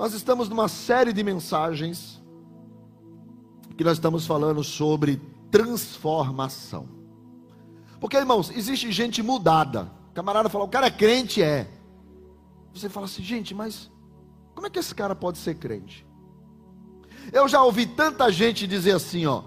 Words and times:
Nós 0.00 0.14
estamos 0.14 0.48
numa 0.48 0.66
série 0.66 1.12
de 1.12 1.22
mensagens 1.22 2.22
que 3.76 3.84
nós 3.84 3.98
estamos 3.98 4.26
falando 4.26 4.64
sobre 4.64 5.20
transformação. 5.50 6.88
Porque, 8.00 8.16
irmãos, 8.16 8.50
existe 8.50 8.90
gente 8.92 9.22
mudada. 9.22 9.92
O 10.08 10.14
camarada 10.14 10.48
fala, 10.48 10.64
o 10.64 10.68
cara 10.68 10.86
é 10.86 10.90
crente, 10.90 11.42
é. 11.42 11.68
Você 12.72 12.88
fala 12.88 13.04
assim, 13.04 13.22
gente, 13.22 13.54
mas 13.54 13.90
como 14.54 14.66
é 14.66 14.70
que 14.70 14.78
esse 14.78 14.94
cara 14.94 15.14
pode 15.14 15.36
ser 15.36 15.56
crente? 15.56 16.06
Eu 17.30 17.46
já 17.46 17.62
ouvi 17.62 17.84
tanta 17.84 18.32
gente 18.32 18.66
dizer 18.66 18.92
assim, 18.92 19.26
ó, 19.26 19.42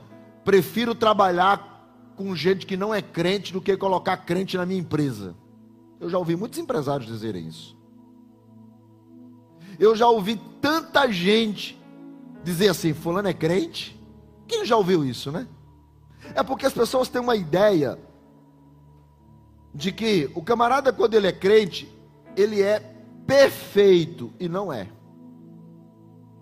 prefiro 0.46 0.94
trabalhar 0.94 2.14
com 2.16 2.36
gente 2.36 2.68
que 2.68 2.78
não 2.78 2.94
é 2.94 3.02
crente 3.02 3.52
do 3.52 3.60
que 3.60 3.76
colocar 3.76 4.18
crente 4.18 4.56
na 4.56 4.68
minha 4.68 4.82
empresa. 4.82 5.36
Eu 6.00 6.12
já 6.12 6.20
ouvi 6.20 6.36
muitos 6.36 6.60
empresários 6.60 7.08
dizerem 7.08 7.48
isso. 7.48 7.76
Eu 9.84 9.98
já 9.98 10.08
ouvi 10.08 10.40
tanta 10.62 11.12
gente 11.12 11.78
dizer 12.42 12.70
assim: 12.70 12.94
Fulano 12.94 13.28
é 13.28 13.34
crente. 13.34 14.02
Quem 14.48 14.66
já 14.66 14.78
ouviu 14.78 15.04
isso, 15.04 15.30
né? 15.30 15.46
É 16.34 16.42
porque 16.42 16.66
as 16.66 16.74
pessoas 16.74 17.10
têm 17.10 17.20
uma 17.20 17.36
ideia 17.36 18.00
de 19.76 19.92
que 19.92 20.32
o 20.36 20.42
camarada, 20.42 20.94
quando 20.94 21.16
ele 21.16 21.28
é 21.28 21.34
crente, 21.34 21.94
ele 22.38 22.62
é 22.62 22.80
perfeito 23.28 24.32
e 24.40 24.48
não 24.48 24.72
é. 24.72 24.88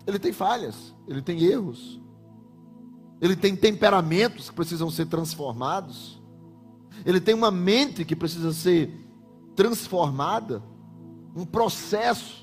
Ele 0.06 0.20
tem 0.20 0.32
falhas, 0.32 0.94
ele 1.08 1.20
tem 1.20 1.42
erros, 1.42 2.00
ele 3.20 3.34
tem 3.34 3.56
temperamentos 3.56 4.50
que 4.50 4.54
precisam 4.54 4.88
ser 4.88 5.06
transformados, 5.06 6.22
ele 7.04 7.20
tem 7.20 7.34
uma 7.34 7.50
mente 7.50 8.04
que 8.04 8.14
precisa 8.14 8.52
ser 8.52 9.04
transformada, 9.56 10.62
um 11.34 11.44
processo 11.44 12.41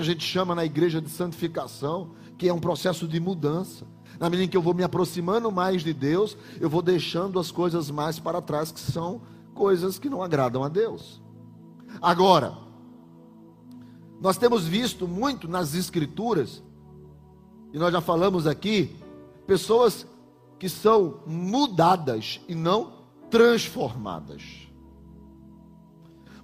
que 0.00 0.10
a 0.10 0.14
gente 0.14 0.24
chama 0.24 0.54
na 0.54 0.64
igreja 0.64 1.00
de 1.00 1.10
santificação, 1.10 2.12
que 2.38 2.48
é 2.48 2.54
um 2.54 2.58
processo 2.58 3.06
de 3.06 3.20
mudança. 3.20 3.86
Na 4.18 4.30
medida 4.30 4.44
em 4.44 4.48
que 4.48 4.56
eu 4.56 4.62
vou 4.62 4.72
me 4.72 4.82
aproximando 4.82 5.52
mais 5.52 5.82
de 5.82 5.92
Deus, 5.92 6.38
eu 6.58 6.70
vou 6.70 6.80
deixando 6.80 7.38
as 7.38 7.50
coisas 7.50 7.90
mais 7.90 8.18
para 8.18 8.40
trás, 8.40 8.72
que 8.72 8.80
são 8.80 9.20
coisas 9.54 9.98
que 9.98 10.08
não 10.08 10.22
agradam 10.22 10.64
a 10.64 10.68
Deus. 10.68 11.22
Agora, 12.00 12.56
nós 14.22 14.38
temos 14.38 14.66
visto 14.66 15.06
muito 15.06 15.46
nas 15.46 15.74
Escrituras, 15.74 16.62
e 17.70 17.78
nós 17.78 17.92
já 17.92 18.00
falamos 18.00 18.46
aqui, 18.46 18.96
pessoas 19.46 20.06
que 20.58 20.68
são 20.68 21.20
mudadas 21.26 22.40
e 22.48 22.54
não 22.54 22.92
transformadas. 23.28 24.42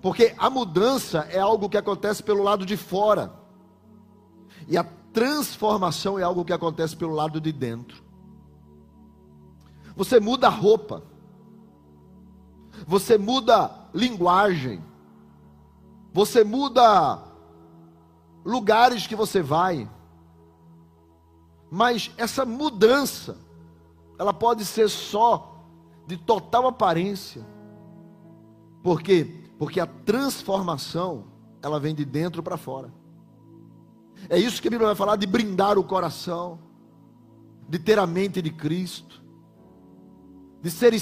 Porque 0.03 0.35
a 0.37 0.51
mudança 0.51 1.27
é 1.31 1.39
algo 1.39 1.70
que 1.70 1.79
acontece 1.79 2.23
pelo 2.23 2.43
lado 2.43 2.67
de 2.67 2.77
fora. 2.77 3.36
E 4.67 4.77
a 4.77 4.84
transformação 5.12 6.19
é 6.19 6.22
algo 6.22 6.45
que 6.45 6.53
acontece 6.53 6.97
pelo 6.97 7.14
lado 7.14 7.41
de 7.41 7.53
dentro. 7.53 8.03
Você 9.97 10.20
muda 10.20 10.47
a 10.47 10.50
roupa. 10.50 11.03
Você 12.86 13.17
muda 13.17 13.70
linguagem. 13.95 14.83
Você 16.12 16.45
muda 16.45 17.23
lugares 18.45 19.06
que 19.06 19.17
você 19.17 19.41
vai. 19.41 19.89
Mas 21.70 22.11
essa 22.17 22.45
mudança, 22.45 23.39
ela 24.19 24.33
pode 24.33 24.64
ser 24.64 24.89
só 24.89 25.64
de 26.06 26.17
total 26.17 26.67
aparência. 26.67 27.45
Por 28.83 29.03
quê? 29.03 29.48
Porque 29.58 29.80
a 29.80 29.86
transformação, 29.86 31.24
ela 31.62 31.80
vem 31.80 31.95
de 31.95 32.05
dentro 32.05 32.42
para 32.42 32.57
fora. 32.57 32.92
É 34.29 34.39
isso 34.39 34.61
que 34.61 34.69
a 34.69 34.71
Bíblia 34.71 34.89
vai 34.89 34.97
falar 34.97 35.17
de 35.17 35.27
brindar 35.27 35.79
o 35.79 35.85
coração, 35.85 36.59
de 37.69 37.79
ter 37.79 37.99
a 37.99 38.07
mente 38.07 38.41
de 38.43 38.51
Cristo, 38.51 39.23
de 40.63 40.71
ser, 40.71 40.93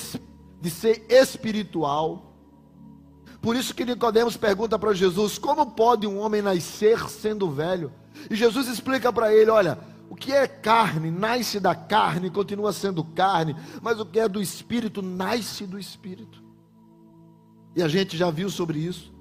de 0.61 0.71
ser 0.71 1.07
espiritual. 1.09 2.35
Por 3.41 3.57
isso 3.57 3.75
que 3.75 3.85
Nicodemos 3.85 4.37
pergunta 4.37 4.79
para 4.79 4.93
Jesus: 4.93 5.39
como 5.39 5.71
pode 5.73 6.07
um 6.07 6.19
homem 6.19 6.43
nascer 6.43 7.09
sendo 7.09 7.51
velho? 7.51 7.93
E 8.31 8.35
Jesus 8.35 8.69
explica 8.69 9.13
para 9.13 9.33
ele: 9.33 9.51
olha, 9.51 9.79
o 10.09 10.17
que 10.17 10.33
é 10.33 10.47
carne 10.47 11.11
nasce 11.11 11.59
da 11.59 11.75
carne, 11.75 12.31
continua 12.31 12.73
sendo 12.73 13.03
carne, 13.03 13.57
mas 13.83 13.99
o 13.99 14.07
que 14.07 14.21
é 14.21 14.29
do 14.29 14.41
espírito 14.41 15.03
nasce 15.03 15.67
do 15.67 15.79
espírito. 15.79 16.43
E 17.75 17.83
a 17.83 17.89
gente 17.89 18.17
já 18.17 18.31
viu 18.31 18.49
sobre 18.49 18.79
isso, 18.79 19.13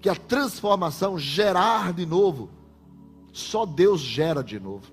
que 0.00 0.08
a 0.08 0.14
transformação, 0.14 1.18
gerar 1.18 1.92
de 1.92 2.06
novo, 2.06 2.50
só 3.36 3.66
Deus 3.66 4.00
gera 4.00 4.42
de 4.42 4.58
novo. 4.58 4.90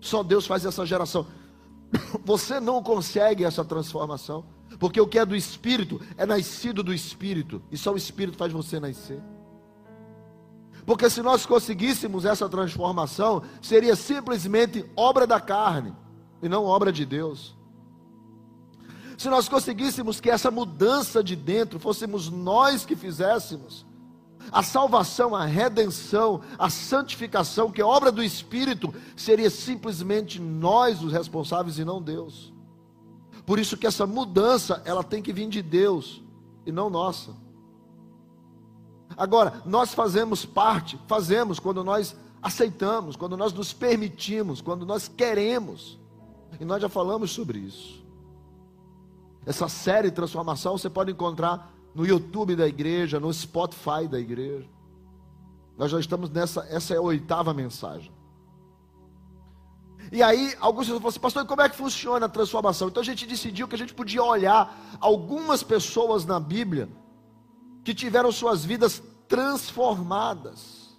Só 0.00 0.22
Deus 0.22 0.46
faz 0.46 0.64
essa 0.64 0.86
geração. 0.86 1.26
Você 2.24 2.60
não 2.60 2.80
consegue 2.80 3.44
essa 3.44 3.64
transformação, 3.64 4.44
porque 4.78 5.00
o 5.00 5.06
que 5.08 5.18
é 5.18 5.26
do 5.26 5.34
espírito 5.34 6.00
é 6.16 6.24
nascido 6.24 6.80
do 6.80 6.94
espírito, 6.94 7.60
e 7.72 7.76
só 7.76 7.92
o 7.92 7.96
espírito 7.96 8.38
faz 8.38 8.52
você 8.52 8.78
nascer. 8.78 9.20
Porque 10.86 11.10
se 11.10 11.22
nós 11.22 11.44
conseguíssemos 11.44 12.24
essa 12.24 12.48
transformação, 12.48 13.42
seria 13.60 13.96
simplesmente 13.96 14.88
obra 14.96 15.26
da 15.26 15.40
carne 15.40 15.92
e 16.40 16.48
não 16.48 16.64
obra 16.64 16.92
de 16.92 17.04
Deus. 17.04 17.56
Se 19.18 19.28
nós 19.28 19.48
conseguíssemos 19.48 20.20
que 20.20 20.30
essa 20.30 20.52
mudança 20.52 21.22
de 21.22 21.34
dentro 21.34 21.80
fôssemos 21.80 22.30
nós 22.30 22.84
que 22.84 22.94
fizéssemos, 22.94 23.84
a 24.50 24.62
salvação, 24.62 25.34
a 25.34 25.44
redenção, 25.44 26.40
a 26.58 26.68
santificação, 26.68 27.70
que 27.70 27.80
é 27.80 27.84
obra 27.84 28.10
do 28.10 28.22
Espírito, 28.22 28.92
seria 29.16 29.50
simplesmente 29.50 30.40
nós 30.40 31.02
os 31.02 31.12
responsáveis 31.12 31.78
e 31.78 31.84
não 31.84 32.02
Deus. 32.02 32.52
Por 33.44 33.58
isso 33.58 33.76
que 33.76 33.86
essa 33.86 34.06
mudança, 34.06 34.82
ela 34.84 35.02
tem 35.02 35.22
que 35.22 35.32
vir 35.32 35.48
de 35.48 35.62
Deus 35.62 36.22
e 36.64 36.72
não 36.72 36.88
nossa. 36.88 37.34
Agora, 39.16 39.62
nós 39.66 39.92
fazemos 39.92 40.44
parte, 40.44 40.98
fazemos 41.06 41.58
quando 41.58 41.84
nós 41.84 42.16
aceitamos, 42.42 43.14
quando 43.16 43.36
nós 43.36 43.52
nos 43.52 43.72
permitimos, 43.72 44.60
quando 44.60 44.86
nós 44.86 45.08
queremos. 45.08 45.98
E 46.58 46.64
nós 46.64 46.80
já 46.82 46.88
falamos 46.88 47.30
sobre 47.30 47.58
isso. 47.58 48.02
Essa 49.44 49.68
série 49.68 50.10
transformação 50.10 50.78
você 50.78 50.88
pode 50.88 51.10
encontrar 51.10 51.71
no 51.94 52.06
YouTube 52.06 52.56
da 52.56 52.66
igreja, 52.66 53.20
no 53.20 53.32
Spotify 53.32 54.08
da 54.08 54.18
igreja. 54.18 54.68
Nós 55.76 55.90
já 55.90 55.98
estamos 55.98 56.30
nessa, 56.30 56.66
essa 56.70 56.94
é 56.94 56.96
a 56.96 57.00
oitava 57.00 57.52
mensagem. 57.52 58.12
E 60.10 60.22
aí, 60.22 60.54
alguns 60.60 60.86
pessoas 60.86 61.00
falam 61.00 61.08
assim, 61.08 61.20
pastor, 61.20 61.46
como 61.46 61.62
é 61.62 61.68
que 61.68 61.76
funciona 61.76 62.26
a 62.26 62.28
transformação? 62.28 62.88
Então 62.88 63.00
a 63.00 63.04
gente 63.04 63.26
decidiu 63.26 63.66
que 63.66 63.74
a 63.74 63.78
gente 63.78 63.94
podia 63.94 64.22
olhar 64.22 64.98
algumas 65.00 65.62
pessoas 65.62 66.26
na 66.26 66.38
Bíblia 66.38 66.88
que 67.82 67.94
tiveram 67.94 68.30
suas 68.30 68.64
vidas 68.64 69.02
transformadas. 69.26 70.98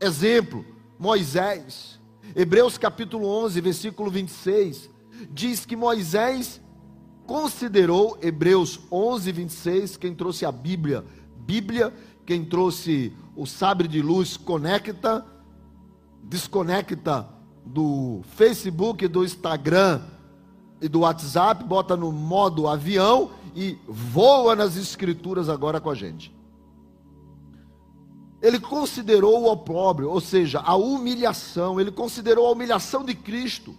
Exemplo, 0.00 0.64
Moisés. 0.98 2.00
Hebreus 2.34 2.78
capítulo 2.78 3.28
11, 3.28 3.60
versículo 3.60 4.10
26, 4.10 4.90
diz 5.30 5.64
que 5.66 5.76
Moisés 5.76 6.60
considerou, 7.26 8.18
Hebreus 8.22 8.80
11, 8.90 9.32
26, 9.32 9.96
quem 9.96 10.14
trouxe 10.14 10.44
a 10.44 10.52
Bíblia, 10.52 11.04
Bíblia, 11.36 11.92
quem 12.24 12.44
trouxe 12.44 13.12
o 13.36 13.46
sabre 13.46 13.88
de 13.88 14.00
luz, 14.00 14.36
conecta, 14.36 15.24
desconecta 16.22 17.28
do 17.64 18.22
Facebook, 18.36 19.06
do 19.08 19.24
Instagram 19.24 20.02
e 20.80 20.88
do 20.88 21.00
WhatsApp, 21.00 21.64
bota 21.64 21.96
no 21.96 22.12
modo 22.12 22.68
avião 22.68 23.30
e 23.54 23.78
voa 23.86 24.54
nas 24.54 24.76
escrituras 24.76 25.48
agora 25.48 25.80
com 25.80 25.90
a 25.90 25.94
gente. 25.94 26.34
Ele 28.42 28.60
considerou 28.60 29.42
o 29.42 29.50
opróbrio, 29.50 30.10
ou 30.10 30.20
seja, 30.20 30.60
a 30.60 30.76
humilhação, 30.76 31.80
ele 31.80 31.90
considerou 31.90 32.46
a 32.46 32.50
humilhação 32.50 33.02
de 33.02 33.14
Cristo 33.14 33.74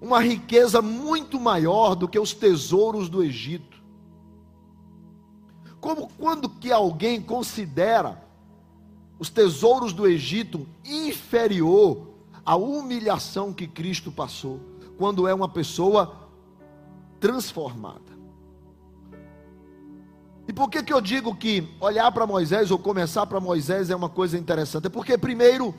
uma 0.00 0.20
riqueza 0.20 0.80
muito 0.80 1.40
maior 1.40 1.94
do 1.94 2.08
que 2.08 2.18
os 2.18 2.32
tesouros 2.32 3.08
do 3.08 3.22
Egito. 3.22 3.78
Como 5.80 6.08
quando 6.18 6.48
que 6.48 6.72
alguém 6.72 7.20
considera 7.20 8.22
os 9.18 9.28
tesouros 9.28 9.92
do 9.92 10.06
Egito 10.06 10.66
inferior 10.84 12.08
à 12.44 12.56
humilhação 12.56 13.52
que 13.52 13.66
Cristo 13.66 14.12
passou, 14.12 14.60
quando 14.96 15.26
é 15.26 15.34
uma 15.34 15.48
pessoa 15.48 16.28
transformada. 17.20 18.08
E 20.46 20.52
por 20.52 20.70
que, 20.70 20.82
que 20.82 20.92
eu 20.92 21.00
digo 21.00 21.34
que 21.34 21.68
olhar 21.78 22.10
para 22.10 22.26
Moisés 22.26 22.70
ou 22.70 22.78
começar 22.78 23.26
para 23.26 23.38
Moisés 23.38 23.90
é 23.90 23.96
uma 23.96 24.08
coisa 24.08 24.38
interessante? 24.38 24.86
É 24.86 24.90
porque, 24.90 25.18
primeiro, 25.18 25.74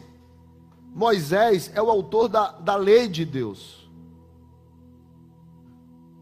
Moisés 0.94 1.72
é 1.74 1.82
o 1.82 1.90
autor 1.90 2.28
da, 2.28 2.52
da 2.52 2.76
lei 2.76 3.08
de 3.08 3.26
Deus. 3.26 3.79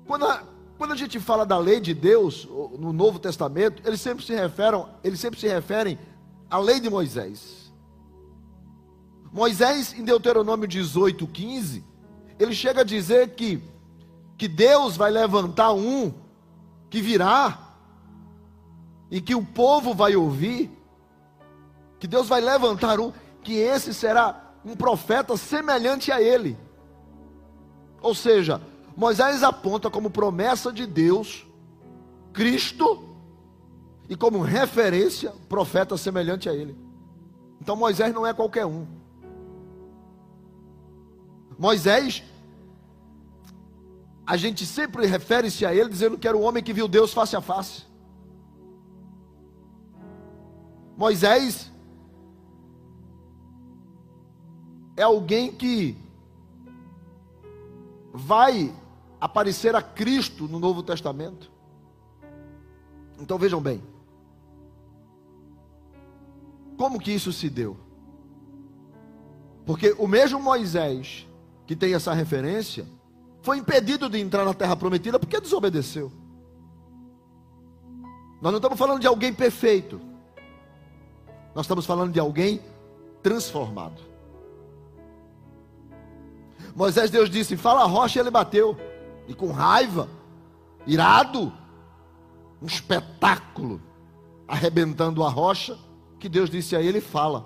Quando 0.07 0.25
a, 0.25 0.43
quando 0.77 0.93
a 0.93 0.95
gente 0.95 1.19
fala 1.19 1.45
da 1.45 1.57
lei 1.57 1.81
de 1.81 1.93
Deus 1.93 2.47
no 2.79 2.93
Novo 2.93 3.19
Testamento, 3.19 3.83
eles 3.85 3.99
sempre 3.99 4.25
se 4.25 4.33
referem, 4.33 4.85
eles 5.03 5.19
sempre 5.19 5.39
se 5.39 5.47
referem 5.47 5.99
a 6.49 6.57
lei 6.57 6.79
de 6.79 6.89
Moisés. 6.89 7.71
Moisés, 9.31 9.93
em 9.93 10.03
Deuteronômio 10.03 10.67
18, 10.67 11.27
15, 11.27 11.83
ele 12.39 12.55
chega 12.55 12.81
a 12.81 12.85
dizer 12.85 13.35
que, 13.35 13.61
que 14.37 14.47
Deus 14.47 14.95
vai 14.95 15.11
levantar 15.11 15.73
um 15.73 16.13
que 16.89 17.01
virá 17.01 17.59
e 19.11 19.19
que 19.19 19.35
o 19.35 19.43
povo 19.43 19.93
vai 19.93 20.15
ouvir, 20.15 20.71
que 21.99 22.07
Deus 22.07 22.27
vai 22.27 22.39
levantar 22.39 22.99
um, 22.99 23.11
que 23.43 23.55
esse 23.55 23.93
será 23.93 24.53
um 24.63 24.75
profeta 24.75 25.35
semelhante 25.35 26.11
a 26.11 26.21
ele. 26.21 26.57
Ou 28.01 28.15
seja, 28.15 28.61
Moisés 28.97 29.43
aponta 29.43 29.91
como 29.91 30.09
promessa 30.09 30.73
de 30.73 30.87
Deus 30.87 31.45
Cristo 32.33 33.03
e 34.09 34.15
como 34.15 34.41
referência 34.41 35.31
profeta 35.47 35.95
semelhante 35.95 36.49
a 36.49 36.53
ele. 36.53 36.75
Então 37.61 37.75
Moisés 37.75 38.11
não 38.11 38.25
é 38.25 38.33
qualquer 38.33 38.65
um. 38.65 38.87
Moisés, 41.59 42.23
a 44.25 44.35
gente 44.35 44.65
sempre 44.65 45.05
refere-se 45.05 45.63
a 45.63 45.75
ele 45.75 45.89
dizendo 45.89 46.17
que 46.17 46.27
era 46.27 46.35
o 46.35 46.41
homem 46.41 46.63
que 46.63 46.73
viu 46.73 46.87
Deus 46.87 47.13
face 47.13 47.35
a 47.35 47.41
face. 47.41 47.85
Moisés 50.97 51.71
é 54.95 55.03
alguém 55.03 55.51
que 55.51 55.95
vai 58.11 58.73
aparecer 59.19 59.75
a 59.75 59.81
Cristo 59.81 60.47
no 60.47 60.59
Novo 60.59 60.83
Testamento. 60.83 61.51
Então 63.19 63.37
vejam 63.37 63.61
bem. 63.61 63.81
Como 66.77 66.99
que 66.99 67.11
isso 67.11 67.33
se 67.33 67.49
deu? 67.49 67.75
Porque 69.65 69.95
o 69.97 70.07
mesmo 70.07 70.39
Moisés 70.39 71.27
que 71.65 71.75
tem 71.75 71.93
essa 71.93 72.13
referência 72.13 72.85
foi 73.41 73.57
impedido 73.57 74.09
de 74.09 74.19
entrar 74.19 74.45
na 74.45 74.53
terra 74.53 74.75
prometida 74.75 75.19
porque 75.19 75.41
desobedeceu. 75.41 76.11
Nós 78.41 78.51
não 78.51 78.57
estamos 78.57 78.77
falando 78.77 79.01
de 79.01 79.07
alguém 79.07 79.33
perfeito. 79.33 79.99
Nós 81.55 81.65
estamos 81.65 81.85
falando 81.85 82.13
de 82.13 82.19
alguém 82.19 82.61
transformado. 83.23 84.01
Moisés, 86.75 87.09
Deus 87.09 87.29
disse: 87.29 87.57
Fala 87.57 87.81
a 87.81 87.85
rocha, 87.85 88.19
e 88.19 88.21
ele 88.21 88.29
bateu. 88.29 88.77
E 89.27 89.33
com 89.33 89.51
raiva, 89.51 90.09
irado, 90.85 91.51
um 92.61 92.65
espetáculo, 92.65 93.81
arrebentando 94.47 95.23
a 95.23 95.29
rocha, 95.29 95.77
que 96.19 96.29
Deus 96.29 96.49
disse 96.49 96.75
a 96.75 96.81
ele: 96.81 97.01
Fala. 97.01 97.45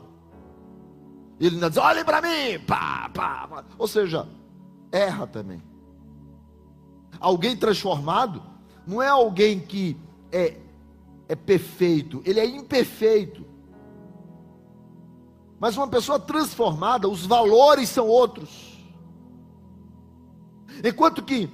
Ele 1.40 1.56
ainda 1.56 1.70
diz: 1.70 1.78
Olhe 1.78 2.04
para 2.04 2.22
mim, 2.22 2.60
pá, 2.66 3.10
pá, 3.10 3.48
pá. 3.48 3.66
Ou 3.78 3.88
seja, 3.88 4.28
erra 4.92 5.26
também. 5.26 5.62
Alguém 7.20 7.58
transformado 7.58 8.42
não 8.86 9.02
é 9.02 9.08
alguém 9.08 9.60
que 9.60 9.98
é, 10.32 10.58
é 11.28 11.36
perfeito, 11.36 12.22
ele 12.26 12.40
é 12.40 12.46
imperfeito. 12.46 13.46
Mas 15.60 15.78
uma 15.78 15.88
pessoa 15.88 16.20
transformada, 16.20 17.08
os 17.08 17.26
valores 17.26 17.90
são 17.90 18.08
outros. 18.08 18.72
Enquanto 20.84 21.22
que 21.22 21.48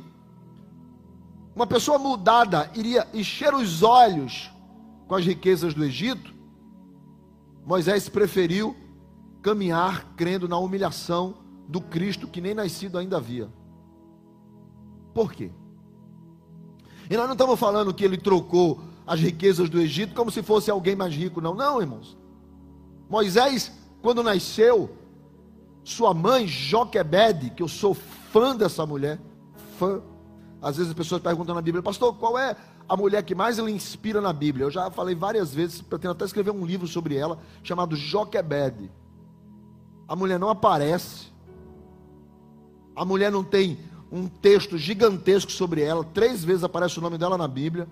uma 1.58 1.66
pessoa 1.66 1.98
mudada 1.98 2.70
iria 2.76 3.08
encher 3.16 3.52
os 3.52 3.82
olhos 3.82 4.52
com 5.08 5.16
as 5.16 5.26
riquezas 5.26 5.74
do 5.74 5.84
Egito, 5.84 6.32
Moisés 7.66 8.08
preferiu 8.08 8.78
caminhar 9.42 10.14
crendo 10.16 10.48
na 10.48 10.60
humilhação 10.60 11.34
do 11.68 11.82
Cristo 11.82 12.28
que 12.28 12.40
nem 12.40 12.54
nascido 12.54 12.96
ainda 12.96 13.18
havia. 13.18 13.50
Por 15.16 15.34
quê? 15.34 15.50
E 17.10 17.18
nós 17.18 17.26
não 17.26 17.34
estamos 17.34 17.60
falando 17.60 17.92
que 17.92 18.06
ele 18.06 18.18
trocou 18.18 18.80
as 19.08 19.20
riquezas 19.20 19.68
do 19.68 19.82
Egito 19.82 20.14
como 20.14 20.30
se 20.30 20.44
fosse 20.44 20.70
alguém 20.70 20.96
mais 20.96 21.16
rico, 21.16 21.42
não. 21.42 21.56
Não, 21.56 21.82
irmãos. 21.82 22.16
Moisés, 23.10 23.72
quando 24.00 24.22
nasceu, 24.22 24.96
sua 25.84 26.14
mãe, 26.14 26.48
Joquebede, 26.48 27.50
que 27.50 27.64
eu 27.64 27.68
sou 27.68 27.96
fã 27.96 28.56
dessa 28.56 28.86
mulher, 28.86 29.20
fã. 29.80 30.04
Às 30.62 30.78
vezes 30.78 30.92
as 30.92 30.98
pessoas 30.98 31.22
perguntam 31.22 31.54
na 31.54 31.62
Bíblia, 31.62 31.84
pastor, 31.84 32.16
qual 32.16 32.38
é 32.38 32.56
a 32.88 32.98
mulher 32.98 33.24
que 33.24 33.36
mais 33.36 33.58
lhe 33.60 33.72
inspira 33.72 34.20
na 34.20 34.34
Bíblia? 34.34 34.66
Eu 34.66 34.72
já 34.72 34.90
falei 34.90 35.14
várias 35.14 35.54
vezes, 35.54 35.82
pretendo 35.82 36.14
até 36.14 36.26
escrever 36.26 36.52
um 36.52 36.66
livro 36.66 36.88
sobre 36.88 37.16
ela, 37.16 37.40
chamado 37.64 37.96
Joquebede. 37.96 38.90
A 40.08 40.16
mulher 40.16 40.40
não 40.40 40.50
aparece, 40.50 41.28
a 42.96 43.06
mulher 43.06 43.32
não 43.32 43.44
tem 43.44 43.78
um 44.12 44.28
texto 44.28 44.78
gigantesco 44.78 45.52
sobre 45.52 45.82
ela, 45.82 46.04
três 46.04 46.44
vezes 46.44 46.64
aparece 46.64 46.98
o 46.98 47.02
nome 47.02 47.18
dela 47.18 47.38
na 47.38 47.48
Bíblia, 47.48 47.88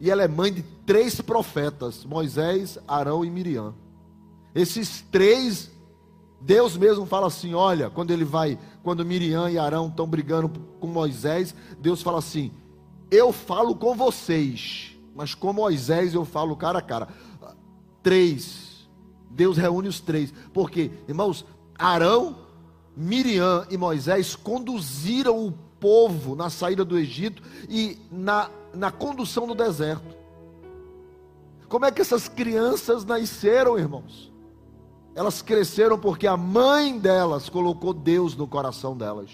e 0.00 0.10
ela 0.10 0.22
é 0.22 0.28
mãe 0.28 0.52
de 0.52 0.62
três 0.86 1.20
profetas: 1.20 2.04
Moisés, 2.04 2.78
Arão 2.86 3.24
e 3.24 3.30
Miriam. 3.30 3.74
Esses 4.54 5.04
três 5.10 5.70
Deus 6.40 6.76
mesmo 6.76 7.04
fala 7.06 7.26
assim: 7.26 7.54
olha, 7.54 7.90
quando 7.90 8.10
ele 8.10 8.24
vai, 8.24 8.58
quando 8.82 9.04
Miriam 9.04 9.50
e 9.50 9.58
Arão 9.58 9.88
estão 9.88 10.06
brigando 10.06 10.50
com 10.80 10.86
Moisés, 10.86 11.54
Deus 11.80 12.02
fala 12.02 12.18
assim: 12.18 12.52
eu 13.10 13.32
falo 13.32 13.74
com 13.74 13.94
vocês, 13.94 14.96
mas 15.14 15.34
com 15.34 15.52
Moisés 15.52 16.14
eu 16.14 16.24
falo 16.24 16.56
cara 16.56 16.78
a 16.78 16.82
cara. 16.82 17.08
Três. 18.02 18.88
Deus 19.30 19.56
reúne 19.56 19.88
os 19.88 20.00
três. 20.00 20.32
Porque, 20.52 20.90
irmãos, 21.08 21.44
Arão, 21.78 22.36
Miriam 22.96 23.66
e 23.70 23.76
Moisés 23.76 24.34
conduziram 24.34 25.46
o 25.46 25.52
povo 25.80 26.34
na 26.34 26.50
saída 26.50 26.84
do 26.84 26.98
Egito 26.98 27.42
e 27.68 27.98
na, 28.10 28.50
na 28.74 28.90
condução 28.90 29.46
do 29.46 29.54
deserto. 29.54 30.16
Como 31.68 31.84
é 31.84 31.92
que 31.92 32.00
essas 32.00 32.28
crianças 32.28 33.04
nasceram, 33.04 33.78
irmãos? 33.78 34.32
Elas 35.18 35.42
cresceram 35.42 35.98
porque 35.98 36.28
a 36.28 36.36
mãe 36.36 36.96
delas 36.96 37.48
colocou 37.48 37.92
Deus 37.92 38.36
no 38.36 38.46
coração 38.46 38.96
delas. 38.96 39.28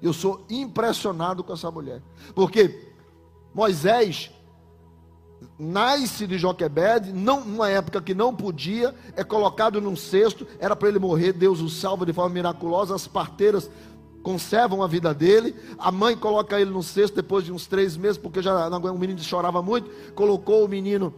Eu 0.00 0.14
sou 0.14 0.46
impressionado 0.48 1.44
com 1.44 1.52
essa 1.52 1.70
mulher. 1.70 2.00
Porque 2.34 2.94
Moisés 3.54 4.30
nasce 5.58 6.26
de 6.26 6.38
Joquebede, 6.38 7.12
não, 7.12 7.44
numa 7.44 7.68
época 7.68 8.00
que 8.00 8.14
não 8.14 8.34
podia, 8.34 8.94
é 9.14 9.22
colocado 9.22 9.82
num 9.82 9.94
cesto, 9.94 10.46
era 10.58 10.74
para 10.74 10.88
ele 10.88 10.98
morrer, 10.98 11.34
Deus 11.34 11.60
o 11.60 11.68
salva 11.68 12.06
de 12.06 12.14
forma 12.14 12.32
miraculosa, 12.32 12.94
as 12.94 13.06
parteiras 13.06 13.70
conservam 14.22 14.82
a 14.82 14.86
vida 14.86 15.12
dele, 15.12 15.54
a 15.76 15.92
mãe 15.92 16.16
coloca 16.16 16.58
ele 16.58 16.70
no 16.70 16.82
cesto 16.82 17.16
depois 17.16 17.44
de 17.44 17.52
uns 17.52 17.66
três 17.66 17.98
meses, 17.98 18.16
porque 18.16 18.40
já 18.40 18.66
o 18.66 18.98
menino 18.98 19.18
chorava 19.18 19.60
muito, 19.60 19.90
colocou 20.14 20.64
o 20.64 20.68
menino 20.68 21.12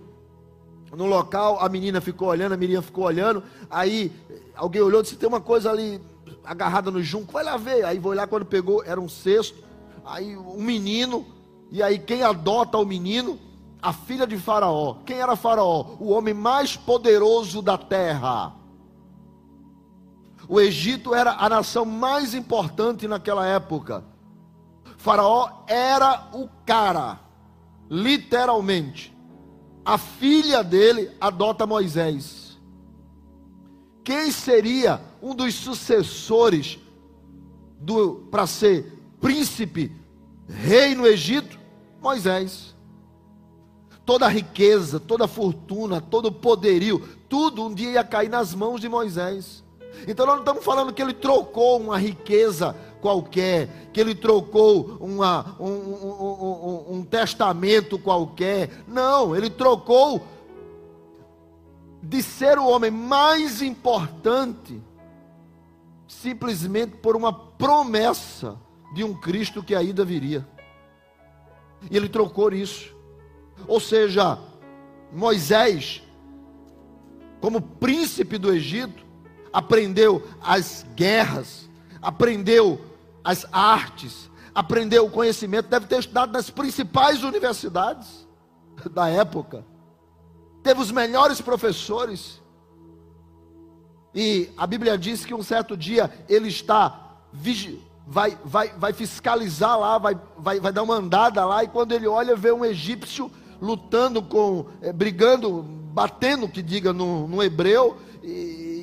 no 0.93 1.07
local, 1.07 1.59
a 1.61 1.69
menina 1.69 2.01
ficou 2.01 2.29
olhando, 2.29 2.53
a 2.53 2.57
Miriam 2.57 2.83
ficou 2.83 3.05
olhando, 3.05 3.43
aí 3.71 4.13
alguém 4.55 4.81
olhou 4.81 5.01
e 5.01 5.03
disse, 5.03 5.17
tem 5.17 5.29
uma 5.29 5.41
coisa 5.41 5.71
ali 5.71 6.01
agarrada 6.45 6.91
no 6.91 7.03
junco, 7.03 7.33
vai 7.33 7.45
lá 7.45 7.57
ver, 7.57 7.85
aí 7.85 8.01
foi 8.01 8.15
lá 8.15 8.27
quando 8.27 8.45
pegou, 8.45 8.83
era 8.85 9.01
um 9.01 9.09
cesto, 9.09 9.57
aí 10.05 10.37
um 10.37 10.63
menino, 10.63 11.27
e 11.71 11.83
aí 11.83 11.99
quem 11.99 12.23
adota 12.23 12.79
o 12.79 12.85
menino? 12.85 13.39
A 13.83 13.93
filha 13.93 14.27
de 14.27 14.39
Faraó. 14.39 14.97
Quem 15.05 15.19
era 15.19 15.37
Faraó? 15.37 15.97
O 16.01 16.11
homem 16.11 16.33
mais 16.33 16.75
poderoso 16.75 17.61
da 17.61 17.77
terra. 17.77 18.55
O 20.49 20.59
Egito 20.59 21.15
era 21.15 21.33
a 21.33 21.49
nação 21.51 21.85
mais 21.85 22.35
importante 22.35 23.07
naquela 23.07 23.47
época. 23.47 24.03
Faraó 24.97 25.65
era 25.67 26.29
o 26.33 26.49
cara, 26.65 27.21
literalmente 27.91 29.14
a 29.85 29.99
filha 29.99 30.65
dele 30.65 31.11
adota 31.21 31.67
Moisés. 31.67 32.59
Quem 34.03 34.31
seria 34.31 35.01
um 35.23 35.35
dos 35.35 35.55
sucessores 35.55 36.79
para 38.31 38.47
ser 38.47 38.99
príncipe, 39.21 39.93
rei 40.49 40.95
no 40.95 41.07
Egito? 41.07 41.59
Moisés. 42.01 42.75
Toda 44.05 44.27
a 44.27 44.29
riqueza, 44.29 45.01
toda 45.01 45.25
a 45.25 45.29
fortuna, 45.29 46.01
todo 46.01 46.27
o 46.27 46.33
poderio, 46.33 47.01
tudo 47.29 47.65
um 47.65 47.75
dia 47.75 47.93
ia 47.93 48.05
cair 48.05 48.29
nas 48.29 48.55
mãos 48.55 48.81
de 48.81 48.89
Moisés. 48.89 49.65
Então 50.07 50.27
nós 50.27 50.35
não 50.37 50.43
estamos 50.43 50.65
falando 50.65 50.93
que 50.93 51.01
ele 51.01 51.15
trocou 51.15 51.81
uma 51.81 51.97
riqueza 51.97 52.77
qualquer, 53.05 53.91
que 53.93 54.01
ele 54.01 54.15
trocou 54.15 54.97
uma, 54.99 55.57
um, 55.61 55.67
um, 55.67 56.87
um, 56.91 56.97
um 56.97 57.05
testamento 57.05 57.99
qualquer. 57.99 58.71
Não, 58.89 59.37
ele 59.37 59.51
trocou 59.51 60.27
de 62.03 62.23
ser 62.23 62.59
o 62.59 62.67
homem 62.67 62.91
mais 62.91 63.61
importante, 63.61 64.81
simplesmente 66.09 66.97
por 66.97 67.15
uma 67.15 67.33
promessa 67.33 68.57
de 68.95 69.05
um 69.05 69.13
Cristo 69.13 69.63
que 69.63 69.75
ainda 69.75 70.03
viria. 70.03 70.49
E 71.91 71.97
ele 71.99 72.09
trocou 72.09 72.51
isso. 72.55 72.95
Ou 73.69 73.81
seja, 73.81 74.39
Moisés 75.13 76.03
como 77.45 77.61
príncipe 77.61 78.39
do 78.39 78.51
Egito, 78.51 79.05
aprendeu 79.53 80.27
as 80.43 80.87
guerras, 80.97 81.69
aprendeu 82.01 82.81
as 83.25 83.47
artes, 83.51 84.31
aprendeu 84.55 85.07
o 85.07 85.11
conhecimento, 85.11 85.69
deve 85.69 85.87
ter 85.87 85.99
estudado 85.99 86.33
nas 86.33 86.51
principais 86.51 87.23
universidades 87.25 88.29
da 88.93 89.09
época, 89.09 89.65
teve 90.63 90.81
os 90.81 90.91
melhores 90.91 91.41
professores. 91.41 92.43
E 94.15 94.51
a 94.57 94.67
Bíblia 94.67 94.97
diz 94.97 95.25
que 95.25 95.35
um 95.35 95.43
certo 95.43 95.77
dia 95.77 96.13
ele 96.29 96.49
está 96.49 97.05
vai, 98.07 98.37
vai, 98.45 98.69
vai 98.77 98.93
fiscalizar 98.93 99.79
lá, 99.79 99.99
vai, 99.99 100.17
vai, 100.37 100.61
vai 100.61 100.73
dar 100.73 100.83
uma 100.83 100.95
andada 100.95 101.45
lá, 101.45 101.65
e 101.65 101.69
quando 101.69 101.93
ele 101.93 102.07
olha, 102.07 102.37
vê 102.37 102.53
um 102.53 102.65
egípcio 102.65 103.31
lutando 103.61 104.23
com, 104.23 104.67
é, 104.83 104.93
brigando, 104.93 105.63
batendo, 105.63 106.49
que 106.49 106.63
diga 106.63 106.93
no, 106.93 107.27
no 107.27 107.43
hebreu, 107.43 107.97
e, 108.23 108.29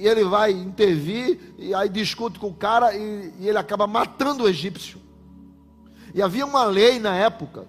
e, 0.02 0.08
ele 0.08 0.24
vai 0.24 0.52
intervir, 0.52 1.54
e 1.58 1.74
aí 1.74 1.88
discute 1.90 2.40
com 2.40 2.48
o 2.48 2.54
cara, 2.54 2.96
e, 2.96 3.34
e 3.40 3.48
ele 3.48 3.58
acaba 3.58 3.86
matando 3.86 4.44
o 4.44 4.50
egípcio. 4.50 5.00
E 6.14 6.22
havia 6.22 6.46
uma 6.46 6.64
lei 6.64 7.00
na 7.00 7.16
época, 7.16 7.68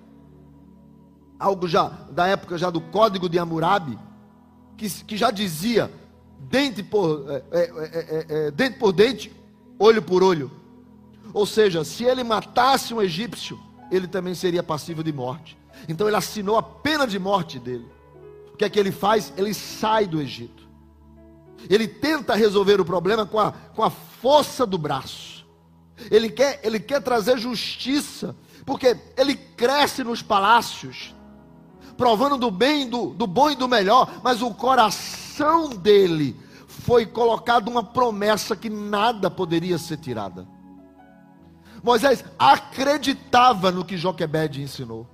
algo 1.39 1.69
já 1.69 1.89
da 2.11 2.27
época 2.27 2.57
já 2.59 2.71
do 2.71 2.81
Código 2.81 3.29
de 3.29 3.39
Hammurabi, 3.39 3.99
que, 4.77 4.89
que 5.05 5.17
já 5.17 5.31
dizia 5.31 5.91
dente 6.39 6.83
por, 6.83 7.25
é, 7.29 7.45
é, 7.53 8.27
é, 8.29 8.51
dente 8.51 8.79
por 8.79 8.93
dente, 8.93 9.33
olho 9.79 10.03
por 10.03 10.23
olho. 10.23 10.51
Ou 11.33 11.47
seja, 11.47 11.85
se 11.85 12.05
ele 12.05 12.25
matasse 12.25 12.93
um 12.93 13.01
egípcio, 13.01 13.59
ele 13.91 14.07
também 14.07 14.35
seria 14.35 14.63
passível 14.63 15.03
de 15.03 15.13
morte. 15.13 15.57
Então 15.89 16.07
ele 16.07 16.17
assinou 16.17 16.57
a 16.57 16.63
pena 16.63 17.07
de 17.07 17.19
morte 17.19 17.59
dele. 17.59 17.87
O 18.53 18.57
que 18.57 18.65
é 18.65 18.71
que 18.71 18.79
ele 18.79 18.93
faz? 18.93 19.33
Ele 19.37 19.55
sai 19.55 20.07
do 20.07 20.21
Egito. 20.21 20.62
Ele 21.69 21.87
tenta 21.87 22.35
resolver 22.35 22.81
o 22.81 22.85
problema 22.85 23.27
com 23.27 23.39
a, 23.39 23.53
com 23.53 23.83
a 23.83 23.91
força 23.91 24.67
do 24.67 24.79
braço. 24.79 25.47
Ele 26.11 26.31
quer, 26.31 26.61
ele 26.63 26.81
quer 26.81 27.01
trazer 27.03 27.39
justiça, 27.39 28.35
porque 28.65 28.97
ele 29.17 29.35
cresce 29.35 30.03
nos 30.03 30.23
palácios, 30.23 31.15
provando 31.97 32.37
do 32.37 32.51
bem, 32.51 32.89
do, 32.89 33.11
do 33.11 33.27
bom 33.27 33.51
e 33.51 33.57
do 33.57 33.69
melhor, 33.69 34.21
mas 34.23 34.43
o 34.43 34.53
coração 34.53 35.71
dele 35.71 36.37
foi 36.67 37.07
colocado 37.07 37.69
uma 37.69 37.85
promessa 37.85 38.57
que 38.57 38.69
nada 38.69 39.31
poderia 39.31 39.79
ser 39.79 39.99
tirada. 39.99 40.49
Moisés 41.83 42.25
acreditava 42.39 43.71
no 43.71 43.85
que 43.85 43.97
Joquebede 43.97 44.63
ensinou. 44.63 45.07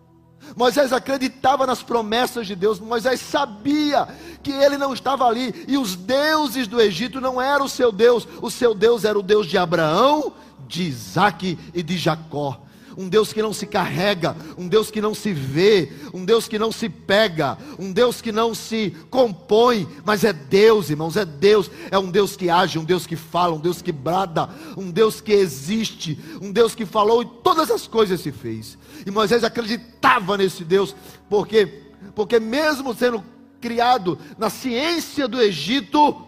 Moisés 0.56 0.92
acreditava 0.92 1.66
nas 1.66 1.82
promessas 1.82 2.46
de 2.46 2.54
Deus. 2.54 2.80
Moisés 2.80 3.20
sabia 3.20 4.08
que 4.42 4.50
ele 4.50 4.76
não 4.76 4.92
estava 4.92 5.26
ali. 5.26 5.64
E 5.68 5.76
os 5.76 5.94
deuses 5.94 6.66
do 6.66 6.80
Egito 6.80 7.20
não 7.20 7.40
eram 7.40 7.66
o 7.66 7.68
seu 7.68 7.90
Deus. 7.90 8.26
O 8.40 8.50
seu 8.50 8.74
Deus 8.74 9.04
era 9.04 9.18
o 9.18 9.22
Deus 9.22 9.46
de 9.46 9.58
Abraão, 9.58 10.32
de 10.66 10.84
Isaac 10.84 11.58
e 11.74 11.82
de 11.82 11.96
Jacó 11.96 12.67
um 12.98 13.08
Deus 13.08 13.32
que 13.32 13.40
não 13.40 13.52
se 13.52 13.64
carrega, 13.64 14.36
um 14.58 14.66
Deus 14.66 14.90
que 14.90 15.00
não 15.00 15.14
se 15.14 15.32
vê, 15.32 15.92
um 16.12 16.24
Deus 16.24 16.48
que 16.48 16.58
não 16.58 16.72
se 16.72 16.88
pega, 16.88 17.56
um 17.78 17.92
Deus 17.92 18.20
que 18.20 18.32
não 18.32 18.52
se 18.52 18.90
compõe, 19.08 19.86
mas 20.04 20.24
é 20.24 20.32
Deus, 20.32 20.90
irmãos, 20.90 21.16
é 21.16 21.24
Deus, 21.24 21.70
é 21.92 21.98
um 21.98 22.10
Deus 22.10 22.34
que 22.34 22.50
age, 22.50 22.76
um 22.76 22.84
Deus 22.84 23.06
que 23.06 23.14
fala, 23.14 23.54
um 23.54 23.60
Deus 23.60 23.80
que 23.80 23.92
brada, 23.92 24.50
um 24.76 24.90
Deus 24.90 25.20
que 25.20 25.32
existe, 25.32 26.18
um 26.42 26.50
Deus 26.50 26.74
que 26.74 26.84
falou 26.84 27.22
e 27.22 27.26
todas 27.44 27.70
as 27.70 27.86
coisas 27.86 28.20
se 28.20 28.32
fez. 28.32 28.76
E 29.06 29.10
Moisés 29.12 29.44
acreditava 29.44 30.36
nesse 30.36 30.64
Deus, 30.64 30.96
porque 31.30 31.84
porque 32.16 32.40
mesmo 32.40 32.92
sendo 32.94 33.22
criado 33.60 34.18
na 34.36 34.50
ciência 34.50 35.28
do 35.28 35.40
Egito, 35.40 36.20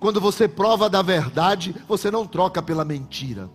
quando 0.00 0.18
você 0.18 0.48
prova 0.48 0.88
da 0.88 1.02
verdade, 1.02 1.74
você 1.86 2.10
não 2.10 2.26
troca 2.26 2.62
pela 2.62 2.86
mentira. 2.86 3.50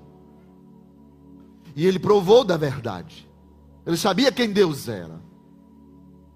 E 1.80 1.88
ele 1.88 1.98
provou 1.98 2.44
da 2.44 2.58
verdade. 2.58 3.26
Ele 3.88 3.96
sabia 3.96 4.34
quem 4.34 4.52
Deus 4.52 4.90
era. 4.90 5.22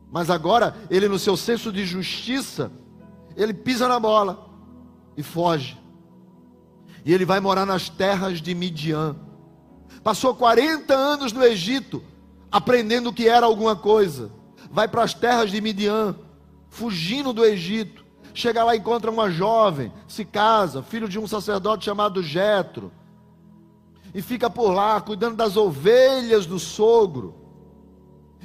Mas 0.10 0.30
agora, 0.30 0.74
ele, 0.90 1.10
no 1.10 1.20
seu 1.20 1.36
senso 1.36 1.70
de 1.70 1.86
justiça, 1.86 2.72
ele 3.36 3.54
pisa 3.54 3.86
na 3.90 4.00
bola 4.00 4.50
e 5.18 5.22
foge. 5.22 5.78
E 7.04 7.14
ele 7.14 7.26
vai 7.26 7.42
morar 7.42 7.66
nas 7.66 7.90
terras 7.90 8.42
de 8.42 8.56
Midian. 8.56 9.18
Passou 10.02 10.34
40 10.34 10.94
anos 10.94 11.34
no 11.34 11.44
Egito, 11.44 12.02
aprendendo 12.50 13.10
o 13.10 13.14
que 13.14 13.28
era 13.28 13.46
alguma 13.46 13.76
coisa. 13.76 14.32
Vai 14.72 14.88
para 14.88 15.04
as 15.04 15.14
terras 15.14 15.52
de 15.52 15.60
Midian, 15.60 16.16
fugindo 16.70 17.34
do 17.34 17.44
Egito. 17.44 18.06
Chega 18.34 18.64
lá 18.64 18.78
e 18.78 18.80
encontra 18.80 19.12
uma 19.12 19.30
jovem, 19.30 19.92
se 20.08 20.24
casa, 20.24 20.82
filho 20.82 21.10
de 21.10 21.20
um 21.20 21.28
sacerdote 21.28 21.84
chamado 21.84 22.24
Jetro 22.24 22.94
e 24.14 24.22
fica 24.22 24.50
por 24.50 24.72
lá 24.72 25.02
cuidando 25.02 25.36
das 25.36 25.58
ovelhas 25.58 26.46
do 26.46 26.60
sogro. 26.60 27.36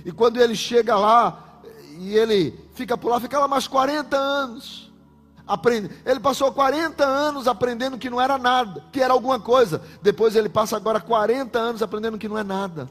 E 0.04 0.10
quando 0.10 0.40
ele 0.40 0.54
chega 0.54 0.96
lá 0.96 1.60
e 1.98 2.16
ele 2.16 2.58
fica 2.72 2.96
por 2.96 3.10
lá, 3.10 3.20
fica 3.20 3.38
lá 3.38 3.46
mais 3.46 3.66
40 3.66 4.16
anos. 4.16 4.92
Aprende. 5.46 5.90
Ele 6.04 6.20
passou 6.20 6.52
40 6.52 7.04
anos 7.04 7.48
aprendendo 7.48 7.98
que 7.98 8.10
não 8.10 8.20
era 8.20 8.38
nada, 8.38 8.84
que 8.92 9.00
era 9.00 9.12
alguma 9.12 9.40
coisa. 9.40 9.82
Depois 10.02 10.36
ele 10.36 10.48
passa 10.48 10.76
agora 10.76 11.00
40 11.00 11.58
anos 11.58 11.82
aprendendo 11.82 12.18
que 12.18 12.28
não 12.28 12.38
é 12.38 12.44
nada. 12.44 12.88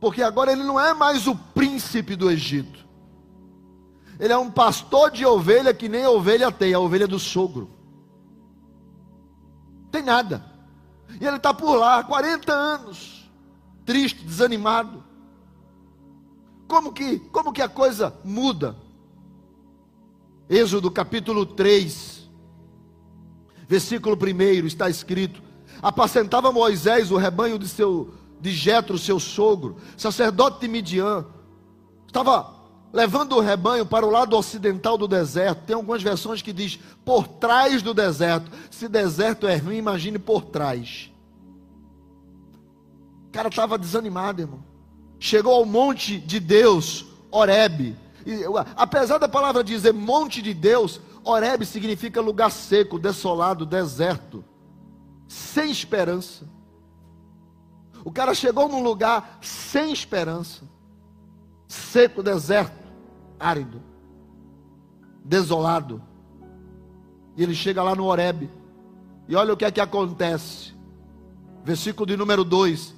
Porque 0.00 0.22
agora 0.22 0.52
ele 0.52 0.62
não 0.62 0.80
é 0.80 0.94
mais 0.94 1.26
o 1.26 1.36
príncipe 1.36 2.16
do 2.16 2.30
Egito. 2.30 2.88
Ele 4.18 4.32
é 4.32 4.38
um 4.38 4.50
pastor 4.50 5.10
de 5.10 5.26
ovelha 5.26 5.74
que 5.74 5.88
nem 5.88 6.04
a 6.04 6.10
ovelha 6.10 6.52
tem, 6.52 6.72
a 6.72 6.78
ovelha 6.78 7.06
do 7.06 7.18
sogro. 7.18 7.70
Tem 9.90 10.02
nada. 10.02 10.49
E 11.18 11.26
ele 11.26 11.36
está 11.36 11.54
por 11.54 11.74
lá, 11.76 12.04
40 12.04 12.52
anos, 12.52 13.30
triste, 13.86 14.22
desanimado. 14.22 15.02
Como 16.68 16.92
que, 16.92 17.18
como 17.30 17.52
que 17.52 17.62
a 17.62 17.68
coisa 17.68 18.14
muda? 18.22 18.76
Êxodo 20.48 20.90
capítulo 20.90 21.46
3, 21.46 22.28
versículo 23.66 24.16
1 24.16 24.66
está 24.66 24.90
escrito: 24.90 25.42
Apacentava 25.80 26.52
Moisés 26.52 27.10
o 27.10 27.16
rebanho 27.16 27.58
de 27.58 27.68
seu 27.68 28.12
de 28.40 28.52
Jetro, 28.52 28.98
seu 28.98 29.20
sogro, 29.20 29.76
sacerdote 29.96 30.60
de 30.60 30.68
Midian. 30.68 31.26
Estava 32.06 32.59
levando 32.92 33.36
o 33.36 33.40
rebanho 33.40 33.86
para 33.86 34.06
o 34.06 34.10
lado 34.10 34.36
ocidental 34.36 34.98
do 34.98 35.06
deserto. 35.06 35.64
Tem 35.64 35.76
algumas 35.76 36.02
versões 36.02 36.42
que 36.42 36.52
diz 36.52 36.78
por 37.04 37.26
trás 37.26 37.82
do 37.82 37.94
deserto. 37.94 38.50
Se 38.70 38.88
deserto 38.88 39.46
é 39.46 39.56
ruim, 39.56 39.76
imagine 39.76 40.18
por 40.18 40.42
trás. 40.42 41.10
O 43.28 43.30
cara 43.32 43.48
estava 43.48 43.78
desanimado, 43.78 44.42
irmão. 44.42 44.64
Chegou 45.18 45.54
ao 45.54 45.64
monte 45.64 46.18
de 46.18 46.40
Deus, 46.40 47.06
Oreb. 47.30 47.96
Apesar 48.74 49.18
da 49.18 49.28
palavra 49.28 49.62
dizer 49.62 49.92
monte 49.92 50.42
de 50.42 50.52
Deus, 50.52 51.00
Oreb 51.22 51.64
significa 51.64 52.20
lugar 52.20 52.50
seco, 52.50 52.98
desolado, 52.98 53.64
deserto, 53.64 54.44
sem 55.28 55.70
esperança. 55.70 56.44
O 58.04 58.10
cara 58.10 58.34
chegou 58.34 58.68
num 58.68 58.82
lugar 58.82 59.38
sem 59.42 59.92
esperança, 59.92 60.62
seco, 61.68 62.22
deserto, 62.22 62.79
árido, 63.40 63.82
desolado. 65.24 66.02
E 67.36 67.42
ele 67.42 67.54
chega 67.54 67.82
lá 67.82 67.94
no 67.94 68.04
Oreb. 68.04 68.50
E 69.26 69.34
olha 69.34 69.54
o 69.54 69.56
que 69.56 69.64
é 69.64 69.70
que 69.70 69.80
acontece. 69.80 70.74
Versículo 71.64 72.06
de 72.06 72.16
número 72.16 72.44
2 72.44 72.94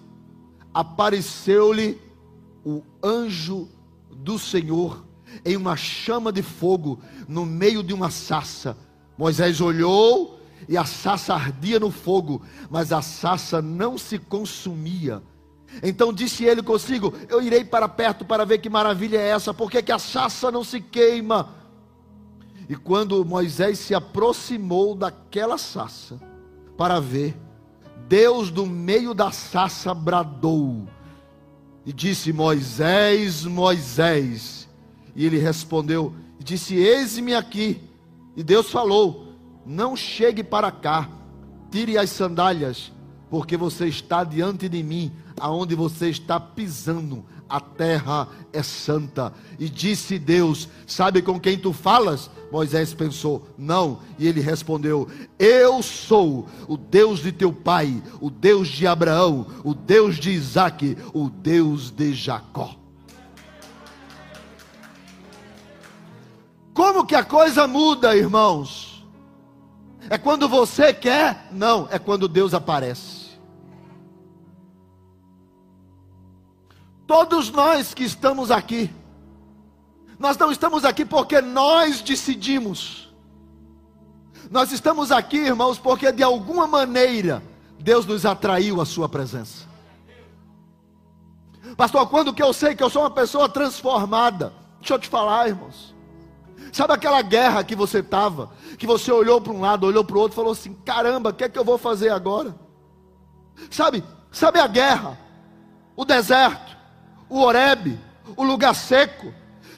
apareceu-lhe 0.74 2.00
o 2.64 2.82
anjo 3.02 3.68
do 4.10 4.38
Senhor 4.38 5.04
em 5.44 5.56
uma 5.56 5.76
chama 5.76 6.32
de 6.32 6.42
fogo 6.42 7.00
no 7.28 7.44
meio 7.44 7.82
de 7.82 7.92
uma 7.92 8.10
sassa. 8.10 8.76
Moisés 9.16 9.60
olhou 9.60 10.40
e 10.68 10.76
a 10.76 10.84
sassa 10.84 11.34
ardia 11.34 11.78
no 11.80 11.90
fogo, 11.90 12.42
mas 12.70 12.92
a 12.92 13.02
sassa 13.02 13.60
não 13.60 13.98
se 13.98 14.18
consumia. 14.18 15.22
Então 15.82 16.12
disse 16.12 16.44
ele 16.44 16.62
consigo: 16.62 17.14
Eu 17.28 17.40
irei 17.40 17.64
para 17.64 17.88
perto 17.88 18.24
para 18.24 18.44
ver 18.44 18.58
que 18.58 18.68
maravilha 18.68 19.18
é 19.18 19.28
essa, 19.28 19.54
porque 19.54 19.82
que 19.82 19.92
a 19.92 19.98
sassa 19.98 20.50
não 20.50 20.64
se 20.64 20.80
queima. 20.80 21.50
E 22.68 22.74
quando 22.74 23.24
Moisés 23.24 23.78
se 23.78 23.94
aproximou 23.94 24.94
daquela 24.94 25.58
sassa 25.58 26.20
para 26.76 27.00
ver, 27.00 27.36
Deus 28.08 28.50
do 28.50 28.66
meio 28.66 29.14
da 29.14 29.30
sassa 29.30 29.94
bradou 29.94 30.86
e 31.84 31.92
disse: 31.92 32.32
Moisés, 32.32 33.44
Moisés. 33.44 34.68
E 35.14 35.26
ele 35.26 35.38
respondeu 35.38 36.14
e 36.40 36.44
disse: 36.44 36.74
Eis-me 36.74 37.34
aqui. 37.34 37.80
E 38.36 38.42
Deus 38.42 38.70
falou: 38.70 39.34
Não 39.66 39.96
chegue 39.96 40.42
para 40.42 40.70
cá, 40.70 41.08
tire 41.70 41.98
as 41.98 42.10
sandálias, 42.10 42.92
porque 43.32 43.56
você 43.56 43.86
está 43.86 44.24
diante 44.24 44.68
de 44.68 44.82
mim, 44.82 45.10
aonde 45.40 45.74
você 45.74 46.10
está 46.10 46.38
pisando, 46.38 47.24
a 47.48 47.58
terra 47.58 48.28
é 48.52 48.62
santa. 48.62 49.32
E 49.58 49.70
disse 49.70 50.18
Deus: 50.18 50.68
Sabe 50.86 51.22
com 51.22 51.40
quem 51.40 51.56
tu 51.56 51.72
falas? 51.72 52.30
Moisés 52.50 52.92
pensou: 52.92 53.48
Não. 53.56 54.00
E 54.18 54.28
ele 54.28 54.42
respondeu: 54.42 55.08
Eu 55.38 55.82
sou 55.82 56.46
o 56.68 56.76
Deus 56.76 57.20
de 57.20 57.32
teu 57.32 57.54
pai, 57.54 58.02
o 58.20 58.28
Deus 58.28 58.68
de 58.68 58.86
Abraão, 58.86 59.46
o 59.64 59.72
Deus 59.72 60.16
de 60.16 60.30
Isaque, 60.30 60.98
o 61.14 61.30
Deus 61.30 61.90
de 61.90 62.12
Jacó. 62.12 62.76
Como 66.74 67.06
que 67.06 67.14
a 67.14 67.24
coisa 67.24 67.66
muda, 67.66 68.14
irmãos? 68.14 69.06
É 70.10 70.18
quando 70.18 70.50
você 70.50 70.92
quer? 70.92 71.48
Não, 71.50 71.88
é 71.90 71.98
quando 71.98 72.28
Deus 72.28 72.52
aparece. 72.52 73.21
Todos 77.12 77.50
nós 77.50 77.92
que 77.92 78.04
estamos 78.04 78.50
aqui, 78.50 78.90
nós 80.18 80.34
não 80.38 80.50
estamos 80.50 80.82
aqui 80.82 81.04
porque 81.04 81.42
nós 81.42 82.00
decidimos. 82.00 83.12
Nós 84.50 84.72
estamos 84.72 85.12
aqui, 85.12 85.36
irmãos, 85.36 85.78
porque 85.78 86.10
de 86.10 86.22
alguma 86.22 86.66
maneira 86.66 87.42
Deus 87.78 88.06
nos 88.06 88.24
atraiu 88.24 88.80
à 88.80 88.86
sua 88.86 89.10
presença. 89.10 89.68
Pastor, 91.76 92.08
quando 92.08 92.32
que 92.32 92.42
eu 92.42 92.50
sei 92.54 92.74
que 92.74 92.82
eu 92.82 92.88
sou 92.88 93.02
uma 93.02 93.10
pessoa 93.10 93.46
transformada? 93.46 94.50
Deixa 94.80 94.94
eu 94.94 94.98
te 94.98 95.08
falar, 95.10 95.48
irmãos. 95.48 95.94
Sabe 96.72 96.94
aquela 96.94 97.20
guerra 97.20 97.62
que 97.62 97.76
você 97.76 97.98
estava, 97.98 98.50
que 98.78 98.86
você 98.86 99.12
olhou 99.12 99.38
para 99.38 99.52
um 99.52 99.60
lado, 99.60 99.86
olhou 99.86 100.02
para 100.02 100.16
o 100.16 100.20
outro, 100.20 100.34
falou 100.34 100.52
assim: 100.52 100.72
caramba, 100.82 101.28
o 101.28 101.34
que 101.34 101.44
é 101.44 101.48
que 101.50 101.58
eu 101.58 101.64
vou 101.64 101.76
fazer 101.76 102.08
agora? 102.08 102.54
Sabe, 103.70 104.02
sabe 104.30 104.58
a 104.58 104.66
guerra, 104.66 105.18
o 105.94 106.06
deserto, 106.06 106.80
o 107.32 107.42
Oreb, 107.42 107.98
o 108.36 108.44
lugar 108.44 108.74
seco, 108.74 109.32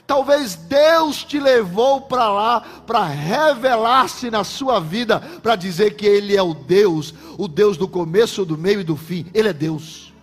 Talvez 0.07 0.55
Deus 0.55 1.23
te 1.23 1.39
levou 1.39 2.01
para 2.01 2.29
lá 2.29 2.61
para 2.85 3.03
revelar-se 3.05 4.29
na 4.29 4.43
sua 4.43 4.79
vida, 4.79 5.19
para 5.41 5.55
dizer 5.55 5.95
que 5.95 6.05
Ele 6.05 6.35
é 6.37 6.43
o 6.43 6.53
Deus, 6.53 7.11
o 7.39 7.47
Deus 7.47 7.75
do 7.75 7.87
começo, 7.87 8.45
do 8.45 8.55
meio 8.55 8.81
e 8.81 8.83
do 8.83 8.95
fim. 8.95 9.25
Ele 9.33 9.49
é 9.49 9.53
Deus. 9.53 10.13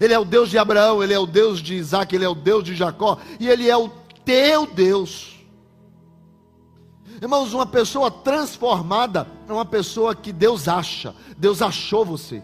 Ele 0.00 0.14
é 0.14 0.18
o 0.18 0.24
Deus 0.24 0.48
de 0.48 0.56
Abraão, 0.56 1.02
Ele 1.02 1.12
é 1.12 1.18
o 1.18 1.26
Deus 1.26 1.60
de 1.60 1.74
Isaac, 1.74 2.14
Ele 2.14 2.24
é 2.24 2.28
o 2.28 2.34
Deus 2.34 2.64
de 2.64 2.74
Jacó, 2.74 3.18
e 3.38 3.48
Ele 3.48 3.68
é 3.68 3.76
o 3.76 3.90
teu 4.24 4.66
Deus. 4.66 5.36
Irmãos, 7.20 7.52
uma 7.52 7.66
pessoa 7.66 8.10
transformada 8.10 9.28
é 9.46 9.52
uma 9.52 9.66
pessoa 9.66 10.14
que 10.14 10.32
Deus 10.32 10.68
acha, 10.68 11.14
Deus 11.36 11.60
achou 11.60 12.02
você. 12.02 12.42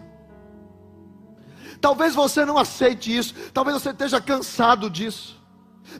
Talvez 1.80 2.14
você 2.14 2.44
não 2.44 2.58
aceite 2.58 3.16
isso, 3.16 3.34
talvez 3.52 3.80
você 3.80 3.90
esteja 3.90 4.20
cansado 4.20 4.90
disso. 4.90 5.36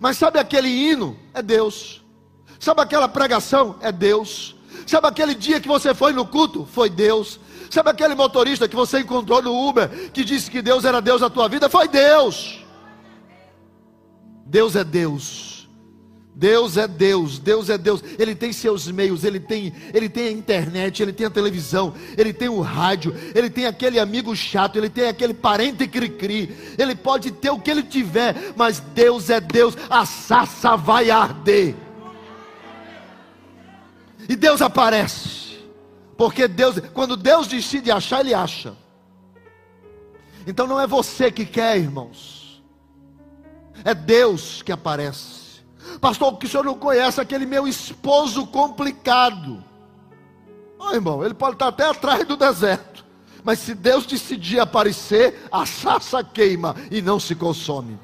Mas 0.01 0.17
sabe 0.17 0.39
aquele 0.39 0.69
hino? 0.69 1.19
É 1.33 1.41
Deus. 1.41 2.05
Sabe 2.59 2.83
aquela 2.83 3.09
pregação? 3.09 3.77
É 3.81 3.93
Deus. 3.93 4.57
Sabe 4.87 5.07
aquele 5.07 5.35
dia 5.35 5.61
que 5.61 5.69
você 5.69 5.95
foi 5.95 6.13
no 6.13 6.27
culto? 6.27 6.67
Foi 6.73 6.91
Deus. 6.91 7.39
Sabe 7.71 7.91
aquele 7.91 8.15
motorista 8.15 8.69
que 8.69 8.77
você 8.77 9.01
encontrou 9.01 9.43
no 9.43 9.69
Uber 9.69 10.11
que 10.13 10.25
disse 10.25 10.51
que 10.51 10.63
Deus 10.63 10.85
era 10.85 11.01
Deus 11.01 11.21
na 11.21 11.31
tua 11.31 11.49
vida? 11.49 11.69
Foi 11.69 11.87
Deus. 11.87 12.65
Deus 14.47 14.75
é 14.75 14.85
Deus. 14.85 15.58
Deus 16.39 16.77
é 16.77 16.87
Deus, 16.87 17.41
Deus 17.41 17.69
é 17.69 17.77
Deus. 17.77 18.01
Ele 18.17 18.33
tem 18.33 18.53
seus 18.53 18.87
meios, 18.87 19.25
ele 19.25 19.41
tem, 19.41 19.73
ele 19.93 20.09
tem 20.09 20.29
a 20.29 20.31
internet, 20.31 21.03
ele 21.03 21.13
tem 21.13 21.27
a 21.27 21.31
televisão, 21.31 21.93
ele 22.17 22.33
tem 22.33 22.49
o 22.49 22.61
rádio, 22.61 23.13
ele 23.35 23.51
tem 23.51 23.67
aquele 23.67 23.99
amigo 23.99 24.37
chato, 24.37 24.77
ele 24.77 24.89
tem 24.89 25.09
aquele 25.09 25.35
parente 25.35 25.89
cri-cri. 25.89 26.55
Ele 26.79 26.95
pode 26.95 27.33
ter 27.33 27.51
o 27.51 27.59
que 27.59 27.69
ele 27.69 27.83
tiver, 27.83 28.53
mas 28.55 28.79
Deus 28.79 29.31
é 29.31 29.41
Deus. 29.41 29.77
A 29.91 30.07
sassa 30.07 30.77
vai 30.77 31.11
arder. 31.11 31.75
E 34.29 34.37
Deus 34.37 34.63
aparece. 34.63 35.59
Porque 36.17 36.47
Deus, 36.47 36.79
quando 36.95 37.17
Deus 37.17 37.49
decide 37.49 37.91
achar, 37.91 38.21
ele 38.21 38.33
acha. 38.33 38.77
Então 40.47 40.69
não 40.69 40.79
é 40.81 40.87
você 40.87 41.33
que 41.33 41.45
quer, 41.45 41.79
irmãos. 41.79 42.63
É 43.85 43.93
Deus 43.93 44.63
que 44.63 44.71
aparece. 44.71 45.48
Pastor, 46.01 46.37
que 46.37 46.47
o 46.47 46.49
senhor 46.49 46.65
não 46.65 46.75
conhece 46.75 47.21
aquele 47.21 47.47
meu 47.47 47.67
esposo 47.67 48.47
complicado. 48.47 49.65
Oh, 50.79 50.93
irmão, 50.93 51.25
ele 51.25 51.35
pode 51.35 51.55
estar 51.55 51.69
até 51.69 51.85
atrás 51.85 52.27
do 52.27 52.37
deserto. 52.37 53.05
Mas 53.43 53.59
se 53.61 53.75
Deus 53.75 54.07
decidir 54.07 54.61
aparecer, 54.61 55.49
a 55.51 55.65
sassa 55.65 56.23
queima 56.23 56.77
e 56.91 57.01
não 57.01 57.19
se 57.19 57.35
consome. 57.35 57.99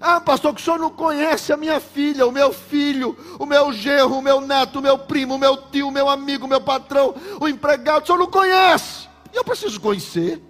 Ah, 0.00 0.18
pastor, 0.18 0.54
que 0.54 0.62
o 0.62 0.64
senhor 0.64 0.78
não 0.78 0.88
conhece 0.88 1.52
a 1.52 1.58
minha 1.58 1.78
filha, 1.78 2.26
o 2.26 2.32
meu 2.32 2.54
filho, 2.54 3.14
o 3.38 3.44
meu 3.44 3.70
genro, 3.70 4.16
o 4.16 4.22
meu 4.22 4.40
neto, 4.40 4.78
o 4.78 4.82
meu 4.82 4.98
primo, 4.98 5.34
o 5.34 5.38
meu 5.38 5.56
tio, 5.56 5.88
o 5.88 5.92
meu 5.92 6.08
amigo, 6.08 6.46
o 6.46 6.48
meu 6.48 6.60
patrão, 6.60 7.14
o 7.38 7.46
empregado, 7.46 8.04
o 8.04 8.06
senhor 8.06 8.18
não 8.18 8.26
conhece. 8.26 9.08
E 9.30 9.36
eu 9.36 9.44
preciso 9.44 9.78
conhecer. 9.78 10.42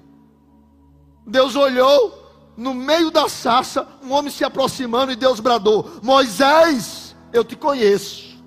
Deus 1.26 1.56
olhou, 1.56 2.19
no 2.61 2.75
meio 2.75 3.11
da 3.11 3.27
sarça, 3.27 3.88
um 4.03 4.12
homem 4.12 4.31
se 4.31 4.44
aproximando 4.44 5.11
e 5.11 5.16
Deus 5.16 5.40
bradou: 5.40 5.99
Moisés, 6.03 7.16
eu 7.33 7.42
te 7.42 7.57
conheço. 7.57 8.38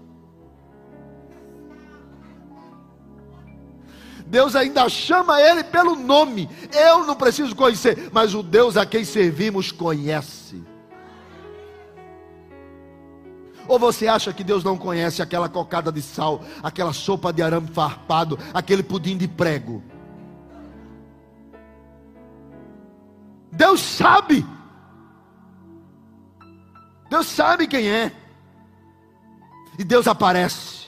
Deus 4.27 4.55
ainda 4.55 4.87
chama 4.87 5.41
ele 5.41 5.63
pelo 5.63 5.95
nome. 5.95 6.47
Eu 6.71 7.05
não 7.05 7.15
preciso 7.15 7.55
conhecer, 7.55 8.11
mas 8.13 8.35
o 8.35 8.43
Deus 8.43 8.77
a 8.77 8.85
quem 8.85 9.03
servimos 9.03 9.71
conhece. 9.71 10.63
Ou 13.67 13.79
você 13.79 14.07
acha 14.07 14.31
que 14.31 14.43
Deus 14.43 14.63
não 14.63 14.77
conhece 14.77 15.23
aquela 15.23 15.49
cocada 15.49 15.91
de 15.91 16.03
sal, 16.03 16.43
aquela 16.61 16.93
sopa 16.93 17.33
de 17.33 17.41
arame 17.41 17.69
farpado, 17.69 18.37
aquele 18.53 18.83
pudim 18.83 19.17
de 19.17 19.27
prego? 19.27 19.81
Deus 23.55 23.81
sabe. 23.81 24.45
Deus 27.09 27.27
sabe 27.27 27.67
quem 27.67 27.87
é. 27.87 28.11
E 29.77 29.83
Deus 29.83 30.07
aparece. 30.07 30.87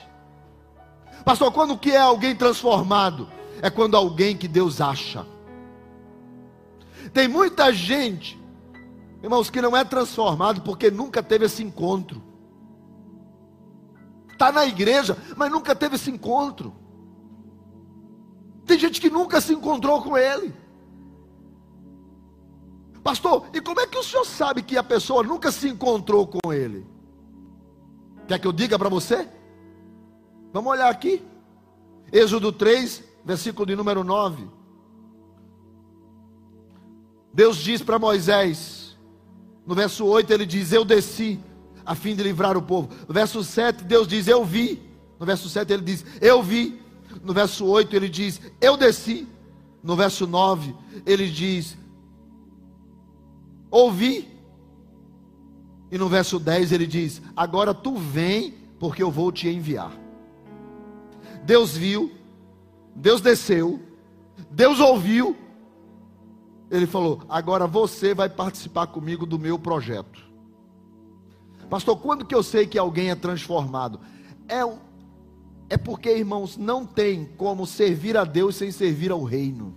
Pastor, 1.24 1.52
quando 1.52 1.78
que 1.78 1.92
é 1.92 1.98
alguém 1.98 2.34
transformado? 2.34 3.28
É 3.62 3.70
quando 3.70 3.96
alguém 3.96 4.36
que 4.36 4.48
Deus 4.48 4.80
acha. 4.80 5.24
Tem 7.12 7.28
muita 7.28 7.72
gente, 7.72 8.38
irmãos, 9.22 9.48
que 9.48 9.62
não 9.62 9.76
é 9.76 9.84
transformado 9.84 10.60
porque 10.62 10.90
nunca 10.90 11.22
teve 11.22 11.46
esse 11.46 11.62
encontro. 11.62 12.20
Está 14.32 14.50
na 14.50 14.66
igreja, 14.66 15.16
mas 15.36 15.50
nunca 15.50 15.74
teve 15.74 15.94
esse 15.94 16.10
encontro. 16.10 16.74
Tem 18.66 18.76
gente 18.78 19.00
que 19.00 19.08
nunca 19.08 19.40
se 19.40 19.54
encontrou 19.54 20.02
com 20.02 20.18
Ele. 20.18 20.52
Pastor, 23.06 23.46
e 23.54 23.60
como 23.60 23.78
é 23.78 23.86
que 23.86 23.96
o 23.96 24.02
senhor 24.02 24.24
sabe 24.24 24.62
que 24.62 24.76
a 24.76 24.82
pessoa 24.82 25.22
nunca 25.22 25.52
se 25.52 25.68
encontrou 25.68 26.26
com 26.26 26.52
ele? 26.52 26.84
Quer 28.26 28.40
que 28.40 28.48
eu 28.48 28.52
diga 28.52 28.76
para 28.76 28.88
você? 28.88 29.28
Vamos 30.52 30.72
olhar 30.72 30.90
aqui. 30.90 31.22
Êxodo 32.12 32.50
3, 32.50 33.04
versículo 33.24 33.64
de 33.64 33.76
número 33.76 34.02
9. 34.02 34.48
Deus 37.32 37.58
diz 37.58 37.80
para 37.80 37.96
Moisés, 37.96 38.98
no 39.64 39.76
verso 39.76 40.04
8 40.04 40.32
ele 40.32 40.44
diz: 40.44 40.72
Eu 40.72 40.84
desci 40.84 41.38
a 41.84 41.94
fim 41.94 42.16
de 42.16 42.24
livrar 42.24 42.56
o 42.56 42.62
povo. 42.62 42.88
No 43.06 43.14
verso 43.14 43.44
7, 43.44 43.84
Deus 43.84 44.08
diz: 44.08 44.26
Eu 44.26 44.44
vi. 44.44 44.82
No 45.16 45.24
verso 45.24 45.48
7 45.48 45.72
ele 45.72 45.82
diz: 45.82 46.04
Eu 46.20 46.42
vi. 46.42 46.82
No 47.22 47.32
verso 47.32 47.66
8 47.66 47.94
ele 47.94 48.08
diz: 48.08 48.40
Eu 48.60 48.76
desci. 48.76 49.28
No 49.80 49.94
verso 49.94 50.26
9 50.26 50.74
ele 51.06 51.30
diz: 51.30 51.76
ouvi. 53.76 54.28
E 55.90 55.98
no 55.98 56.08
verso 56.08 56.38
10 56.38 56.72
ele 56.72 56.86
diz: 56.86 57.22
Agora 57.36 57.72
tu 57.74 57.94
vem, 57.96 58.54
porque 58.78 59.02
eu 59.02 59.10
vou 59.10 59.30
te 59.30 59.48
enviar. 59.48 59.92
Deus 61.44 61.76
viu, 61.76 62.10
Deus 62.94 63.20
desceu, 63.20 63.80
Deus 64.50 64.80
ouviu. 64.80 65.36
Ele 66.70 66.86
falou: 66.86 67.22
Agora 67.28 67.66
você 67.66 68.14
vai 68.14 68.28
participar 68.28 68.88
comigo 68.88 69.24
do 69.24 69.38
meu 69.38 69.58
projeto. 69.58 70.26
Pastor, 71.70 71.98
quando 71.98 72.24
que 72.24 72.34
eu 72.34 72.42
sei 72.42 72.66
que 72.66 72.78
alguém 72.78 73.10
é 73.10 73.14
transformado? 73.14 74.00
É, 74.48 74.60
é 75.68 75.76
porque, 75.76 76.16
irmãos, 76.16 76.56
não 76.56 76.86
tem 76.86 77.28
como 77.36 77.66
servir 77.66 78.16
a 78.16 78.24
Deus 78.24 78.56
sem 78.56 78.70
servir 78.70 79.10
ao 79.10 79.24
reino. 79.24 79.74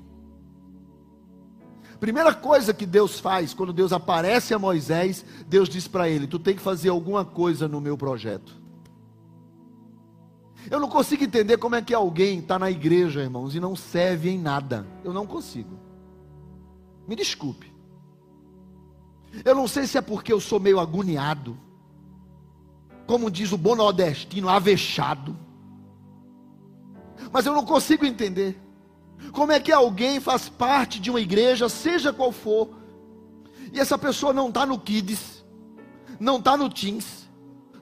Primeira 2.00 2.34
coisa 2.34 2.74
que 2.74 2.86
Deus 2.86 3.20
faz, 3.20 3.54
quando 3.54 3.74
Deus 3.74 3.92
aparece 3.92 4.54
a 4.54 4.60
Moisés, 4.60 5.26
Deus 5.48 5.68
diz 5.68 5.88
para 5.88 6.08
ele: 6.08 6.28
Tu 6.28 6.40
tem 6.40 6.56
que 6.56 6.62
fazer 6.62 6.90
alguma 6.90 7.26
coisa 7.26 7.68
no 7.68 7.82
meu 7.82 7.98
projeto. 7.98 8.58
Eu 10.70 10.80
não 10.80 10.90
consigo 10.90 11.24
entender 11.24 11.58
como 11.58 11.76
é 11.76 11.82
que 11.82 11.94
alguém 11.94 12.40
está 12.40 12.58
na 12.58 12.70
igreja, 12.70 13.22
irmãos, 13.22 13.54
e 13.56 13.60
não 13.60 13.76
serve 13.76 14.30
em 14.30 14.40
nada. 14.40 14.88
Eu 15.04 15.14
não 15.14 15.26
consigo. 15.26 15.78
Me 17.08 17.16
desculpe. 17.16 17.72
Eu 19.44 19.56
não 19.56 19.68
sei 19.68 19.86
se 19.86 19.98
é 19.98 20.02
porque 20.02 20.32
eu 20.32 20.40
sou 20.40 20.60
meio 20.60 20.80
agoniado. 20.80 21.58
Como 23.06 23.32
diz 23.32 23.52
o 23.52 23.58
bom 23.58 23.76
nordestino, 23.76 24.48
avexado. 24.48 25.36
Mas 27.32 27.46
eu 27.46 27.54
não 27.54 27.66
consigo 27.66 28.06
entender. 28.06 28.60
Como 29.32 29.52
é 29.52 29.60
que 29.60 29.72
alguém 29.72 30.20
faz 30.20 30.50
parte 30.50 31.00
de 31.00 31.10
uma 31.10 31.22
igreja, 31.22 31.70
seja 31.70 32.12
qual 32.12 32.32
for, 32.32 32.70
e 33.72 33.80
essa 33.80 33.98
pessoa 33.98 34.34
não 34.34 34.50
está 34.50 34.66
no 34.66 34.80
Kids, 34.80 35.44
não 36.20 36.38
está 36.38 36.58
no 36.58 36.70
Teams, 36.70 37.30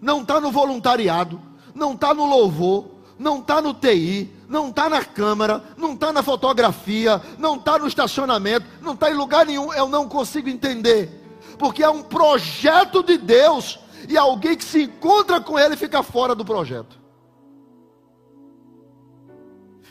não 0.02 0.21
está 0.21 0.39
no 0.39 0.52
voluntariado, 0.52 1.41
não 1.73 1.93
está 1.93 2.13
no 2.13 2.26
louvor, 2.26 2.91
não 3.17 3.39
está 3.39 3.62
no 3.62 3.73
TI, 3.73 4.32
não 4.47 4.69
está 4.69 4.89
na 4.89 5.04
câmara, 5.04 5.63
não 5.78 5.93
está 5.93 6.12
na 6.12 6.21
fotografia, 6.21 7.21
não 7.38 7.56
está 7.56 7.80
no 7.80 7.88
estacionamento, 7.88 8.65
não 8.82 8.93
está 8.93 9.10
em 9.10 9.15
lugar 9.15 9.45
nenhum, 9.45 9.73
eu 9.73 9.88
não 9.88 10.08
consigo 10.08 10.50
entender. 10.50 11.23
Porque 11.58 11.84
é 11.84 11.89
um 11.89 12.04
projeto 12.04 13.02
de 13.02 13.17
Deus 13.17 13.80
e 14.08 14.17
alguém 14.17 14.56
que 14.56 14.63
se 14.63 14.84
encontra 14.84 15.41
com 15.41 15.58
ele 15.58 15.76
fica 15.76 16.04
fora 16.04 16.36
do 16.36 16.45
projeto. 16.45 16.97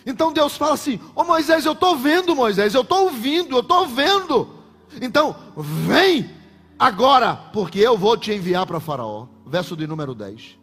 Então 0.07 0.33
Deus 0.33 0.57
fala 0.57 0.75
assim: 0.75 1.01
Ô 1.17 1.23
oh, 1.23 1.25
Moisés, 1.25 1.67
eu 1.67 1.73
estou 1.73 1.97
vendo, 1.97 2.37
Moisés, 2.37 2.73
eu 2.73 2.83
estou 2.83 3.07
ouvindo, 3.07 3.57
eu 3.57 3.61
estou 3.61 3.87
vendo. 3.89 4.49
Então, 5.03 5.35
vem 5.57 6.31
agora, 6.79 7.35
porque 7.53 7.81
eu 7.81 7.99
vou 7.99 8.17
te 8.17 8.33
enviar 8.33 8.65
para 8.65 8.79
Faraó. 8.79 9.27
Verso 9.45 9.77
de 9.77 9.87
número 9.87 10.15
10. 10.15 10.59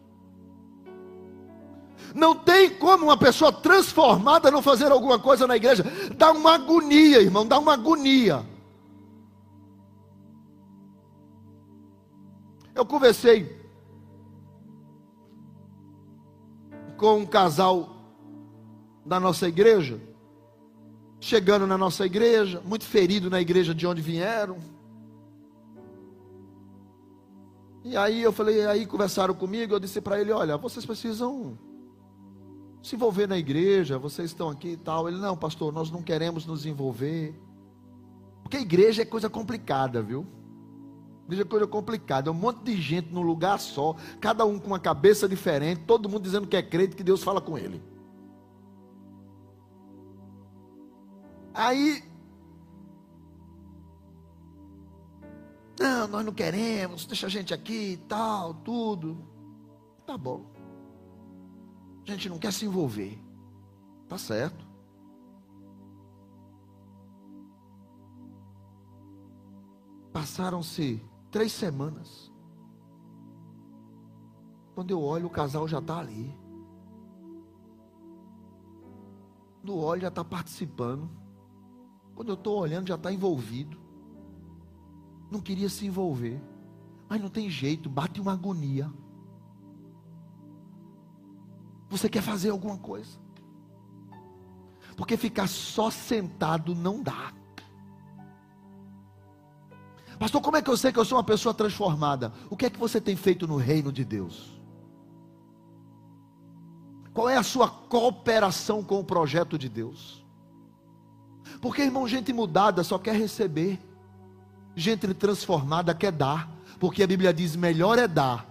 Não 2.15 2.35
tem 2.35 2.69
como 2.69 3.05
uma 3.05 3.17
pessoa 3.17 3.51
transformada 3.51 4.49
não 4.49 4.61
fazer 4.61 4.91
alguma 4.91 5.19
coisa 5.19 5.45
na 5.45 5.57
igreja. 5.57 5.83
Dá 6.15 6.31
uma 6.31 6.55
agonia, 6.55 7.21
irmão, 7.21 7.45
dá 7.45 7.59
uma 7.59 7.73
agonia. 7.73 8.45
Eu 12.75 12.85
conversei 12.85 13.61
com 16.97 17.19
um 17.19 17.25
casal 17.25 17.92
da 19.05 19.19
nossa 19.19 19.47
igreja, 19.47 19.99
chegando 21.19 21.67
na 21.67 21.77
nossa 21.77 22.05
igreja, 22.05 22.61
muito 22.65 22.85
ferido 22.85 23.29
na 23.29 23.41
igreja 23.41 23.73
de 23.73 23.85
onde 23.85 24.01
vieram. 24.01 24.57
E 27.83 27.97
aí 27.97 28.21
eu 28.21 28.31
falei, 28.31 28.65
aí 28.65 28.85
conversaram 28.85 29.33
comigo, 29.33 29.73
eu 29.73 29.79
disse 29.79 29.99
para 29.99 30.19
ele, 30.19 30.31
olha, 30.31 30.57
vocês 30.57 30.85
precisam 30.85 31.57
se 32.81 32.95
envolver 32.95 33.27
na 33.27 33.37
igreja, 33.37 33.97
vocês 33.97 34.31
estão 34.31 34.49
aqui 34.49 34.69
e 34.69 34.77
tal. 34.77 35.07
Ele, 35.07 35.17
não, 35.17 35.35
pastor, 35.37 35.71
nós 35.73 35.91
não 35.91 36.01
queremos 36.01 36.45
nos 36.45 36.65
envolver. 36.65 37.33
Porque 38.41 38.57
igreja 38.57 39.01
é 39.01 39.05
coisa 39.05 39.29
complicada, 39.29 40.01
viu? 40.01 40.25
Igreja 41.25 41.43
é 41.43 41.45
coisa 41.45 41.65
complicada, 41.65 42.29
é 42.29 42.31
um 42.31 42.35
monte 42.35 42.63
de 42.63 42.81
gente 42.81 43.13
num 43.13 43.21
lugar 43.21 43.57
só, 43.57 43.95
cada 44.19 44.45
um 44.45 44.59
com 44.59 44.67
uma 44.67 44.79
cabeça 44.79 45.27
diferente, 45.27 45.81
todo 45.87 46.09
mundo 46.09 46.21
dizendo 46.21 46.45
que 46.45 46.57
é 46.57 46.61
crente, 46.61 46.97
que 46.97 47.03
Deus 47.03 47.23
fala 47.23 47.39
com 47.39 47.57
ele. 47.57 47.81
Aí, 51.53 52.03
não, 55.79 56.07
nós 56.07 56.25
não 56.25 56.33
queremos, 56.33 57.05
deixa 57.05 57.27
a 57.27 57.29
gente 57.29 57.53
aqui 57.53 57.93
e 57.93 57.97
tal, 57.97 58.53
tudo. 58.53 59.17
Tá 60.05 60.17
bom. 60.17 60.45
A 62.07 62.11
gente 62.11 62.27
não 62.29 62.37
quer 62.37 62.51
se 62.51 62.65
envolver. 62.65 63.19
Tá 64.07 64.17
certo. 64.17 64.65
Passaram-se 70.11 71.03
três 71.31 71.51
semanas. 71.51 72.31
Quando 74.75 74.91
eu 74.91 75.01
olho, 75.01 75.27
o 75.27 75.29
casal 75.29 75.67
já 75.67 75.79
está 75.79 75.99
ali. 75.99 76.35
No 79.63 79.77
olho 79.77 80.01
já 80.01 80.07
está 80.09 80.23
participando. 80.23 81.22
Quando 82.15 82.29
eu 82.29 82.35
estou 82.35 82.59
olhando, 82.59 82.87
já 82.87 82.95
está 82.95 83.11
envolvido. 83.11 83.77
Não 85.31 85.39
queria 85.41 85.69
se 85.69 85.85
envolver. 85.85 86.41
Mas 87.09 87.21
não 87.21 87.29
tem 87.29 87.49
jeito, 87.49 87.89
bate 87.89 88.21
uma 88.21 88.33
agonia. 88.33 88.91
Você 91.89 92.09
quer 92.09 92.21
fazer 92.21 92.49
alguma 92.49 92.77
coisa. 92.77 93.19
Porque 94.95 95.17
ficar 95.17 95.47
só 95.47 95.89
sentado 95.89 96.75
não 96.75 97.01
dá. 97.01 97.33
Pastor, 100.19 100.41
como 100.41 100.57
é 100.57 100.61
que 100.61 100.69
eu 100.69 100.77
sei 100.77 100.91
que 100.91 100.99
eu 100.99 101.05
sou 101.05 101.17
uma 101.17 101.23
pessoa 101.23 101.53
transformada? 101.53 102.31
O 102.49 102.55
que 102.55 102.65
é 102.65 102.69
que 102.69 102.79
você 102.79 103.01
tem 103.01 103.15
feito 103.15 103.47
no 103.47 103.57
reino 103.57 103.91
de 103.91 104.05
Deus? 104.05 104.61
Qual 107.13 107.29
é 107.29 107.37
a 107.37 107.43
sua 107.43 107.69
cooperação 107.69 108.83
com 108.83 108.99
o 108.99 109.03
projeto 109.03 109.57
de 109.57 109.69
Deus? 109.69 110.22
Porque, 111.63 111.81
irmão, 111.81 112.05
gente 112.05 112.33
mudada 112.33 112.83
só 112.83 112.99
quer 112.99 113.15
receber, 113.15 113.79
gente 114.75 115.13
transformada 115.13 115.95
quer 115.95 116.11
dar, 116.11 116.51
porque 116.77 117.01
a 117.01 117.07
Bíblia 117.07 117.33
diz: 117.33 117.55
melhor 117.55 117.97
é 117.97 118.05
dar 118.05 118.45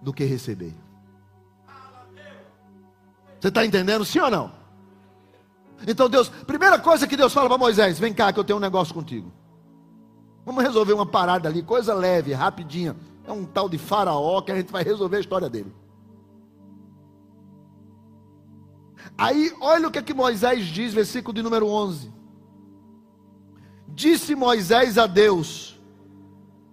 do 0.00 0.10
que 0.10 0.24
receber. 0.24 0.74
Você 3.38 3.48
está 3.48 3.66
entendendo, 3.66 4.06
sim 4.06 4.20
ou 4.20 4.30
não? 4.30 4.52
Então, 5.86 6.08
Deus, 6.08 6.30
primeira 6.30 6.78
coisa 6.78 7.06
que 7.06 7.14
Deus 7.14 7.30
fala 7.30 7.46
para 7.46 7.58
Moisés: 7.58 7.98
vem 7.98 8.14
cá, 8.14 8.32
que 8.32 8.40
eu 8.40 8.44
tenho 8.44 8.56
um 8.56 8.62
negócio 8.62 8.94
contigo. 8.94 9.30
Vamos 10.42 10.64
resolver 10.64 10.94
uma 10.94 11.04
parada 11.04 11.46
ali, 11.46 11.62
coisa 11.62 11.92
leve, 11.92 12.32
rapidinha. 12.32 12.96
É 13.26 13.30
um 13.30 13.44
tal 13.44 13.68
de 13.68 13.76
Faraó 13.76 14.40
que 14.40 14.50
a 14.50 14.56
gente 14.56 14.72
vai 14.72 14.82
resolver 14.82 15.18
a 15.18 15.20
história 15.20 15.50
dele. 15.50 15.70
Aí, 19.18 19.54
olha 19.60 19.88
o 19.88 19.90
que, 19.90 19.98
é 19.98 20.02
que 20.02 20.14
Moisés 20.14 20.64
diz, 20.64 20.94
versículo 20.94 21.34
de 21.34 21.42
número 21.42 21.66
11. 21.66 22.19
Disse 24.00 24.34
Moisés 24.34 24.96
a 24.96 25.06
Deus: 25.06 25.78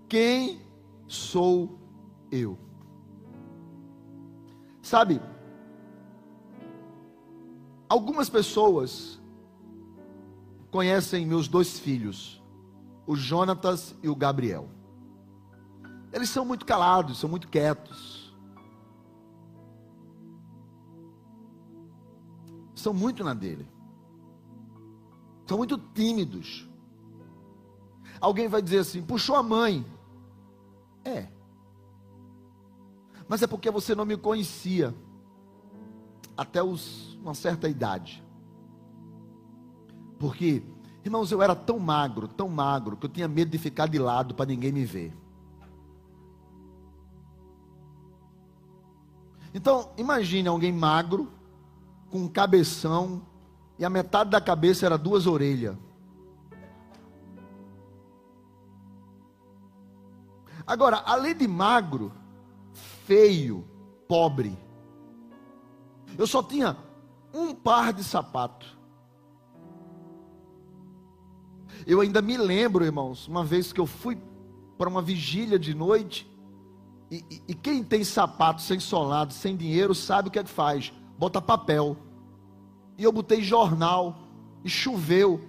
Quem 0.08 0.62
sou 1.10 1.78
eu? 2.32 2.58
Sabe, 4.82 5.22
algumas 7.90 8.30
pessoas 8.30 9.22
conhecem 10.72 11.26
meus 11.26 11.50
dois 11.50 11.78
filhos, 11.78 12.42
o 13.06 13.14
Jonatas 13.14 13.94
e 14.02 14.08
o 14.08 14.16
Gabriel. 14.16 14.70
Eles 16.14 16.30
são 16.30 16.46
muito 16.46 16.66
calados, 16.66 17.20
são 17.20 17.30
muito 17.30 17.50
quietos. 17.50 18.34
São 22.74 22.94
muito 22.94 23.22
na 23.22 23.34
dele. 23.34 23.68
São 25.46 25.58
muito 25.58 25.78
tímidos. 25.78 26.70
Alguém 28.20 28.48
vai 28.48 28.62
dizer 28.62 28.80
assim: 28.80 29.02
puxou 29.02 29.36
a 29.36 29.44
mãe. 29.44 29.86
É. 31.04 31.28
Mas 33.28 33.42
é 33.42 33.48
porque 33.48 33.70
você 33.70 33.94
não 33.94 34.06
me 34.06 34.18
conhecia 34.18 34.94
até 36.36 36.64
os, 36.64 37.16
uma 37.16 37.34
certa 37.34 37.68
idade. 37.68 38.24
Porque, 40.20 40.64
irmãos, 41.04 41.32
eu 41.32 41.42
era 41.42 41.56
tão 41.56 41.78
magro, 41.80 42.28
tão 42.28 42.48
magro, 42.48 42.96
que 42.96 43.06
eu 43.06 43.10
tinha 43.10 43.28
medo 43.28 43.52
de 43.52 43.58
ficar 43.58 43.88
de 43.88 44.00
lado 44.00 44.34
para 44.34 44.46
ninguém 44.46 44.72
me 44.72 44.86
ver. 44.86 45.14
Então, 49.54 49.90
imagine 49.98 50.48
alguém 50.48 50.72
magro, 50.72 51.32
com 52.10 52.20
um 52.20 52.28
cabeção, 52.28 53.22
e 53.78 53.86
a 53.86 53.90
metade 53.90 54.30
da 54.30 54.40
cabeça 54.40 54.86
era 54.86 54.98
duas 54.98 55.28
orelhas. 55.28 55.76
Agora, 60.68 61.02
além 61.06 61.34
de 61.34 61.48
magro, 61.48 62.12
feio, 63.06 63.66
pobre, 64.06 64.58
eu 66.18 66.28
só 66.28 66.44
tinha 66.44 66.76
um 67.34 67.56
par 67.56 67.94
de 67.94 68.04
sapato. 68.04 68.78
Eu 71.86 72.02
ainda 72.02 72.22
me 72.22 72.36
lembro, 72.36 72.84
irmãos, 72.84 73.28
uma 73.30 73.46
vez 73.46 73.72
que 73.72 73.80
eu 73.80 73.86
fui 73.86 74.18
para 74.78 74.90
uma 74.90 75.02
vigília 75.02 75.58
de 75.58 75.74
noite, 75.74 76.30
e, 77.10 77.24
e, 77.32 77.42
e, 77.48 77.56
quem 77.56 77.82
tem 77.82 78.04
sapato 78.04 78.62
sem 78.62 78.82
solado, 78.82 79.32
sem 79.32 79.56
dinheiro, 79.56 79.96
sabe 79.96 80.28
o 80.28 80.32
que 80.32 80.40
é 80.40 80.44
que 80.44 80.50
faz? 80.50 80.92
Bota 81.18 81.42
papel. 81.42 81.96
E 82.98 83.04
eu 83.06 83.14
botei 83.14 83.42
jornal, 83.42 84.18
e 84.66 84.70
choveu, 84.70 85.40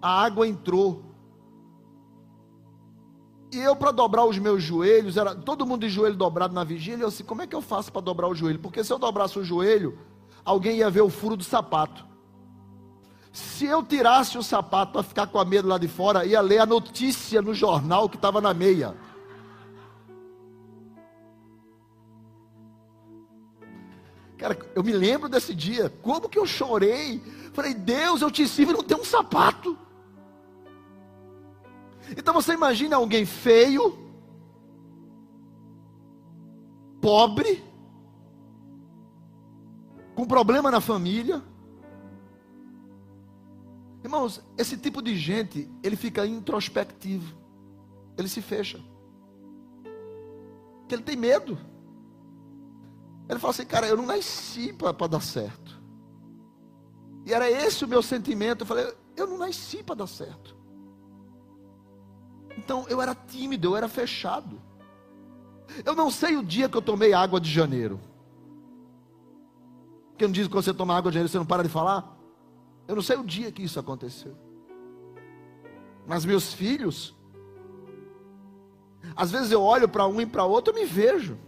a 0.00 0.22
água 0.22 0.46
entrou. 0.46 1.02
E 3.50 3.58
eu, 3.58 3.74
para 3.74 3.90
dobrar 3.90 4.26
os 4.26 4.38
meus 4.38 4.62
joelhos, 4.62 5.16
era 5.16 5.34
todo 5.34 5.64
mundo 5.64 5.80
de 5.80 5.88
joelho 5.88 6.14
dobrado 6.14 6.54
na 6.54 6.64
vigília. 6.64 7.04
Eu 7.04 7.08
assim, 7.08 7.24
como 7.24 7.42
é 7.42 7.46
que 7.46 7.56
eu 7.56 7.62
faço 7.62 7.90
para 7.90 8.02
dobrar 8.02 8.28
o 8.28 8.34
joelho? 8.34 8.58
Porque 8.58 8.84
se 8.84 8.92
eu 8.92 8.98
dobrasse 8.98 9.38
o 9.38 9.44
joelho, 9.44 9.98
alguém 10.44 10.78
ia 10.78 10.90
ver 10.90 11.00
o 11.00 11.08
furo 11.08 11.36
do 11.36 11.44
sapato. 11.44 12.06
Se 13.32 13.64
eu 13.64 13.82
tirasse 13.82 14.36
o 14.36 14.42
sapato 14.42 14.92
para 14.92 15.02
ficar 15.02 15.26
com 15.28 15.38
a 15.38 15.44
medo 15.44 15.68
lá 15.68 15.78
de 15.78 15.88
fora, 15.88 16.26
ia 16.26 16.40
ler 16.40 16.58
a 16.58 16.66
notícia 16.66 17.40
no 17.40 17.54
jornal 17.54 18.08
que 18.08 18.16
estava 18.16 18.40
na 18.40 18.52
meia. 18.52 18.94
Cara, 24.36 24.56
eu 24.74 24.84
me 24.84 24.92
lembro 24.92 25.28
desse 25.28 25.54
dia, 25.54 25.92
como 26.02 26.28
que 26.28 26.38
eu 26.38 26.46
chorei. 26.46 27.20
Falei, 27.52 27.74
Deus, 27.74 28.22
eu 28.22 28.30
te 28.30 28.46
sirvo 28.46 28.72
e 28.72 28.74
não 28.74 28.82
tenho 28.82 29.00
um 29.00 29.04
sapato. 29.04 29.76
Então 32.16 32.34
você 32.34 32.52
imagina 32.54 32.96
alguém 32.96 33.24
feio, 33.24 33.98
pobre, 37.00 37.62
com 40.14 40.26
problema 40.26 40.70
na 40.70 40.80
família. 40.80 41.42
Irmãos, 44.02 44.42
esse 44.56 44.76
tipo 44.76 45.00
de 45.00 45.16
gente, 45.16 45.70
ele 45.82 45.96
fica 45.96 46.26
introspectivo. 46.26 47.36
Ele 48.16 48.28
se 48.28 48.42
fecha. 48.42 48.80
Porque 50.80 50.94
ele 50.94 51.02
tem 51.02 51.16
medo. 51.16 51.56
Ele 53.28 53.38
fala 53.38 53.52
assim, 53.52 53.64
cara, 53.64 53.86
eu 53.86 53.96
não 53.96 54.06
nasci 54.06 54.72
para 54.72 55.06
dar 55.06 55.20
certo. 55.20 55.80
E 57.24 57.32
era 57.32 57.50
esse 57.50 57.84
o 57.84 57.88
meu 57.88 58.02
sentimento. 58.02 58.62
Eu 58.62 58.66
falei, 58.66 58.92
eu 59.14 59.26
não 59.26 59.38
nasci 59.38 59.82
para 59.82 59.96
dar 59.96 60.06
certo. 60.06 60.57
Então 62.58 62.84
eu 62.88 63.00
era 63.00 63.14
tímido, 63.14 63.68
eu 63.68 63.76
era 63.76 63.88
fechado. 63.88 64.60
Eu 65.84 65.94
não 65.94 66.10
sei 66.10 66.36
o 66.36 66.42
dia 66.42 66.68
que 66.68 66.76
eu 66.76 66.82
tomei 66.82 67.12
água 67.12 67.40
de 67.40 67.48
janeiro. 67.48 68.00
Porque 70.10 70.26
não 70.26 70.32
diz 70.32 70.48
que 70.48 70.52
quando 70.52 70.64
você 70.64 70.74
toma 70.74 70.96
água 70.96 71.12
de 71.12 71.14
janeiro 71.14 71.30
você 71.30 71.38
não 71.38 71.46
para 71.46 71.62
de 71.62 71.68
falar? 71.68 72.18
Eu 72.88 72.96
não 72.96 73.02
sei 73.02 73.16
o 73.16 73.22
dia 73.22 73.52
que 73.52 73.62
isso 73.62 73.78
aconteceu. 73.78 74.34
Mas 76.04 76.24
meus 76.24 76.52
filhos, 76.52 77.14
às 79.14 79.30
vezes 79.30 79.52
eu 79.52 79.62
olho 79.62 79.88
para 79.88 80.08
um 80.08 80.20
e 80.20 80.26
para 80.26 80.44
outro 80.44 80.74
e 80.74 80.80
me 80.80 80.84
vejo. 80.84 81.38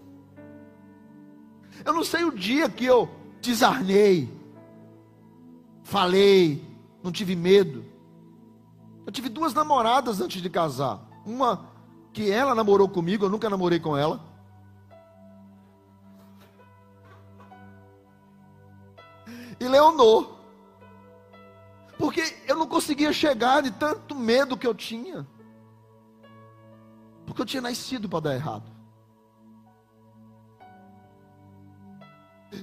Eu 1.85 1.93
não 1.93 2.05
sei 2.05 2.23
o 2.25 2.31
dia 2.31 2.69
que 2.69 2.85
eu 2.85 3.11
desarnei, 3.41 4.29
falei, 5.83 6.63
não 7.03 7.11
tive 7.11 7.35
medo. 7.35 7.90
Eu 9.11 9.13
tive 9.13 9.29
duas 9.29 9.53
namoradas 9.53 10.21
antes 10.21 10.41
de 10.41 10.49
casar. 10.49 11.01
Uma 11.27 11.69
que 12.13 12.31
ela 12.31 12.55
namorou 12.55 12.89
comigo, 12.89 13.25
eu 13.25 13.29
nunca 13.29 13.51
namorei 13.51 13.81
com 13.81 13.97
ela. 13.97 14.21
E 19.59 19.67
Leonor. 19.67 20.39
Porque 21.99 22.23
eu 22.47 22.55
não 22.55 22.69
conseguia 22.69 23.13
chegar 23.13 23.63
de 23.63 23.73
tanto 23.73 24.15
medo 24.15 24.57
que 24.57 24.65
eu 24.65 24.77
tinha. 24.77 25.27
Porque 27.27 27.43
eu 27.43 27.47
tinha 27.47 27.63
nascido 27.63 28.09
para 28.09 28.21
dar 28.21 28.35
errado. 28.37 28.71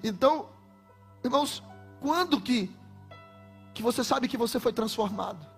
Então, 0.01 0.47
irmãos, 1.21 1.61
quando 1.99 2.39
que 2.39 2.73
que 3.73 3.83
você 3.83 4.01
sabe 4.01 4.29
que 4.29 4.37
você 4.37 4.61
foi 4.61 4.71
transformado? 4.71 5.56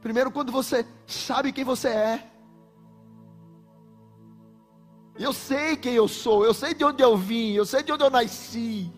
Primeiro, 0.00 0.30
quando 0.30 0.50
você 0.50 0.86
sabe 1.06 1.52
quem 1.52 1.64
você 1.64 1.88
é. 1.88 2.30
Eu 5.18 5.32
sei 5.32 5.76
quem 5.76 5.92
eu 5.92 6.08
sou, 6.08 6.44
eu 6.44 6.54
sei 6.54 6.72
de 6.72 6.82
onde 6.82 7.02
eu 7.02 7.16
vim, 7.16 7.52
eu 7.52 7.66
sei 7.66 7.82
de 7.82 7.92
onde 7.92 8.02
eu 8.02 8.08
nasci. 8.08 8.90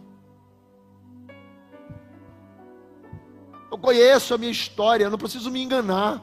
Eu 3.70 3.78
conheço 3.78 4.32
a 4.32 4.38
minha 4.38 4.52
história, 4.52 5.04
eu 5.04 5.10
não 5.10 5.18
preciso 5.18 5.50
me 5.50 5.60
enganar. 5.60 6.22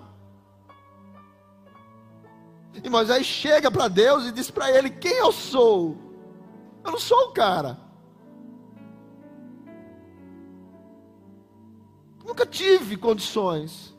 E 2.81 2.89
Moisés 2.89 3.25
chega 3.25 3.69
para 3.69 3.89
Deus 3.89 4.25
e 4.25 4.31
diz 4.31 4.49
para 4.49 4.71
ele: 4.71 4.89
Quem 4.89 5.17
eu 5.17 5.31
sou? 5.33 5.97
Eu 6.85 6.91
não 6.91 6.99
sou 6.99 7.29
o 7.29 7.33
cara. 7.33 7.77
Nunca 12.23 12.45
tive 12.45 12.95
condições. 12.95 13.98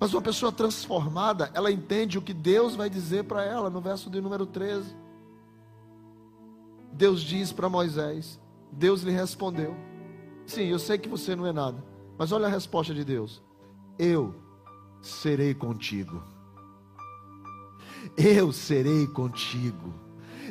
Mas 0.00 0.14
uma 0.14 0.22
pessoa 0.22 0.50
transformada, 0.50 1.50
ela 1.52 1.70
entende 1.70 2.16
o 2.16 2.22
que 2.22 2.32
Deus 2.32 2.74
vai 2.74 2.88
dizer 2.88 3.24
para 3.24 3.44
ela 3.44 3.68
no 3.68 3.82
verso 3.82 4.08
de 4.08 4.18
número 4.18 4.46
13. 4.46 4.96
Deus 6.90 7.20
diz 7.20 7.52
para 7.52 7.68
Moisés: 7.68 8.40
Deus 8.72 9.02
lhe 9.02 9.10
respondeu: 9.10 9.76
Sim, 10.46 10.62
eu 10.62 10.78
sei 10.78 10.96
que 10.96 11.06
você 11.06 11.36
não 11.36 11.46
é 11.46 11.52
nada, 11.52 11.84
mas 12.16 12.32
olha 12.32 12.46
a 12.46 12.50
resposta 12.50 12.94
de 12.94 13.04
Deus: 13.04 13.42
Eu 13.98 14.34
serei 15.02 15.52
contigo. 15.52 16.22
Eu 18.16 18.50
serei 18.50 19.06
contigo. 19.06 19.92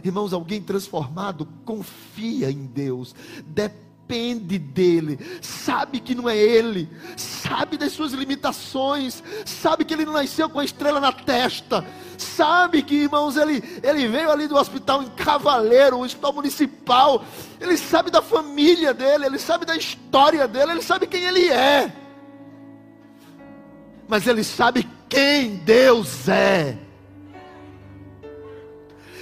Irmãos, 0.03 0.31
alguém 0.31 0.61
transformado 0.61 1.47
confia 1.65 2.51
em 2.51 2.67
Deus, 2.67 3.15
depende 3.47 3.88
dele, 4.09 5.19
sabe 5.39 5.99
que 5.99 6.15
não 6.15 6.27
é 6.27 6.35
ele, 6.35 6.89
sabe 7.15 7.77
das 7.77 7.91
suas 7.91 8.11
limitações, 8.11 9.23
sabe 9.45 9.85
que 9.85 9.93
ele 9.93 10.03
não 10.03 10.13
nasceu 10.13 10.49
com 10.49 10.59
a 10.59 10.65
estrela 10.65 10.99
na 10.99 11.11
testa, 11.11 11.85
sabe 12.17 12.81
que, 12.81 12.95
irmãos, 12.95 13.37
ele, 13.37 13.63
ele 13.83 14.07
veio 14.07 14.31
ali 14.31 14.47
do 14.47 14.55
hospital 14.55 15.03
em 15.03 15.09
Cavaleiro, 15.09 15.97
um 15.97 16.01
hospital 16.01 16.33
municipal, 16.33 17.23
ele 17.61 17.77
sabe 17.77 18.09
da 18.09 18.21
família 18.21 18.95
dele, 18.95 19.27
ele 19.27 19.37
sabe 19.37 19.63
da 19.63 19.77
história 19.77 20.47
dele, 20.47 20.71
ele 20.71 20.81
sabe 20.81 21.05
quem 21.05 21.23
ele 21.25 21.47
é, 21.49 21.93
mas 24.07 24.25
ele 24.25 24.43
sabe 24.43 24.89
quem 25.07 25.57
Deus 25.57 26.27
é. 26.27 26.88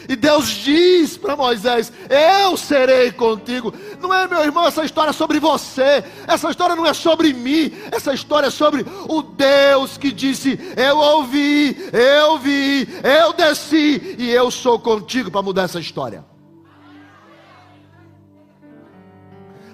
E 0.08 0.16
Deus 0.16 0.48
diz 0.48 1.18
para 1.18 1.36
Moisés: 1.36 1.92
Eu 2.10 2.56
serei 2.56 3.12
contigo. 3.12 3.74
Não 4.00 4.14
é, 4.14 4.28
meu 4.28 4.42
irmão, 4.44 4.66
essa 4.66 4.86
história 4.86 5.10
é 5.10 5.14
sobre 5.14 5.40
você. 5.40 6.04
Essa 6.26 6.50
história 6.50 6.76
não 6.76 6.86
é 6.86 6.94
sobre 6.94 7.34
mim. 7.34 7.72
Essa 7.92 8.14
história 8.14 8.48
é 8.48 8.52
sobre 8.52 8.86
o 9.08 9.22
Deus 9.22 9.98
que 9.98 10.12
disse: 10.12 10.60
Eu 10.78 10.98
ouvi, 10.98 11.76
eu 11.92 12.38
vi, 12.38 12.88
eu 13.04 13.34
desci 13.34 14.16
e 14.18 14.30
eu 14.30 14.50
sou 14.50 14.80
contigo 14.80 15.30
para 15.30 15.42
mudar 15.42 15.64
essa 15.64 15.80
história. 15.80 16.24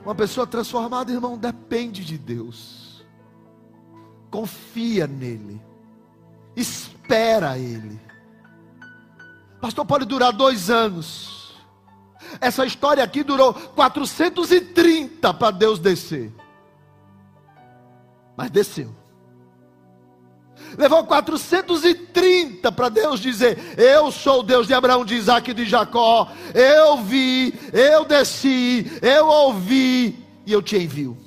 Uma 0.04 0.16
pessoa 0.16 0.46
transformada, 0.46 1.12
irmão, 1.12 1.38
depende 1.38 2.04
de 2.04 2.18
Deus. 2.18 3.06
Confia 4.30 5.08
nele. 5.08 5.62
Espera 6.56 7.58
Ele. 7.58 8.00
Pastor, 9.64 9.86
pode 9.86 10.04
durar 10.04 10.34
dois 10.34 10.70
anos. 10.70 11.54
Essa 12.42 12.66
história 12.66 13.02
aqui 13.02 13.24
durou 13.24 13.54
430 13.54 15.34
para 15.34 15.52
Deus 15.52 15.80
descer. 15.80 16.34
Mas 18.36 18.52
desceu. 18.52 18.94
Levou 20.78 21.06
430 21.06 22.74
para 22.74 22.90
Deus 22.90 23.22
dizer: 23.22 23.80
Eu 23.80 24.12
sou 24.12 24.42
o 24.42 24.44
Deus 24.44 24.68
de 24.68 24.74
Abraão, 24.74 25.06
de 25.06 25.16
Isaac 25.16 25.52
e 25.52 25.54
de 25.54 25.64
Jacó. 25.64 26.30
Eu 26.54 26.98
vi, 26.98 27.58
eu 27.72 28.04
desci, 28.04 28.92
eu 29.02 29.28
ouvi 29.28 30.28
e 30.46 30.52
eu 30.52 30.62
te 30.62 30.76
envio. 30.76 31.18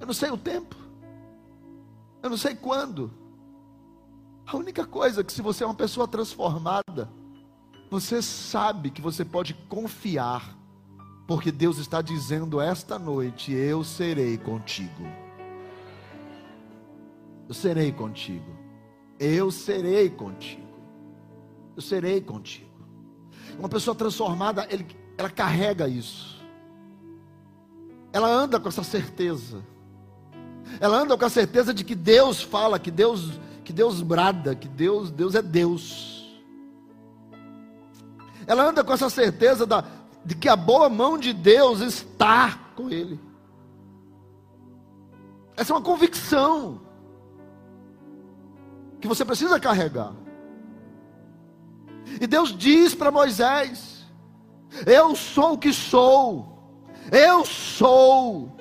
Eu 0.00 0.06
não 0.06 0.14
sei 0.14 0.30
o 0.30 0.38
tempo. 0.38 0.74
Eu 2.22 2.30
não 2.30 2.38
sei 2.38 2.54
quando. 2.54 3.25
A 4.46 4.56
única 4.56 4.86
coisa 4.86 5.22
é 5.22 5.24
que 5.24 5.32
se 5.32 5.42
você 5.42 5.64
é 5.64 5.66
uma 5.66 5.74
pessoa 5.74 6.06
transformada, 6.06 7.10
você 7.90 8.22
sabe 8.22 8.90
que 8.90 9.02
você 9.02 9.24
pode 9.24 9.54
confiar, 9.68 10.56
porque 11.26 11.50
Deus 11.50 11.78
está 11.78 12.00
dizendo 12.00 12.60
esta 12.60 12.96
noite: 12.96 13.52
Eu 13.52 13.82
serei 13.82 14.38
contigo. 14.38 15.04
Eu 17.48 17.54
serei 17.54 17.90
contigo. 17.90 18.56
Eu 19.18 19.50
serei 19.50 20.10
contigo. 20.10 20.66
Eu 21.74 21.82
serei 21.82 22.20
contigo. 22.20 22.66
Uma 23.58 23.68
pessoa 23.68 23.94
transformada, 23.94 24.66
ele, 24.70 24.86
ela 25.18 25.30
carrega 25.30 25.88
isso. 25.88 26.36
Ela 28.12 28.28
anda 28.28 28.60
com 28.60 28.68
essa 28.68 28.84
certeza. 28.84 29.64
Ela 30.80 30.98
anda 30.98 31.16
com 31.16 31.24
a 31.24 31.30
certeza 31.30 31.74
de 31.74 31.84
que 31.84 31.94
Deus 31.94 32.42
fala, 32.42 32.78
que 32.78 32.90
Deus 32.90 33.40
que 33.66 33.72
Deus 33.72 34.00
brada, 34.00 34.54
que 34.54 34.68
Deus, 34.68 35.10
Deus 35.10 35.34
é 35.34 35.42
Deus. 35.42 36.24
Ela 38.46 38.62
anda 38.68 38.84
com 38.84 38.92
essa 38.92 39.10
certeza 39.10 39.66
da, 39.66 39.82
de 40.24 40.36
que 40.36 40.48
a 40.48 40.54
boa 40.54 40.88
mão 40.88 41.18
de 41.18 41.32
Deus 41.32 41.80
está 41.80 42.56
com 42.76 42.88
ele. 42.88 43.18
Essa 45.56 45.72
é 45.72 45.76
uma 45.76 45.82
convicção 45.82 46.80
que 49.00 49.08
você 49.08 49.24
precisa 49.24 49.58
carregar. 49.58 50.12
E 52.20 52.26
Deus 52.28 52.56
diz 52.56 52.94
para 52.94 53.10
Moisés: 53.10 54.06
Eu 54.86 55.16
sou 55.16 55.54
o 55.54 55.58
que 55.58 55.72
sou. 55.72 56.56
Eu 57.10 57.44
sou. 57.44 58.56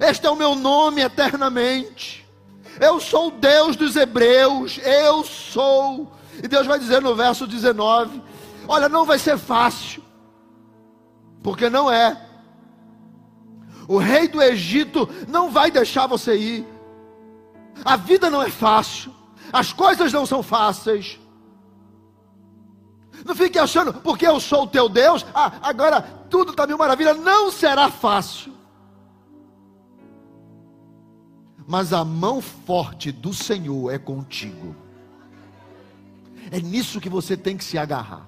Este 0.00 0.26
é 0.26 0.30
o 0.30 0.36
meu 0.36 0.54
nome 0.54 1.02
eternamente. 1.02 2.26
Eu 2.80 3.00
sou 3.00 3.28
o 3.28 3.30
Deus 3.32 3.76
dos 3.76 3.96
hebreus. 3.96 4.78
Eu 4.78 5.24
sou. 5.24 6.12
E 6.42 6.46
Deus 6.46 6.66
vai 6.66 6.78
dizer 6.78 7.02
no 7.02 7.14
verso 7.14 7.46
19: 7.46 8.22
Olha, 8.66 8.88
não 8.88 9.04
vai 9.04 9.18
ser 9.18 9.38
fácil. 9.38 10.02
Porque 11.42 11.68
não 11.68 11.90
é. 11.90 12.20
O 13.86 13.96
rei 13.96 14.28
do 14.28 14.42
Egito 14.42 15.08
não 15.26 15.50
vai 15.50 15.70
deixar 15.70 16.06
você 16.06 16.36
ir. 16.36 16.66
A 17.84 17.96
vida 17.96 18.28
não 18.28 18.42
é 18.42 18.50
fácil. 18.50 19.14
As 19.52 19.72
coisas 19.72 20.12
não 20.12 20.26
são 20.26 20.42
fáceis. 20.42 21.18
Não 23.24 23.34
fique 23.34 23.58
achando, 23.58 23.94
porque 23.94 24.26
eu 24.26 24.38
sou 24.38 24.64
o 24.64 24.66
teu 24.66 24.88
Deus, 24.88 25.26
ah, 25.34 25.52
agora 25.62 26.02
tudo 26.30 26.52
está 26.52 26.66
mil 26.66 26.78
maravilha. 26.78 27.14
Não 27.14 27.50
será 27.50 27.90
fácil. 27.90 28.57
Mas 31.68 31.92
a 31.92 32.02
mão 32.02 32.40
forte 32.40 33.12
do 33.12 33.34
Senhor 33.34 33.92
é 33.92 33.98
contigo. 33.98 34.74
É 36.50 36.58
nisso 36.58 36.98
que 36.98 37.10
você 37.10 37.36
tem 37.36 37.58
que 37.58 37.64
se 37.64 37.76
agarrar. 37.76 38.26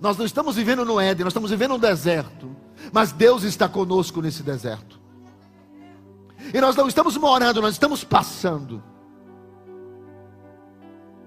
Nós 0.00 0.16
não 0.16 0.24
estamos 0.24 0.56
vivendo 0.56 0.82
no 0.82 0.98
Éden, 0.98 1.24
nós 1.24 1.32
estamos 1.32 1.50
vivendo 1.50 1.72
no 1.72 1.78
deserto. 1.78 2.56
Mas 2.94 3.12
Deus 3.12 3.42
está 3.42 3.68
conosco 3.68 4.22
nesse 4.22 4.42
deserto. 4.42 4.98
E 6.54 6.58
nós 6.62 6.74
não 6.74 6.88
estamos 6.88 7.14
morando, 7.18 7.60
nós 7.60 7.74
estamos 7.74 8.02
passando. 8.02 8.82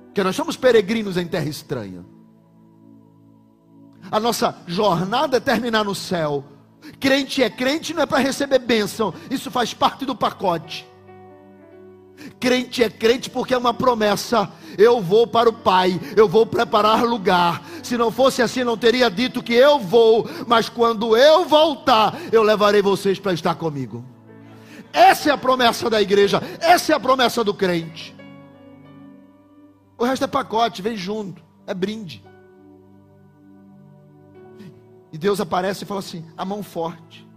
Porque 0.05 0.23
nós 0.23 0.35
somos 0.35 0.57
peregrinos 0.57 1.15
em 1.15 1.27
terra 1.27 1.47
estranha. 1.47 2.03
A 4.09 4.19
nossa 4.19 4.57
jornada 4.65 5.37
é 5.37 5.39
terminar 5.39 5.85
no 5.85 5.93
céu. 5.93 6.43
Crente 6.99 7.43
é 7.43 7.51
crente, 7.51 7.93
não 7.93 8.01
é 8.01 8.07
para 8.07 8.17
receber 8.17 8.57
bênção. 8.57 9.13
Isso 9.29 9.51
faz 9.51 9.75
parte 9.75 10.05
do 10.05 10.15
pacote. 10.15 10.91
Crente 12.39 12.83
é 12.83 12.89
crente 12.89 13.29
porque 13.29 13.53
é 13.53 13.57
uma 13.57 13.73
promessa. 13.73 14.51
Eu 14.77 15.01
vou 15.01 15.27
para 15.27 15.49
o 15.49 15.53
Pai, 15.53 15.99
eu 16.15 16.27
vou 16.27 16.45
preparar 16.45 17.03
lugar. 17.03 17.63
Se 17.83 17.97
não 17.97 18.11
fosse 18.11 18.41
assim, 18.41 18.63
não 18.63 18.77
teria 18.77 19.09
dito 19.09 19.43
que 19.43 19.53
eu 19.53 19.79
vou, 19.79 20.27
mas 20.47 20.69
quando 20.69 21.15
eu 21.15 21.45
voltar, 21.45 22.17
eu 22.31 22.43
levarei 22.43 22.81
vocês 22.81 23.19
para 23.19 23.33
estar 23.33 23.55
comigo. 23.55 24.03
Essa 24.91 25.29
é 25.29 25.33
a 25.33 25.37
promessa 25.37 25.89
da 25.89 26.01
igreja, 26.01 26.41
essa 26.59 26.93
é 26.93 26.95
a 26.95 26.99
promessa 26.99 27.43
do 27.43 27.53
crente. 27.53 28.15
O 29.97 30.05
resto 30.05 30.25
é 30.25 30.27
pacote, 30.27 30.81
vem 30.81 30.95
junto, 30.95 31.43
é 31.65 31.73
brinde. 31.73 32.23
E 35.11 35.17
Deus 35.17 35.39
aparece 35.39 35.83
e 35.83 35.87
fala 35.87 35.99
assim: 35.99 36.25
a 36.35 36.43
mão 36.43 36.63
forte. 36.63 37.27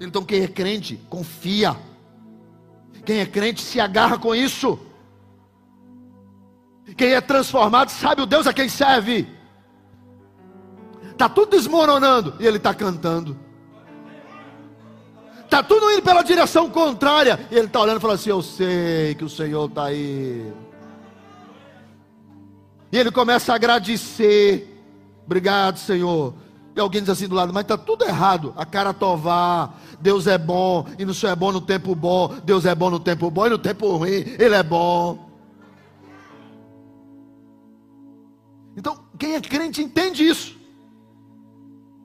Então 0.00 0.24
quem 0.24 0.42
é 0.42 0.48
crente, 0.48 0.98
confia. 1.08 1.76
Quem 3.06 3.20
é 3.20 3.26
crente 3.26 3.62
se 3.62 3.78
agarra 3.80 4.18
com 4.18 4.34
isso. 4.34 4.76
Quem 6.96 7.12
é 7.12 7.20
transformado 7.20 7.88
sabe 7.90 8.20
o 8.20 8.26
Deus 8.26 8.48
a 8.48 8.52
quem 8.52 8.68
serve. 8.68 9.28
Está 11.12 11.28
tudo 11.28 11.52
desmoronando 11.52 12.34
e 12.40 12.46
ele 12.46 12.56
está 12.56 12.74
cantando. 12.74 13.38
Está 15.44 15.62
tudo 15.62 15.90
indo 15.92 16.02
pela 16.02 16.22
direção 16.22 16.68
contrária 16.68 17.46
e 17.50 17.54
ele 17.56 17.68
está 17.68 17.80
olhando 17.80 17.98
e 17.98 18.00
falando 18.00 18.16
assim: 18.16 18.30
Eu 18.30 18.42
sei 18.42 19.14
que 19.14 19.24
o 19.24 19.28
Senhor 19.28 19.68
está 19.68 19.84
aí. 19.84 20.52
E 22.90 22.98
ele 22.98 23.12
começa 23.12 23.52
a 23.52 23.54
agradecer. 23.54 24.82
Obrigado, 25.24 25.78
Senhor. 25.78 26.34
E 26.76 26.80
alguém 26.80 27.00
diz 27.00 27.08
assim 27.08 27.26
do 27.26 27.34
lado, 27.34 27.54
mas 27.54 27.62
está 27.62 27.78
tudo 27.78 28.04
errado. 28.04 28.52
A 28.54 28.66
cara 28.66 28.92
tovar, 28.92 29.80
Deus 29.98 30.26
é 30.26 30.36
bom, 30.36 30.86
e 30.98 31.06
não 31.06 31.14
só 31.14 31.28
é 31.28 31.34
bom 31.34 31.50
no 31.50 31.60
tempo 31.60 31.94
bom, 31.94 32.28
Deus 32.44 32.66
é 32.66 32.74
bom 32.74 32.90
no 32.90 33.00
tempo 33.00 33.30
bom, 33.30 33.46
e 33.46 33.50
no 33.50 33.58
tempo 33.58 33.96
ruim, 33.96 34.10
Ele 34.38 34.54
é 34.54 34.62
bom. 34.62 35.26
Então, 38.76 38.98
quem 39.18 39.34
é 39.34 39.40
crente 39.40 39.82
entende 39.82 40.22
isso. 40.22 40.54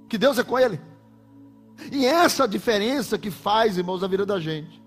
Que 0.08 0.18
Deus 0.18 0.40
é 0.40 0.44
com 0.44 0.58
ele. 0.58 0.80
E 1.92 2.06
essa 2.06 2.48
diferença 2.48 3.18
que 3.18 3.30
faz, 3.30 3.78
irmãos, 3.78 4.04
a 4.04 4.08
vida 4.08 4.26
da 4.26 4.40
gente. 4.40 4.82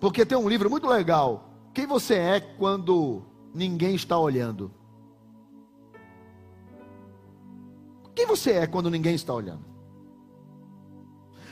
Porque 0.00 0.26
tem 0.26 0.36
um 0.36 0.48
livro 0.48 0.68
muito 0.68 0.88
legal. 0.88 1.48
Quem 1.72 1.86
você 1.86 2.14
é 2.14 2.40
quando 2.40 3.22
ninguém 3.54 3.94
está 3.94 4.18
olhando? 4.18 4.70
Quem 8.14 8.26
você 8.26 8.52
é 8.52 8.66
quando 8.66 8.90
ninguém 8.90 9.14
está 9.14 9.32
olhando? 9.32 9.64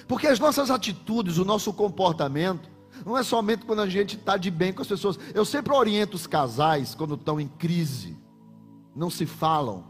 Porque 0.06 0.26
as 0.26 0.38
nossas 0.38 0.70
atitudes, 0.70 1.38
o 1.38 1.44
nosso 1.44 1.72
comportamento, 1.72 2.70
não 3.04 3.16
é 3.16 3.22
somente 3.22 3.64
quando 3.64 3.80
a 3.80 3.88
gente 3.88 4.16
está 4.16 4.36
de 4.36 4.50
bem 4.50 4.72
com 4.72 4.82
as 4.82 4.88
pessoas. 4.88 5.18
Eu 5.34 5.44
sempre 5.44 5.72
oriento 5.72 6.16
os 6.16 6.26
casais 6.26 6.94
quando 6.94 7.14
estão 7.14 7.40
em 7.40 7.48
crise, 7.48 8.16
não 8.94 9.10
se 9.10 9.26
falam. 9.26 9.84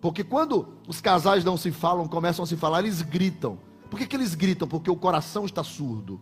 Porque 0.00 0.22
quando 0.22 0.68
os 0.86 1.00
casais 1.00 1.44
não 1.44 1.56
se 1.56 1.72
falam, 1.72 2.06
começam 2.06 2.44
a 2.44 2.46
se 2.46 2.56
falar, 2.56 2.80
eles 2.80 3.02
gritam. 3.02 3.58
Por 3.90 3.98
que, 3.98 4.06
que 4.06 4.16
eles 4.16 4.34
gritam? 4.34 4.68
Porque 4.68 4.90
o 4.90 4.96
coração 4.96 5.44
está 5.44 5.64
surdo. 5.64 6.20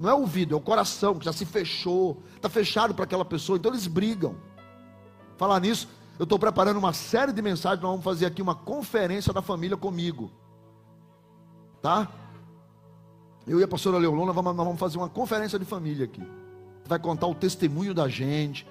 Não 0.00 0.10
é 0.10 0.14
ouvido, 0.14 0.54
é 0.54 0.58
o 0.58 0.60
coração 0.60 1.14
que 1.18 1.24
já 1.24 1.32
se 1.32 1.46
fechou, 1.46 2.22
está 2.34 2.48
fechado 2.48 2.92
para 2.92 3.04
aquela 3.04 3.24
pessoa, 3.24 3.56
então 3.56 3.70
eles 3.70 3.86
brigam. 3.86 4.36
Falar 5.36 5.60
nisso, 5.60 5.88
eu 6.18 6.24
estou 6.24 6.38
preparando 6.38 6.78
uma 6.78 6.92
série 6.92 7.32
de 7.32 7.42
mensagens, 7.42 7.82
nós 7.82 7.90
vamos 7.90 8.04
fazer 8.04 8.26
aqui 8.26 8.42
uma 8.42 8.54
conferência 8.54 9.32
da 9.32 9.42
família 9.42 9.76
comigo. 9.76 10.30
Tá? 11.80 12.08
Eu 13.46 13.58
e 13.58 13.62
a 13.64 13.68
pastora 13.68 13.98
Leolona 13.98 14.32
nós 14.32 14.56
vamos, 14.56 14.78
fazer 14.78 14.98
uma 14.98 15.08
conferência 15.08 15.58
de 15.58 15.64
família 15.64 16.04
aqui. 16.04 16.22
Vai 16.86 16.98
contar 16.98 17.26
o 17.26 17.34
testemunho 17.34 17.92
da 17.92 18.08
gente. 18.08 18.66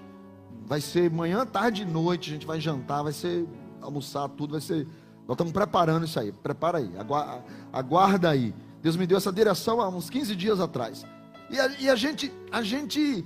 Vai 0.65 0.79
ser 0.79 1.11
manhã, 1.11 1.45
tarde 1.45 1.81
e 1.81 1.85
noite. 1.85 2.29
A 2.29 2.33
gente 2.33 2.45
vai 2.45 2.59
jantar, 2.59 3.03
vai 3.03 3.11
ser 3.11 3.45
almoçar, 3.81 4.29
tudo. 4.29 4.51
Vai 4.51 4.61
ser. 4.61 4.87
Nós 5.27 5.35
estamos 5.35 5.51
preparando 5.51 6.05
isso 6.05 6.19
aí. 6.19 6.31
Prepara 6.31 6.77
aí. 6.77 6.89
Aguarda, 6.97 7.43
aguarda 7.73 8.29
aí. 8.29 8.55
Deus 8.81 8.95
me 8.95 9.05
deu 9.05 9.17
essa 9.17 9.31
direção 9.31 9.81
há 9.81 9.89
uns 9.89 10.09
15 10.09 10.35
dias 10.35 10.59
atrás. 10.59 11.05
E 11.49 11.59
a, 11.59 11.67
e 11.79 11.89
a 11.89 11.95
gente, 11.95 12.31
a 12.49 12.61
gente, 12.61 13.25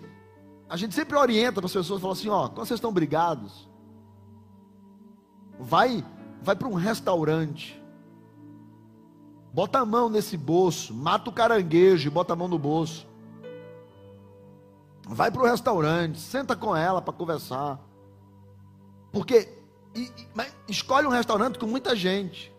a 0.67 0.75
gente 0.75 0.95
sempre 0.95 1.15
orienta 1.15 1.62
para 1.62 1.67
as 1.67 1.73
pessoas, 1.73 2.01
fala 2.01 2.13
assim, 2.13 2.28
ó, 2.28 2.47
quando 2.47 2.67
vocês 2.67 2.80
estão 2.80 2.91
brigados, 2.91 3.69
vai, 5.60 6.04
vai 6.41 6.56
para 6.56 6.68
um 6.68 6.74
restaurante, 6.74 7.82
Bota 9.56 9.80
a 9.80 9.86
mão 9.86 10.10
nesse 10.10 10.36
bolso, 10.36 10.94
mata 10.94 11.30
o 11.30 11.34
caranguejo 11.34 12.10
e 12.10 12.12
bota 12.12 12.34
a 12.34 12.36
mão 12.36 12.50
no 12.50 12.60
bolso. 12.60 13.08
Vai 15.08 15.32
para 15.32 15.41
o 15.41 15.46
restaurante, 15.46 16.20
senta 16.20 16.58
com 16.58 16.76
ela 16.76 17.02
para 17.02 17.13
conversar. 17.13 17.80
Porque 19.13 19.48
e, 19.96 20.02
e, 20.02 20.12
escolhe 20.68 21.08
um 21.08 21.10
restaurante 21.10 21.58
com 21.58 21.68
muita 21.68 21.96
gente. 21.96 22.54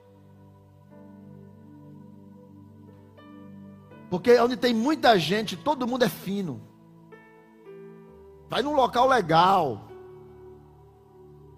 Porque 4.09 4.41
onde 4.41 4.57
tem 4.57 4.73
muita 4.73 5.19
gente, 5.19 5.55
todo 5.55 5.87
mundo 5.87 6.07
é 6.07 6.09
fino. 6.09 6.63
Vai 8.49 8.63
num 8.63 8.75
local 8.75 9.07
legal. 9.07 9.86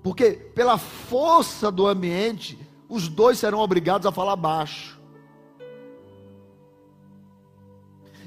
Porque 0.02 0.32
pela 0.32 0.78
força 0.78 1.70
do 1.70 1.86
ambiente, 1.86 2.58
os 2.88 3.08
dois 3.08 3.38
serão 3.38 3.58
obrigados 3.58 4.06
a 4.06 4.12
falar 4.12 4.36
baixo. 4.36 4.98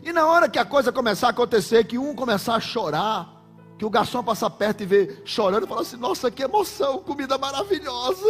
E 0.03 0.11
na 0.11 0.25
hora 0.25 0.49
que 0.49 0.57
a 0.57 0.65
coisa 0.65 0.91
começar 0.91 1.27
a 1.27 1.29
acontecer, 1.31 1.85
que 1.85 1.97
um 1.97 2.15
começar 2.15 2.55
a 2.55 2.59
chorar, 2.59 3.41
que 3.77 3.85
o 3.85 3.89
garçom 3.89 4.23
passar 4.23 4.49
perto 4.49 4.81
e 4.81 4.85
ver 4.85 5.21
chorando, 5.25 5.67
fala 5.67 5.81
assim: 5.81 5.97
Nossa, 5.97 6.29
que 6.31 6.43
emoção, 6.43 6.99
comida 6.99 7.37
maravilhosa. 7.37 8.25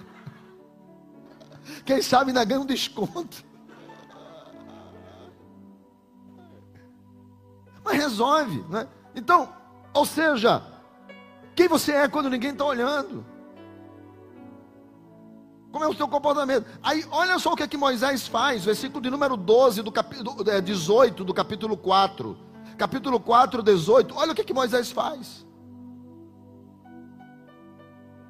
Quem 1.84 2.02
sabe 2.02 2.30
ainda 2.30 2.44
ganha 2.44 2.60
um 2.60 2.66
desconto. 2.66 3.44
Mas 7.84 7.96
resolve, 7.96 8.64
né? 8.68 8.86
Então, 9.14 9.52
ou 9.92 10.04
seja, 10.04 10.62
quem 11.60 11.68
você 11.68 11.92
é 11.92 12.08
quando 12.08 12.30
ninguém 12.30 12.52
está 12.52 12.64
olhando? 12.64 13.22
Como 15.70 15.84
é 15.84 15.88
o 15.88 15.94
seu 15.94 16.08
comportamento? 16.08 16.64
Aí, 16.82 17.04
olha 17.10 17.38
só 17.38 17.52
o 17.52 17.56
que, 17.56 17.62
é 17.62 17.68
que 17.68 17.76
Moisés 17.76 18.26
faz, 18.26 18.64
versículo 18.64 19.02
de 19.02 19.10
número 19.10 19.36
12, 19.36 19.82
do 19.82 19.92
capítulo, 19.92 20.42
18 20.42 21.22
do 21.22 21.34
capítulo 21.34 21.76
4. 21.76 22.34
Capítulo 22.78 23.20
4, 23.20 23.62
18. 23.62 24.14
Olha 24.16 24.32
o 24.32 24.34
que, 24.34 24.40
é 24.40 24.44
que 24.44 24.54
Moisés 24.54 24.90
faz. 24.90 25.46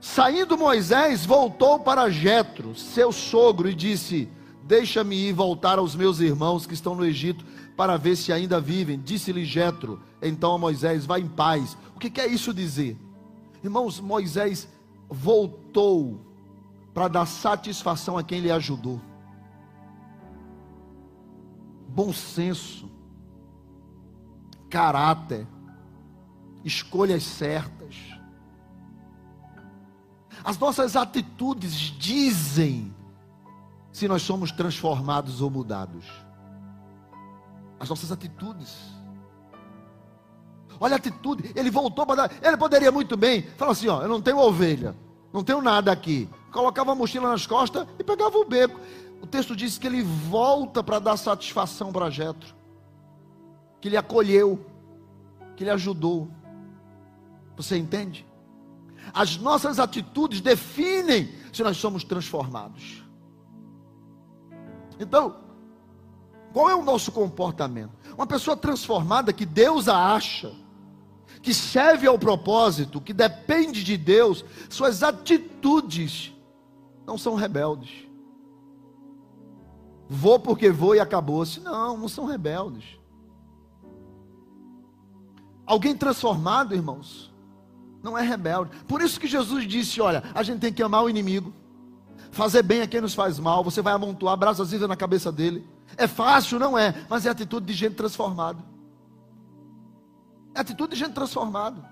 Saindo 0.01 0.59
Moisés, 0.59 1.24
voltou 1.24 1.78
para 1.78 2.11
Jetro, 2.11 2.74
seu 2.74 3.12
sogro, 3.12 3.70
e 3.70 3.74
disse: 3.76 4.28
Deixa-me 4.64 5.14
ir 5.28 5.33
voltar 5.33 5.78
aos 5.78 5.95
meus 5.95 6.18
irmãos 6.18 6.66
que 6.66 6.74
estão 6.74 6.97
no 6.97 7.07
Egito, 7.07 7.45
para 7.76 7.97
ver 7.97 8.16
se 8.16 8.33
ainda 8.33 8.61
vivem. 8.61 8.99
Disse-lhe 8.99 9.45
Jetro, 9.45 10.03
então 10.20 10.59
Moisés: 10.59 11.07
Vá 11.07 11.20
em 11.20 11.28
paz. 11.28 11.78
O 11.95 12.01
que 12.01 12.11
quer 12.11 12.26
isso 12.26 12.53
dizer? 12.53 12.99
Irmãos, 13.62 14.00
Moisés 14.00 14.68
voltou 15.08 16.20
para 16.94 17.08
dar 17.08 17.26
satisfação 17.26 18.16
a 18.16 18.22
quem 18.22 18.40
lhe 18.40 18.50
ajudou. 18.50 19.00
Bom 21.88 22.12
senso, 22.12 22.90
caráter, 24.68 25.46
escolhas 26.64 27.22
certas. 27.22 27.96
As 30.42 30.58
nossas 30.58 30.96
atitudes 30.96 31.74
dizem 31.74 32.94
se 33.92 34.08
nós 34.08 34.22
somos 34.22 34.52
transformados 34.52 35.40
ou 35.42 35.50
mudados. 35.50 36.06
As 37.78 37.88
nossas 37.88 38.12
atitudes. 38.12 38.99
Olha 40.81 40.95
a 40.95 40.97
atitude, 40.97 41.53
ele 41.55 41.70
voltou 41.70 42.07
para 42.07 42.26
dar. 42.26 42.33
Ele 42.43 42.57
poderia 42.57 42.91
muito 42.91 43.14
bem 43.14 43.43
falar 43.59 43.72
assim: 43.72 43.89
ó, 43.89 44.01
eu 44.03 44.09
não 44.09 44.22
tenho 44.22 44.39
ovelha, 44.39 44.97
não 45.31 45.45
tenho 45.45 45.61
nada 45.61 45.93
aqui. 45.93 46.26
Colocava 46.51 46.93
a 46.93 46.95
mochila 46.95 47.28
nas 47.28 47.47
costas 47.47 47.87
e 47.99 48.03
pegava 48.03 48.37
o 48.39 48.47
beco. 48.47 48.81
O 49.22 49.26
texto 49.26 49.55
diz 49.55 49.76
que 49.76 49.87
ele 49.87 50.03
volta 50.03 50.83
para 50.83 50.99
dar 50.99 51.18
satisfação 51.18 51.93
para 51.93 52.09
Jetro, 52.09 52.55
que 53.78 53.89
ele 53.89 53.99
acolheu, 53.99 54.64
que 55.55 55.62
ele 55.62 55.70
ajudou. 55.70 56.31
Você 57.57 57.76
entende? 57.76 58.26
As 59.12 59.37
nossas 59.37 59.78
atitudes 59.78 60.41
definem 60.41 61.31
se 61.53 61.62
nós 61.62 61.76
somos 61.76 62.05
transformados. 62.05 63.05
Então, 64.99 65.37
qual 66.53 66.70
é 66.70 66.74
o 66.74 66.83
nosso 66.83 67.12
comportamento? 67.12 67.93
Uma 68.14 68.26
pessoa 68.26 68.57
transformada 68.57 69.33
que 69.33 69.45
Deus 69.45 69.89
a 69.89 70.14
acha, 70.14 70.53
que 71.43 71.55
serve 71.55 72.07
ao 72.07 72.18
propósito, 72.18 73.01
que 73.01 73.12
depende 73.12 73.83
de 73.83 73.97
Deus, 73.97 74.45
suas 74.68 75.03
atitudes 75.03 76.33
não 77.07 77.16
são 77.16 77.35
rebeldes. 77.35 78.07
Vou 80.09 80.41
porque 80.41 80.70
vou 80.70 80.95
e 80.95 81.01
acabou-se. 81.01 81.61
Não, 81.61 81.97
não 81.97 82.09
são 82.09 82.24
rebeldes. 82.24 82.85
Alguém 85.64 85.97
transformado, 85.97 86.74
irmãos, 86.74 87.33
não 88.03 88.18
é 88.18 88.22
rebelde. 88.22 88.72
Por 88.89 89.01
isso 89.01 89.20
que 89.20 89.28
Jesus 89.28 89.66
disse: 89.66 90.01
olha, 90.01 90.24
a 90.35 90.43
gente 90.43 90.59
tem 90.59 90.72
que 90.72 90.83
amar 90.83 91.05
o 91.05 91.09
inimigo, 91.09 91.53
fazer 92.33 92.62
bem 92.62 92.83
a 92.83 92.89
quem 92.89 93.01
nos 93.01 93.14
faz 93.14 93.39
mal. 93.39 93.62
Você 93.62 93.81
vai 93.81 93.93
amontoar 93.93 94.37
brasas 94.37 94.72
vivas 94.72 94.89
na 94.89 94.97
cabeça 94.97 95.31
dele. 95.31 95.64
É 95.97 96.07
fácil, 96.09 96.59
não 96.59 96.76
é, 96.76 96.95
mas 97.09 97.24
é 97.24 97.31
atitude 97.31 97.66
de 97.66 97.72
gente 97.72 97.95
transformada. 97.95 98.59
Atitude 100.55 100.94
de 100.94 100.98
gente 100.98 101.12
transformada. 101.12 101.88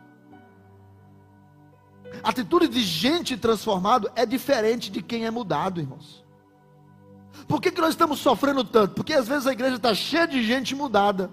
Atitude 2.22 2.68
de 2.68 2.82
gente 2.82 3.36
transformado 3.36 4.10
é 4.14 4.24
diferente 4.24 4.90
de 4.90 5.02
quem 5.02 5.26
é 5.26 5.30
mudado, 5.30 5.80
irmãos. 5.80 6.24
Por 7.46 7.60
que, 7.60 7.70
que 7.70 7.80
nós 7.80 7.90
estamos 7.90 8.18
sofrendo 8.18 8.64
tanto? 8.64 8.94
Porque 8.94 9.12
às 9.12 9.28
vezes 9.28 9.46
a 9.46 9.52
igreja 9.52 9.76
está 9.76 9.94
cheia 9.94 10.26
de 10.26 10.42
gente 10.42 10.74
mudada. 10.74 11.30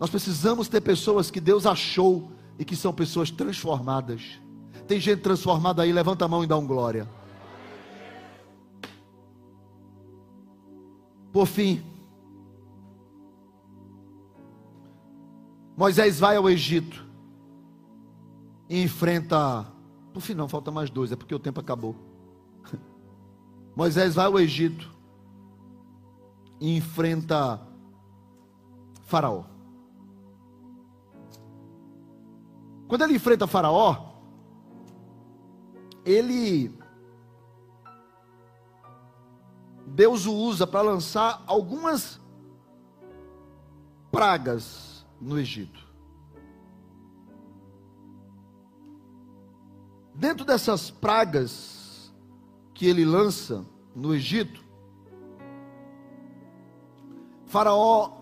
Nós 0.00 0.10
precisamos 0.10 0.68
ter 0.68 0.80
pessoas 0.80 1.30
que 1.30 1.40
Deus 1.40 1.66
achou 1.66 2.30
e 2.58 2.64
que 2.64 2.74
são 2.74 2.92
pessoas 2.92 3.30
transformadas. 3.30 4.40
Tem 4.86 5.00
gente 5.00 5.20
transformada 5.20 5.82
aí, 5.82 5.92
levanta 5.92 6.24
a 6.24 6.28
mão 6.28 6.42
e 6.42 6.46
dá 6.46 6.56
um 6.56 6.66
glória. 6.66 7.08
Por 11.32 11.46
fim, 11.46 11.82
Moisés 15.76 16.20
vai 16.20 16.36
ao 16.36 16.48
Egito 16.48 17.04
e 18.68 18.82
enfrenta. 18.82 19.66
Fim, 20.20 20.34
não, 20.34 20.48
falta 20.48 20.70
mais 20.70 20.88
dois, 20.88 21.10
é 21.10 21.16
porque 21.16 21.34
o 21.34 21.38
tempo 21.40 21.60
acabou. 21.60 21.96
Moisés 23.74 24.14
vai 24.14 24.26
ao 24.26 24.38
Egito 24.38 24.88
e 26.60 26.76
enfrenta 26.76 27.60
Faraó. 29.02 29.44
Quando 32.86 33.02
ele 33.02 33.16
enfrenta 33.16 33.46
Faraó, 33.48 34.12
ele. 36.04 36.72
Deus 39.86 40.26
o 40.26 40.32
usa 40.32 40.66
para 40.66 40.82
lançar 40.82 41.42
algumas 41.46 42.20
pragas 44.10 44.93
no 45.24 45.38
Egito. 45.38 45.80
Dentro 50.14 50.44
dessas 50.44 50.90
pragas 50.90 52.12
que 52.74 52.86
ele 52.86 53.04
lança 53.04 53.64
no 53.96 54.14
Egito, 54.14 54.62
Faraó 57.46 58.12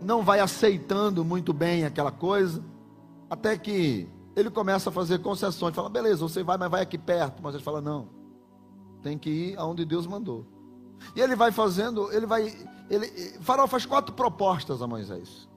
não 0.00 0.22
vai 0.22 0.40
aceitando 0.40 1.24
muito 1.24 1.52
bem 1.52 1.84
aquela 1.84 2.10
coisa 2.10 2.64
até 3.28 3.58
que 3.58 4.08
ele 4.34 4.50
começa 4.50 4.88
a 4.88 4.92
fazer 4.92 5.18
concessões. 5.18 5.74
Fala, 5.74 5.90
beleza, 5.90 6.22
você 6.22 6.42
vai, 6.42 6.56
mas 6.56 6.70
vai 6.70 6.82
aqui 6.82 6.96
perto. 6.96 7.42
Mas 7.42 7.54
ele 7.54 7.62
fala, 7.62 7.80
não. 7.80 8.08
Tem 9.02 9.18
que 9.18 9.28
ir 9.28 9.58
aonde 9.58 9.84
Deus 9.84 10.06
mandou. 10.06 10.46
E 11.14 11.20
ele 11.20 11.36
vai 11.36 11.52
fazendo, 11.52 12.10
ele 12.12 12.26
vai. 12.26 12.56
Ele, 12.88 13.06
Faraó 13.40 13.66
faz 13.66 13.84
quatro 13.84 14.14
propostas 14.14 14.80
a 14.80 14.86
Moisés. 14.86 15.47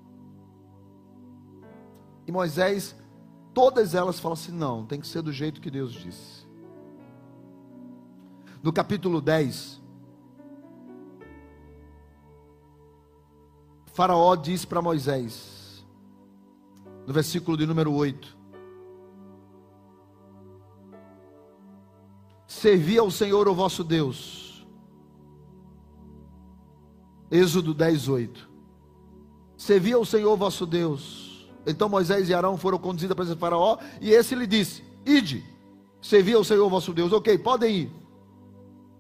E 2.25 2.31
Moisés, 2.31 2.95
todas 3.53 3.95
elas 3.95 4.19
falam 4.19 4.33
assim: 4.33 4.51
não, 4.51 4.85
tem 4.85 4.99
que 4.99 5.07
ser 5.07 5.21
do 5.21 5.31
jeito 5.31 5.61
que 5.61 5.71
Deus 5.71 5.93
disse. 5.93 6.45
No 8.61 8.71
capítulo 8.71 9.21
10, 9.21 9.81
Faraó 13.93 14.35
diz 14.35 14.65
para 14.65 14.81
Moisés: 14.81 15.85
no 17.05 17.13
versículo 17.13 17.57
de 17.57 17.65
número 17.65 17.93
8. 17.93 18.37
Servi 22.47 22.97
ao 22.97 23.09
Senhor 23.09 23.47
o 23.47 23.55
vosso 23.55 23.83
Deus. 23.83 24.67
Êxodo 27.31 27.73
10, 27.73 28.07
8. 28.07 28.49
Servi 29.57 29.93
ao 29.93 30.05
Senhor 30.05 30.35
vosso 30.35 30.65
Deus. 30.65 31.30
Então 31.65 31.87
Moisés 31.87 32.29
e 32.29 32.33
Arão 32.33 32.57
foram 32.57 32.77
conduzidos 32.77 33.15
para 33.15 33.35
Faraó, 33.35 33.77
e 33.99 34.11
esse 34.11 34.35
lhe 34.35 34.47
disse: 34.47 34.83
Ide, 35.05 35.43
servi 36.01 36.33
ao 36.33 36.43
Senhor 36.43 36.69
vosso 36.69 36.93
Deus. 36.93 37.13
Ok, 37.13 37.37
podem 37.37 37.75
ir. 37.75 37.91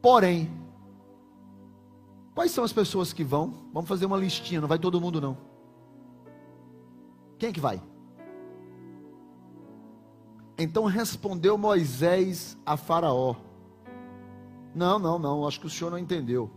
Porém, 0.01 0.51
quais 2.33 2.51
são 2.51 2.63
as 2.63 2.73
pessoas 2.73 3.13
que 3.13 3.23
vão? 3.23 3.53
Vamos 3.73 3.87
fazer 3.87 4.05
uma 4.05 4.17
listinha, 4.17 4.61
não 4.61 4.67
vai 4.67 4.79
todo 4.79 5.01
mundo 5.01 5.19
não. 5.19 5.37
Quem 7.37 7.49
é 7.49 7.51
que 7.51 7.59
vai? 7.59 7.81
Então 10.57 10.85
respondeu 10.85 11.57
Moisés 11.57 12.55
a 12.63 12.77
Faraó: 12.77 13.35
Não, 14.75 14.99
não, 14.99 15.17
não, 15.17 15.47
acho 15.47 15.59
que 15.59 15.65
o 15.65 15.69
senhor 15.69 15.89
não 15.89 15.97
entendeu. 15.97 16.51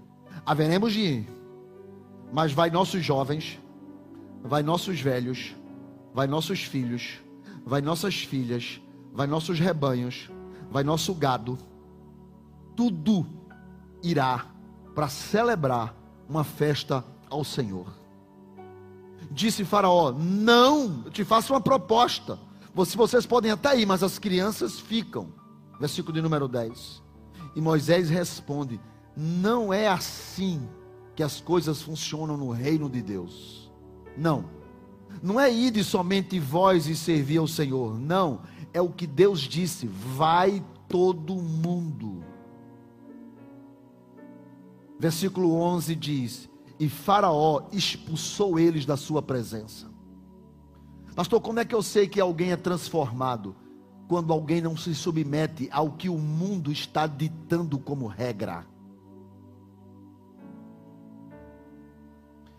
Haveremos 0.45 0.93
de 0.93 1.01
ir, 1.01 1.29
mas 2.31 2.53
vai 2.53 2.69
nossos 2.69 3.03
jovens, 3.03 3.59
vai 4.43 4.63
nossos 4.63 5.01
velhos, 5.01 5.55
vai 6.15 6.27
nossos 6.27 6.63
filhos, 6.63 7.19
vai 7.67 7.83
nossas 7.83 8.23
filhas, 8.23 8.81
vai 9.13 9.27
nossos 9.27 9.59
rebanhos, 9.59 10.31
vai 10.71 10.83
nosso 10.83 11.13
gado, 11.15 11.59
tudo 12.75 13.27
irá 14.03 14.47
para 14.95 15.09
celebrar 15.09 15.95
uma 16.29 16.45
festa 16.45 17.05
ao 17.29 17.45
Senhor. 17.45 17.93
Disse 19.31 19.65
Faraó: 19.65 20.13
Não, 20.13 21.03
eu 21.05 21.11
te 21.11 21.25
faço 21.25 21.53
uma 21.53 21.61
proposta 21.61 22.39
vocês 22.75 23.25
podem 23.25 23.53
até 23.53 23.79
ir, 23.79 23.87
mas 23.87 24.03
as 24.03 24.19
crianças 24.19 24.81
ficam. 24.81 25.29
Versículo 25.79 26.13
de 26.13 26.21
número 26.21 26.49
10. 26.49 27.03
E 27.55 27.61
Moisés 27.61 28.11
responde: 28.11 28.81
Não 29.17 29.73
é 29.73 29.87
assim 29.87 30.69
que 31.15 31.23
as 31.23 31.41
coisas 31.41 31.81
funcionam 31.81 32.37
no 32.37 32.51
reino 32.51 32.91
de 32.91 33.01
Deus. 33.01 33.71
Não. 34.17 34.45
Não 35.25 35.41
é 35.41 35.51
ide 35.51 35.83
somente 35.83 36.39
vós 36.39 36.87
e 36.87 36.95
servir 36.95 37.39
ao 37.39 37.49
Senhor. 37.49 37.99
Não. 37.99 38.43
É 38.75 38.83
o 38.83 38.91
que 38.91 39.07
Deus 39.07 39.41
disse: 39.41 39.87
vai 39.87 40.63
todo 40.87 41.35
mundo. 41.37 42.23
Versículo 44.99 45.55
11 45.55 45.95
diz: 45.97 46.51
E 46.79 46.91
Faraó 46.91 47.63
expulsou 47.73 48.59
eles 48.59 48.85
da 48.85 48.99
sua 48.99 49.23
presença. 49.23 49.91
Pastor, 51.17 51.41
como 51.41 51.59
é 51.59 51.65
que 51.65 51.75
eu 51.75 51.83
sei 51.83 52.07
que 52.07 52.21
alguém 52.21 52.53
é 52.53 52.57
transformado? 52.57 53.57
Quando 54.07 54.31
alguém 54.31 54.61
não 54.61 54.77
se 54.77 54.95
submete 54.95 55.71
ao 55.73 55.93
que 55.93 56.11
o 56.11 56.19
mundo 56.19 56.71
está 56.71 57.07
ditando 57.07 57.79
como 57.79 58.07
regra. 58.07 58.67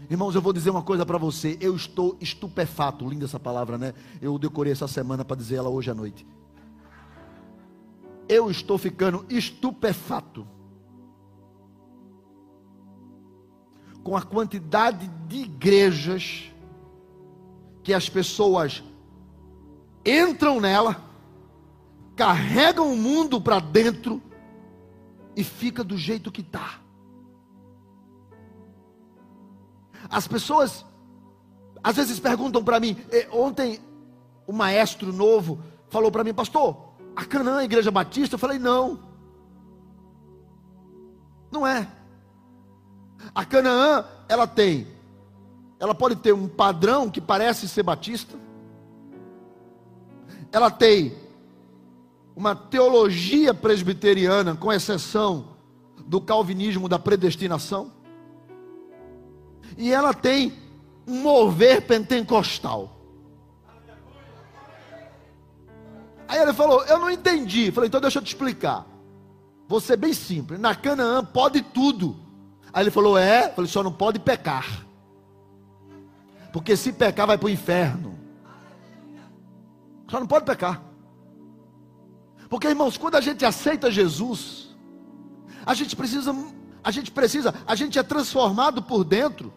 Irmãos, 0.10 0.36
eu 0.36 0.42
vou 0.42 0.54
dizer 0.54 0.70
uma 0.70 0.84
coisa 0.84 1.06
para 1.06 1.18
você. 1.18 1.58
Eu 1.60 1.76
estou 1.76 2.18
estupefato. 2.20 3.08
Linda 3.08 3.26
essa 3.26 3.40
palavra, 3.40 3.78
né? 3.78 3.94
Eu 4.22 4.38
decorei 4.38 4.72
essa 4.72 4.88
semana 4.88 5.26
para 5.26 5.38
dizer 5.38 5.56
ela 5.56 5.70
hoje 5.70 5.90
à 5.90 5.96
noite. 5.96 6.26
eu 8.28 8.50
estou 8.50 8.78
ficando 8.78 9.26
estupefato 9.30 10.48
com 14.04 14.16
a 14.16 14.22
quantidade 14.22 15.08
de 15.28 15.38
igrejas 15.38 16.52
que 17.84 17.94
as 17.94 18.10
pessoas 18.10 18.84
entram 20.06 20.60
nela, 20.60 21.04
carregam 22.16 22.92
o 22.92 22.98
mundo 22.98 23.42
para 23.42 23.60
dentro 23.60 24.22
e 25.36 25.44
fica 25.44 25.84
do 25.84 25.98
jeito 25.98 26.32
que 26.32 26.42
está. 26.42 26.80
As 30.10 30.28
pessoas 30.28 30.86
às 31.86 31.96
vezes 31.96 32.20
perguntam 32.20 32.64
para 32.64 32.80
mim, 32.80 32.98
eh, 33.12 33.28
ontem 33.32 33.80
o 34.48 34.52
maestro 34.52 35.14
novo 35.14 35.60
falou 35.88 36.12
para 36.12 36.24
mim, 36.24 36.34
pastor, 36.34 36.96
a 37.16 37.24
Canaã, 37.24 37.60
a 37.60 37.64
igreja 37.64 37.92
batista, 37.92 38.36
eu 38.36 38.40
falei, 38.40 38.58
não. 38.58 39.00
Não 41.52 41.66
é. 41.66 41.88
A 43.34 43.46
Canaã, 43.46 44.04
ela 44.28 44.48
tem, 44.48 44.88
ela 45.80 45.94
pode 45.94 46.16
ter 46.16 46.34
um 46.34 46.48
padrão 46.48 47.10
que 47.10 47.22
parece 47.22 47.68
ser 47.70 47.84
batista, 47.84 48.36
ela 50.52 50.72
tem 50.72 51.16
uma 52.36 52.56
teologia 52.56 53.54
presbiteriana, 53.54 54.56
com 54.56 54.74
exceção 54.74 55.56
do 56.06 56.20
calvinismo 56.20 56.90
da 56.90 56.98
predestinação, 56.98 57.92
e 59.78 59.92
ela 59.92 60.14
tem 60.14 60.54
um 61.08 61.22
mover 61.22 61.82
pentecostal. 61.86 62.92
Aí 66.28 66.40
ele 66.40 66.54
falou: 66.54 66.84
Eu 66.86 67.00
não 67.00 67.10
entendi. 67.10 67.72
falei: 67.72 67.88
Então 67.88 68.02
deixa 68.02 68.20
eu 68.20 68.24
te 68.24 68.28
explicar. 68.28 68.86
Vou 69.68 69.80
ser 69.80 69.98
bem 69.98 70.14
simples. 70.14 70.60
Na 70.60 70.76
Canaã 70.76 71.24
pode 71.24 71.62
tudo. 71.62 72.16
Aí 72.74 72.84
ele 72.84 72.92
falou: 72.92 73.18
É. 73.18 73.50
Falei: 73.50 73.70
Só 73.70 73.84
não 73.84 73.92
pode 73.92 74.20
pecar. 74.20 74.86
Porque 76.52 76.78
se 76.78 76.94
pecar, 76.94 77.28
vai 77.28 77.38
para 77.38 77.48
o 77.48 77.50
inferno. 77.50 78.18
Só 80.10 80.20
não 80.20 80.28
pode 80.28 80.46
pecar. 80.46 80.82
Porque, 82.50 82.68
irmãos, 82.68 82.98
quando 82.98 83.16
a 83.16 83.22
gente 83.22 83.44
aceita 83.44 83.92
Jesus, 83.92 84.76
a 85.66 85.74
gente 85.74 85.96
precisa, 85.96 86.34
a 86.84 86.92
gente 86.92 87.12
precisa, 87.12 87.54
a 87.66 87.76
gente 87.76 87.98
é 87.98 88.04
transformado 88.04 88.82
por 88.82 89.04
dentro, 89.04 89.52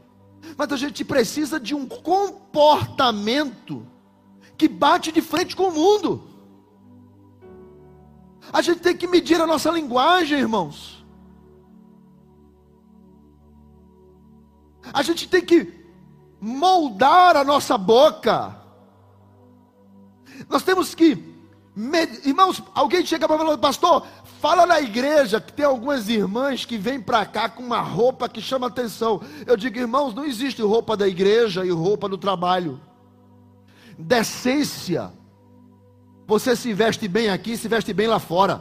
mas 0.57 0.73
a 0.73 0.77
gente 0.77 1.05
precisa 1.05 1.61
de 1.61 1.75
um 1.75 1.87
comportamento 1.87 3.87
que 4.57 4.69
bate 4.69 5.13
de 5.13 5.21
frente 5.21 5.55
com 5.55 5.69
o 5.69 5.73
mundo. 5.73 6.29
A 8.53 8.63
gente 8.63 8.81
tem 8.81 8.97
que 8.97 9.07
medir 9.07 9.41
a 9.41 9.47
nossa 9.47 9.71
linguagem, 9.71 10.39
irmãos. 10.39 11.05
A 14.93 15.03
gente 15.03 15.29
tem 15.29 15.45
que 15.45 15.73
moldar 16.41 17.37
a 17.37 17.45
nossa 17.45 17.77
boca. 17.77 18.57
Nós 20.49 20.63
temos 20.63 20.95
que, 20.95 21.37
irmãos, 22.25 22.63
alguém 22.75 23.05
chega 23.05 23.27
para 23.27 23.39
falar, 23.39 23.59
pastor, 23.59 24.07
fala 24.41 24.67
na 24.67 24.81
igreja 24.81 25.41
que 25.41 25.53
tem 25.53 25.65
algumas 25.65 26.09
irmãs 26.09 26.65
que 26.65 26.79
vêm 26.79 27.01
para 27.01 27.27
cá 27.27 27.49
com 27.49 27.63
uma 27.63 27.81
roupa 27.81 28.29
que 28.29 28.41
chama 28.41 28.67
atenção. 28.67 29.21
Eu 29.47 29.57
digo, 29.57 29.79
irmãos, 29.79 30.15
não 30.15 30.25
existe 30.25 30.63
roupa 30.63 30.97
da 30.97 31.07
igreja 31.07 31.65
e 31.65 31.71
roupa 31.71 32.09
do 32.09 32.17
trabalho. 32.17 32.81
Decência 33.99 35.13
você 36.29 36.55
se 36.55 36.75
veste 36.75 37.09
bem 37.09 37.31
aqui, 37.31 37.57
se 37.57 37.67
veste 37.69 37.95
bem 37.95 38.07
lá 38.07 38.19
fora. 38.19 38.61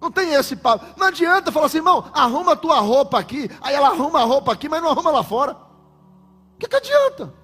Não 0.00 0.12
tem 0.12 0.32
esse 0.32 0.54
papo. 0.54 0.86
Não 0.96 1.08
adianta 1.08 1.50
falar 1.50 1.66
assim, 1.66 1.78
irmão, 1.78 2.08
arruma 2.14 2.52
a 2.52 2.56
tua 2.56 2.78
roupa 2.78 3.18
aqui. 3.18 3.50
Aí 3.60 3.74
ela 3.74 3.88
arruma 3.88 4.20
a 4.20 4.24
roupa 4.24 4.52
aqui, 4.52 4.68
mas 4.68 4.80
não 4.80 4.90
arruma 4.90 5.10
lá 5.10 5.24
fora. 5.24 5.52
O 6.54 6.58
que, 6.58 6.68
que 6.68 6.76
adianta? 6.76 7.34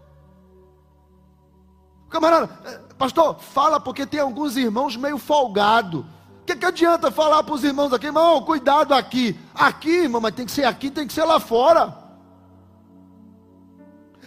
Camarada, 2.16 2.48
eh, 2.64 2.80
pastor, 2.96 3.36
fala 3.38 3.78
porque 3.78 4.06
tem 4.06 4.20
alguns 4.20 4.56
irmãos 4.56 4.96
meio 4.96 5.18
folgado. 5.18 6.06
O 6.40 6.46
que, 6.46 6.56
que 6.56 6.64
adianta 6.64 7.10
falar 7.10 7.42
para 7.42 7.54
os 7.54 7.62
irmãos 7.62 7.92
aqui, 7.92 8.06
irmão, 8.06 8.40
cuidado 8.40 8.94
aqui. 8.94 9.38
Aqui, 9.54 10.04
irmão, 10.04 10.18
mas 10.18 10.34
tem 10.34 10.46
que 10.46 10.52
ser 10.52 10.64
aqui, 10.64 10.90
tem 10.90 11.06
que 11.06 11.12
ser 11.12 11.24
lá 11.24 11.38
fora. 11.38 11.94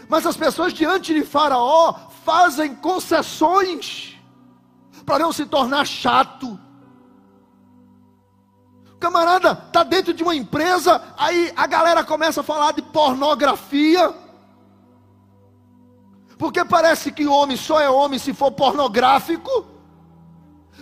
Mas 0.08 0.24
as 0.24 0.38
pessoas 0.38 0.72
diante 0.72 1.16
de 1.16 1.24
Faraó 1.24 1.96
fazem 2.24 2.76
concessões 2.76 4.16
para 5.04 5.24
não 5.24 5.34
se 5.34 5.48
tornar 5.48 5.88
chato. 5.88 6.60
Camarada 9.00 9.64
está 9.66 9.82
dentro 9.82 10.14
de 10.14 10.22
uma 10.22 10.36
empresa, 10.36 11.02
aí 11.18 11.52
a 11.56 11.66
galera 11.66 12.04
começa 12.04 12.42
a 12.42 12.44
falar 12.44 12.72
de 12.72 12.84
pornografia. 12.84 14.14
Porque 16.40 16.64
parece 16.64 17.12
que 17.12 17.28
homem 17.28 17.58
só 17.58 17.82
é 17.82 17.90
homem 17.90 18.18
se 18.18 18.34
for 18.34 18.50
pornográfico. 18.50 19.68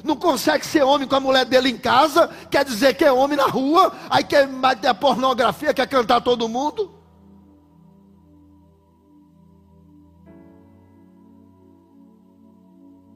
Não 0.04 0.16
consegue 0.16 0.64
ser 0.64 0.84
homem 0.84 1.08
com 1.08 1.16
a 1.16 1.20
mulher 1.20 1.46
dele 1.46 1.70
em 1.70 1.78
casa, 1.80 2.28
quer 2.52 2.64
dizer 2.64 2.94
que 2.94 3.04
é 3.04 3.12
homem 3.12 3.36
na 3.36 3.48
rua, 3.48 3.92
aí 4.08 4.24
quer 4.24 4.48
a 4.88 4.94
pornografia, 4.94 5.74
quer 5.74 5.88
cantar 5.88 6.22
todo 6.22 6.48
mundo. 6.48 6.92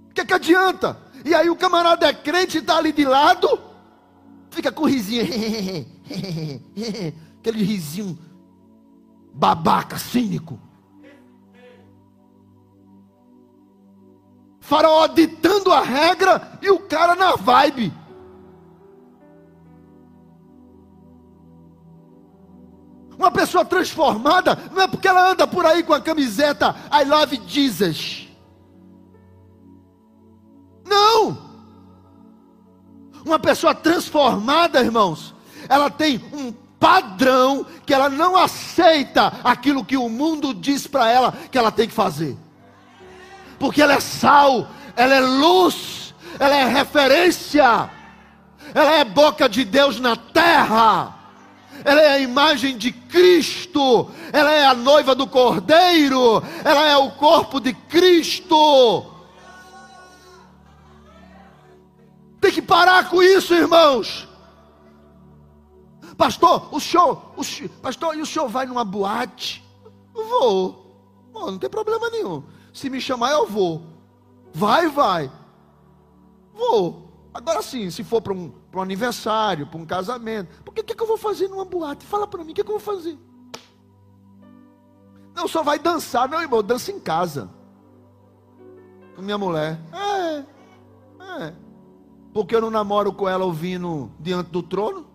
O 0.10 0.14
que, 0.16 0.26
que 0.26 0.34
adianta? 0.34 0.98
E 1.24 1.36
aí 1.36 1.48
o 1.48 1.56
camarada 1.56 2.08
é 2.08 2.14
crente 2.14 2.58
e 2.58 2.62
está 2.62 2.78
ali 2.78 2.92
de 2.92 3.06
lado, 3.06 3.62
fica 4.50 4.72
com 4.72 4.86
risinho, 4.86 5.26
aquele 7.40 7.64
risinho 7.64 8.18
babaca, 9.32 10.00
cínico. 10.00 10.71
Faraó 14.72 15.06
ditando 15.06 15.70
a 15.74 15.82
regra 15.82 16.58
e 16.62 16.70
o 16.72 16.80
cara 16.80 17.14
na 17.14 17.36
vibe. 17.36 17.92
Uma 23.18 23.30
pessoa 23.30 23.66
transformada 23.66 24.58
não 24.72 24.84
é 24.84 24.88
porque 24.88 25.10
ela 25.10 25.30
anda 25.30 25.46
por 25.46 25.66
aí 25.66 25.84
com 25.84 25.94
a 25.94 26.00
camiseta 26.00 26.74
I 26.90 27.04
love 27.04 27.42
Jesus. 27.46 28.30
Não! 30.86 31.38
Uma 33.26 33.40
pessoa 33.40 33.76
transformada, 33.76 34.80
irmãos, 34.80 35.36
ela 35.68 35.90
tem 35.90 36.24
um 36.32 36.54
padrão 36.80 37.66
que 37.86 37.94
ela 37.94 38.10
não 38.10 38.38
aceita 38.38 39.34
aquilo 39.44 39.84
que 39.84 39.98
o 39.98 40.08
mundo 40.08 40.54
diz 40.54 40.88
para 40.88 41.12
ela 41.12 41.34
que 41.52 41.58
ela 41.58 41.74
tem 41.74 41.90
que 41.90 41.94
fazer. 41.94 42.38
Porque 43.62 43.80
ela 43.80 43.94
é 43.94 44.00
sal, 44.00 44.68
ela 44.96 45.14
é 45.14 45.20
luz, 45.20 46.16
ela 46.40 46.56
é 46.56 46.66
referência, 46.66 47.92
ela 48.74 48.94
é 48.94 49.04
boca 49.04 49.48
de 49.48 49.64
Deus 49.64 50.00
na 50.00 50.16
terra, 50.16 51.16
ela 51.86 52.02
é 52.02 52.14
a 52.14 52.20
imagem 52.20 52.76
de 52.76 52.92
Cristo, 52.92 54.10
ela 54.34 54.52
é 54.52 54.66
a 54.66 54.74
noiva 54.74 55.14
do 55.14 55.28
Cordeiro, 55.28 56.42
ela 56.66 56.88
é 56.88 56.98
o 56.98 57.12
corpo 57.12 57.60
de 57.60 57.72
Cristo. 57.72 59.06
Tem 62.42 62.52
que 62.52 62.64
parar 62.64 63.10
com 63.10 63.22
isso, 63.22 63.54
irmãos. 63.54 64.28
Pastor, 66.18 66.68
o 66.72 66.80
senhor, 66.80 67.32
o 67.38 67.44
senhor, 67.44 67.70
pastor, 67.80 68.18
e 68.18 68.22
o 68.22 68.26
senhor 68.26 68.48
vai 68.48 68.66
numa 68.66 68.84
boate? 68.84 69.64
Vou. 70.12 70.98
não 71.32 71.60
tem 71.60 71.70
problema 71.70 72.10
nenhum. 72.10 72.44
Se 72.74 72.90
me 72.90 73.02
chamar, 73.02 73.32
eu 73.32 73.48
vou. 73.48 73.82
Vai, 74.54 74.88
vai. 74.88 75.32
Vou. 76.54 77.10
Agora 77.34 77.62
sim, 77.62 77.90
se 77.90 78.04
for 78.04 78.22
para 78.22 78.34
um, 78.34 78.52
um 78.74 78.82
aniversário, 78.82 79.66
para 79.66 79.80
um 79.80 79.86
casamento, 79.86 80.62
porque 80.64 80.82
o 80.82 80.84
que, 80.84 80.94
que 80.94 81.02
eu 81.02 81.08
vou 81.08 81.18
fazer 81.18 81.48
numa 81.48 81.64
boate? 81.64 82.06
Fala 82.06 82.28
para 82.28 82.44
mim, 82.44 82.52
o 82.52 82.56
que, 82.56 82.64
que 82.64 82.70
eu 82.70 82.78
vou 82.78 82.96
fazer? 82.96 83.18
Não, 85.34 85.48
só 85.48 85.64
vai 85.64 85.80
dançar, 85.80 86.28
meu 86.28 86.42
irmão, 86.42 86.62
dança 86.62 86.92
em 86.92 87.00
casa. 87.00 87.50
Com 89.16 89.22
minha 89.22 89.38
mulher. 89.38 89.80
É, 89.94 90.46
é. 91.46 91.54
Porque 92.34 92.56
eu 92.56 92.62
não 92.62 92.70
namoro 92.70 93.14
com 93.14 93.28
ela 93.28 93.46
ouvindo 93.46 94.12
diante 94.20 94.50
do 94.50 94.62
trono? 94.62 95.11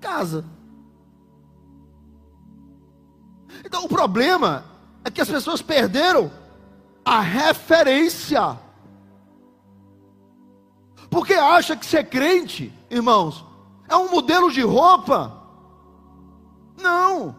Casa. 0.00 0.44
Então 3.64 3.84
o 3.84 3.88
problema 3.88 4.64
é 5.04 5.10
que 5.10 5.20
as 5.20 5.28
pessoas 5.28 5.62
perderam 5.62 6.30
a 7.04 7.20
referência. 7.20 8.58
Porque 11.10 11.32
acha 11.32 11.76
que 11.76 11.86
ser 11.86 12.04
crente, 12.04 12.72
irmãos, 12.90 13.44
é 13.88 13.96
um 13.96 14.10
modelo 14.10 14.52
de 14.52 14.62
roupa. 14.62 15.42
Não. 16.80 17.34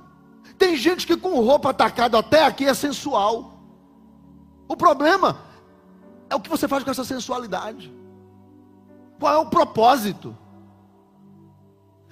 Tem 0.57 0.75
gente 0.75 1.05
que 1.05 1.15
com 1.15 1.39
roupa 1.39 1.69
atacada 1.69 2.17
até 2.17 2.45
aqui 2.45 2.65
é 2.65 2.73
sensual. 2.73 3.59
O 4.67 4.75
problema 4.75 5.37
é 6.29 6.35
o 6.35 6.39
que 6.39 6.49
você 6.49 6.67
faz 6.67 6.83
com 6.83 6.91
essa 6.91 7.05
sensualidade. 7.05 7.93
Qual 9.19 9.33
é 9.33 9.37
o 9.37 9.45
propósito? 9.45 10.35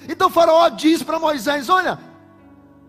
Então 0.08 0.30
faraó 0.30 0.68
diz 0.70 1.02
para 1.02 1.20
Moisés: 1.20 1.70
Olha, 1.70 2.00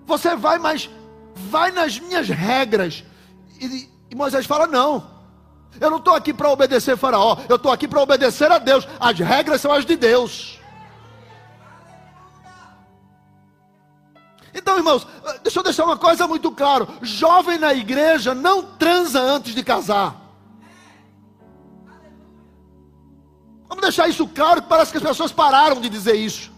você 0.06 0.34
vai, 0.34 0.58
mas 0.58 0.90
vai 1.34 1.70
nas 1.70 1.98
minhas 1.98 2.28
regras. 2.28 3.04
E, 3.60 3.88
e 4.10 4.14
Moisés 4.14 4.46
fala: 4.46 4.66
Não, 4.66 5.18
eu 5.80 5.90
não 5.90 5.98
estou 5.98 6.14
aqui 6.14 6.32
para 6.32 6.50
obedecer 6.50 6.96
Faraó, 6.96 7.36
eu 7.48 7.56
estou 7.56 7.70
aqui 7.70 7.86
para 7.86 8.00
obedecer 8.00 8.50
a 8.50 8.58
Deus. 8.58 8.86
As 8.98 9.18
regras 9.18 9.60
são 9.60 9.72
as 9.72 9.84
de 9.84 9.96
Deus. 9.96 10.58
Então, 14.54 14.76
irmãos, 14.76 15.06
deixa 15.42 15.60
eu 15.60 15.62
deixar 15.62 15.84
uma 15.84 15.96
coisa 15.96 16.26
muito 16.26 16.50
claro: 16.50 16.88
jovem 17.02 17.58
na 17.58 17.72
igreja 17.72 18.34
não 18.34 18.62
transa 18.62 19.20
antes 19.20 19.54
de 19.54 19.62
casar. 19.62 20.16
Vamos 23.68 23.82
deixar 23.82 24.08
isso 24.08 24.26
claro, 24.26 24.62
que 24.62 24.68
parece 24.68 24.90
que 24.90 24.96
as 24.96 25.04
pessoas 25.04 25.30
pararam 25.30 25.80
de 25.80 25.88
dizer 25.88 26.16
isso. 26.16 26.50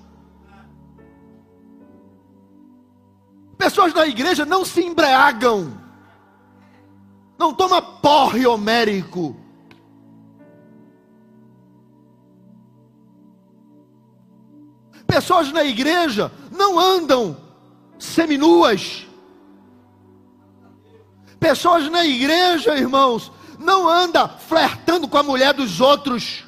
Pessoas 3.60 3.92
na 3.92 4.06
igreja 4.06 4.46
não 4.46 4.64
se 4.64 4.80
embriagam 4.82 5.80
não 7.40 7.54
toma 7.54 7.80
porre 7.80 8.46
homérico. 8.46 9.34
Pessoas 15.06 15.50
na 15.50 15.64
igreja 15.64 16.30
não 16.52 16.78
andam 16.78 17.34
seminuas. 17.98 19.06
Pessoas 21.40 21.90
na 21.90 22.04
igreja, 22.04 22.76
irmãos, 22.76 23.32
não 23.58 23.88
anda 23.88 24.28
flertando 24.28 25.08
com 25.08 25.16
a 25.16 25.22
mulher 25.22 25.54
dos 25.54 25.80
outros. 25.80 26.44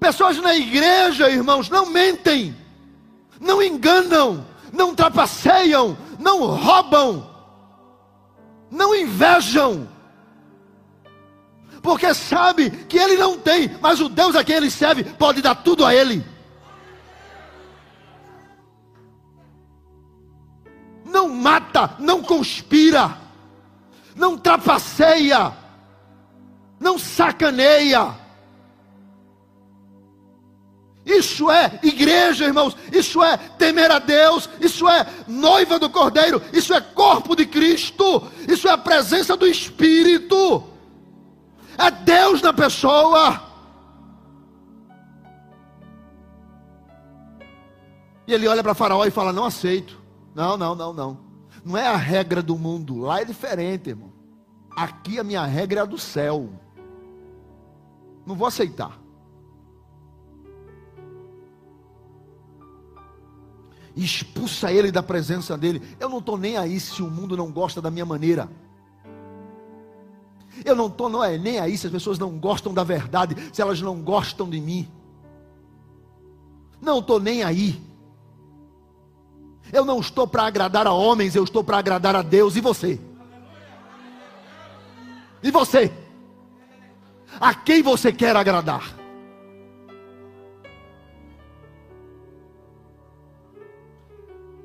Pessoas 0.00 0.38
na 0.38 0.56
igreja, 0.56 1.28
irmãos, 1.28 1.68
não 1.68 1.84
mentem, 1.90 2.56
não 3.42 3.60
enganam, 3.60 4.46
não 4.72 4.94
trapaceiam, 4.94 5.98
não 6.18 6.46
roubam, 6.46 7.28
não 8.70 8.94
invejam, 8.94 9.88
porque 11.82 12.14
sabe 12.14 12.70
que 12.70 12.96
ele 12.96 13.16
não 13.16 13.36
tem, 13.36 13.76
mas 13.80 14.00
o 14.00 14.08
Deus 14.08 14.36
a 14.36 14.44
quem 14.44 14.54
ele 14.56 14.70
serve 14.70 15.02
pode 15.02 15.42
dar 15.42 15.56
tudo 15.56 15.84
a 15.84 15.92
ele. 15.92 16.24
Não 21.04 21.28
mata, 21.28 21.96
não 21.98 22.22
conspira, 22.22 23.18
não 24.14 24.38
trapaceia, 24.38 25.52
não 26.78 26.96
sacaneia 26.96 28.21
isso 31.04 31.50
é 31.50 31.80
igreja, 31.82 32.44
irmãos. 32.44 32.76
Isso 32.92 33.22
é 33.22 33.36
temer 33.36 33.90
a 33.90 33.98
Deus. 33.98 34.48
Isso 34.60 34.88
é 34.88 35.06
noiva 35.26 35.78
do 35.78 35.90
Cordeiro. 35.90 36.40
Isso 36.52 36.72
é 36.72 36.80
corpo 36.80 37.34
de 37.34 37.44
Cristo. 37.44 38.22
Isso 38.48 38.68
é 38.68 38.70
a 38.70 38.78
presença 38.78 39.36
do 39.36 39.46
Espírito. 39.46 40.64
É 41.76 41.90
Deus 41.90 42.40
na 42.40 42.52
pessoa. 42.52 43.42
E 48.26 48.32
ele 48.32 48.46
olha 48.46 48.62
para 48.62 48.74
Faraó 48.74 49.04
e 49.04 49.10
fala: 49.10 49.32
Não 49.32 49.44
aceito. 49.44 50.00
Não, 50.34 50.56
não, 50.56 50.74
não, 50.74 50.92
não. 50.92 51.18
Não 51.64 51.76
é 51.76 51.86
a 51.86 51.96
regra 51.96 52.40
do 52.42 52.56
mundo. 52.56 52.98
Lá 53.00 53.20
é 53.20 53.24
diferente, 53.24 53.90
irmão. 53.90 54.12
Aqui 54.76 55.18
a 55.18 55.24
minha 55.24 55.44
regra 55.44 55.80
é 55.80 55.82
a 55.82 55.86
do 55.86 55.98
céu. 55.98 56.48
Não 58.24 58.36
vou 58.36 58.46
aceitar. 58.46 59.01
Expulsa 63.96 64.72
ele 64.72 64.90
da 64.90 65.02
presença 65.02 65.56
dele. 65.56 65.82
Eu 66.00 66.08
não 66.08 66.18
estou 66.18 66.38
nem 66.38 66.56
aí 66.56 66.78
se 66.80 67.02
o 67.02 67.10
mundo 67.10 67.36
não 67.36 67.50
gosta 67.50 67.80
da 67.80 67.90
minha 67.90 68.06
maneira. 68.06 68.48
Eu 70.64 70.76
não 70.76 70.86
estou 70.86 71.24
é, 71.24 71.38
nem 71.38 71.58
aí 71.58 71.76
se 71.76 71.86
as 71.86 71.92
pessoas 71.92 72.18
não 72.18 72.38
gostam 72.38 72.72
da 72.72 72.84
verdade, 72.84 73.36
se 73.52 73.60
elas 73.60 73.80
não 73.80 74.00
gostam 74.00 74.48
de 74.48 74.60
mim. 74.60 74.88
Não 76.80 76.98
estou 76.98 77.18
nem 77.20 77.42
aí. 77.42 77.80
Eu 79.72 79.84
não 79.84 80.00
estou 80.00 80.26
para 80.26 80.44
agradar 80.44 80.86
a 80.86 80.92
homens, 80.92 81.34
eu 81.34 81.44
estou 81.44 81.64
para 81.64 81.78
agradar 81.78 82.14
a 82.14 82.22
Deus. 82.22 82.56
E 82.56 82.60
você? 82.60 83.00
E 85.42 85.50
você? 85.50 85.92
A 87.40 87.54
quem 87.54 87.82
você 87.82 88.12
quer 88.12 88.36
agradar? 88.36 89.01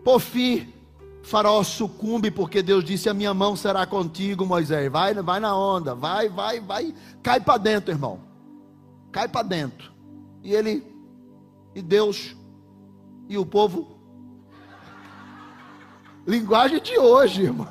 Por 0.08 0.22
fim, 0.22 0.74
Faraó 1.22 1.62
sucumbe 1.66 2.32
porque 2.32 2.64
Deus 2.64 2.82
disse: 2.86 3.10
A 3.10 3.14
minha 3.14 3.34
mão 3.34 3.58
será 3.58 3.86
contigo, 3.86 4.46
Moisés. 4.46 4.90
Vai, 4.90 5.14
vai 5.14 5.38
na 5.42 5.54
onda, 5.54 5.94
vai, 5.94 6.30
vai, 6.30 6.62
vai. 6.62 6.96
Cai 7.22 7.42
para 7.42 7.58
dentro, 7.58 7.92
irmão. 7.92 8.22
Cai 9.12 9.28
para 9.28 9.46
dentro. 9.46 9.92
E 10.42 10.54
ele, 10.54 10.82
e 11.76 11.82
Deus, 11.82 12.38
e 13.28 13.38
o 13.38 13.46
povo. 13.46 14.00
Linguagem 16.26 16.82
de 16.82 16.98
hoje, 16.98 17.42
irmão. 17.42 17.68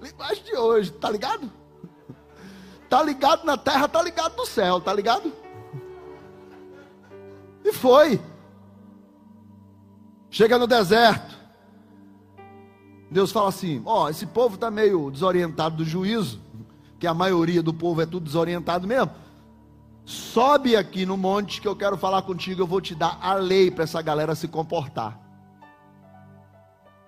Linguagem 0.00 0.44
de 0.44 0.56
hoje, 0.56 0.90
tá 0.92 1.10
ligado? 1.10 1.52
Tá 2.88 3.02
ligado 3.02 3.44
na 3.44 3.58
terra, 3.58 3.86
tá 3.86 4.02
ligado 4.02 4.34
no 4.34 4.46
céu, 4.46 4.80
tá 4.80 4.94
ligado? 4.94 5.39
E 7.64 7.72
foi. 7.72 8.20
Chega 10.30 10.58
no 10.58 10.66
deserto. 10.66 11.38
Deus 13.10 13.32
fala 13.32 13.48
assim: 13.48 13.82
Ó, 13.84 14.04
oh, 14.04 14.08
esse 14.08 14.26
povo 14.26 14.54
está 14.54 14.70
meio 14.70 15.10
desorientado 15.10 15.78
do 15.78 15.84
juízo, 15.84 16.40
que 16.98 17.06
a 17.06 17.14
maioria 17.14 17.62
do 17.62 17.74
povo 17.74 18.00
é 18.00 18.06
tudo 18.06 18.24
desorientado 18.24 18.86
mesmo. 18.86 19.10
Sobe 20.04 20.76
aqui 20.76 21.04
no 21.04 21.16
monte 21.16 21.60
que 21.60 21.68
eu 21.68 21.76
quero 21.76 21.96
falar 21.96 22.22
contigo, 22.22 22.62
eu 22.62 22.66
vou 22.66 22.80
te 22.80 22.94
dar 22.94 23.18
a 23.20 23.34
lei 23.34 23.70
para 23.70 23.84
essa 23.84 24.00
galera 24.00 24.34
se 24.34 24.48
comportar. 24.48 25.20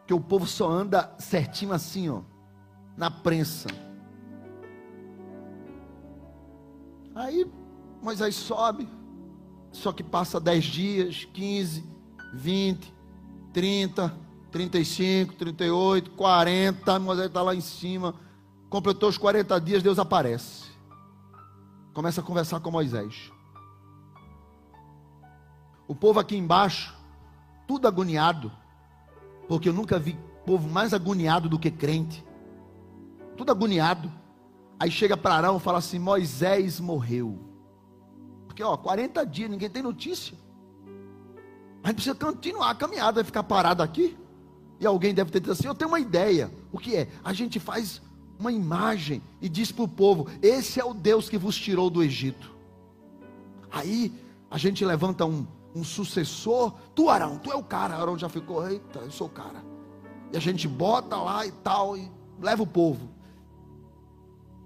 Que 0.07 0.14
o 0.14 0.20
povo 0.20 0.46
só 0.46 0.68
anda 0.68 1.14
certinho 1.18 1.72
assim, 1.72 2.09
ó, 2.09 2.20
na 2.96 3.11
prensa. 3.11 3.68
Aí 7.14 7.50
Moisés 8.03 8.34
sobe, 8.34 8.88
só 9.72 9.90
que 9.90 10.02
passa 10.02 10.38
10 10.38 10.64
dias, 10.64 11.24
15, 11.32 11.84
20, 12.34 12.94
30, 13.52 14.14
35, 14.50 15.34
38, 15.34 16.10
40. 16.10 16.98
Moisés 16.98 17.26
está 17.26 17.42
lá 17.42 17.54
em 17.54 17.60
cima. 17.60 18.14
Completou 18.68 19.08
os 19.08 19.18
40 19.18 19.58
dias, 19.60 19.82
Deus 19.82 19.98
aparece. 19.98 20.70
Começa 21.92 22.20
a 22.20 22.24
conversar 22.24 22.60
com 22.60 22.70
Moisés. 22.70 23.32
O 25.88 25.94
povo 25.94 26.20
aqui 26.20 26.36
embaixo, 26.36 26.94
tudo 27.66 27.88
agoniado. 27.88 28.52
Porque 29.48 29.68
eu 29.68 29.72
nunca 29.72 29.98
vi 29.98 30.16
povo 30.46 30.68
mais 30.68 30.92
agoniado 30.92 31.48
do 31.48 31.58
que 31.58 31.70
crente. 31.70 32.24
Tudo 33.36 33.50
agoniado. 33.50 34.12
Aí 34.78 34.90
chega 34.90 35.16
para 35.16 35.34
Arão 35.34 35.56
e 35.56 35.60
fala 35.60 35.78
assim: 35.78 35.98
Moisés 35.98 36.80
morreu. 36.80 37.51
Porque, 38.53 38.62
ó, 38.62 38.76
40 38.76 39.24
dias, 39.24 39.50
ninguém 39.50 39.70
tem 39.70 39.82
notícia. 39.82 40.36
A 41.82 41.86
gente 41.88 41.96
precisa 41.96 42.14
continuar 42.14 42.68
a 42.68 42.74
caminhada, 42.74 43.14
vai 43.14 43.24
ficar 43.24 43.42
parado 43.42 43.82
aqui. 43.82 44.14
E 44.78 44.84
alguém 44.84 45.14
deve 45.14 45.30
ter 45.30 45.40
dito 45.40 45.53
assim: 45.53 45.66
Eu 45.66 45.74
tenho 45.74 45.90
uma 45.90 45.98
ideia. 45.98 46.53
O 46.70 46.76
que 46.76 46.94
é? 46.94 47.09
A 47.24 47.32
gente 47.32 47.59
faz 47.59 48.03
uma 48.38 48.53
imagem 48.53 49.22
e 49.40 49.48
diz 49.48 49.72
para 49.72 49.84
o 49.84 49.88
povo: 49.88 50.26
Esse 50.42 50.78
é 50.78 50.84
o 50.84 50.92
Deus 50.92 51.30
que 51.30 51.38
vos 51.38 51.57
tirou 51.57 51.88
do 51.88 52.03
Egito. 52.03 52.53
Aí 53.70 54.12
a 54.50 54.59
gente 54.59 54.84
levanta 54.84 55.24
um, 55.24 55.46
um 55.74 55.82
sucessor. 55.82 56.74
Tu, 56.94 57.09
Arão, 57.09 57.38
tu 57.38 57.50
é 57.50 57.57
o 57.57 57.64
cara. 57.64 57.96
Arão 57.96 58.18
já 58.18 58.28
ficou: 58.28 58.68
Eita, 58.68 58.98
eu 58.98 59.11
sou 59.11 59.28
o 59.28 59.30
cara. 59.30 59.64
E 60.30 60.36
a 60.36 60.40
gente 60.40 60.68
bota 60.68 61.16
lá 61.16 61.46
e 61.46 61.53
tal, 61.53 61.96
e 61.96 62.12
leva 62.38 62.62
o 62.62 62.66
povo. 62.66 63.09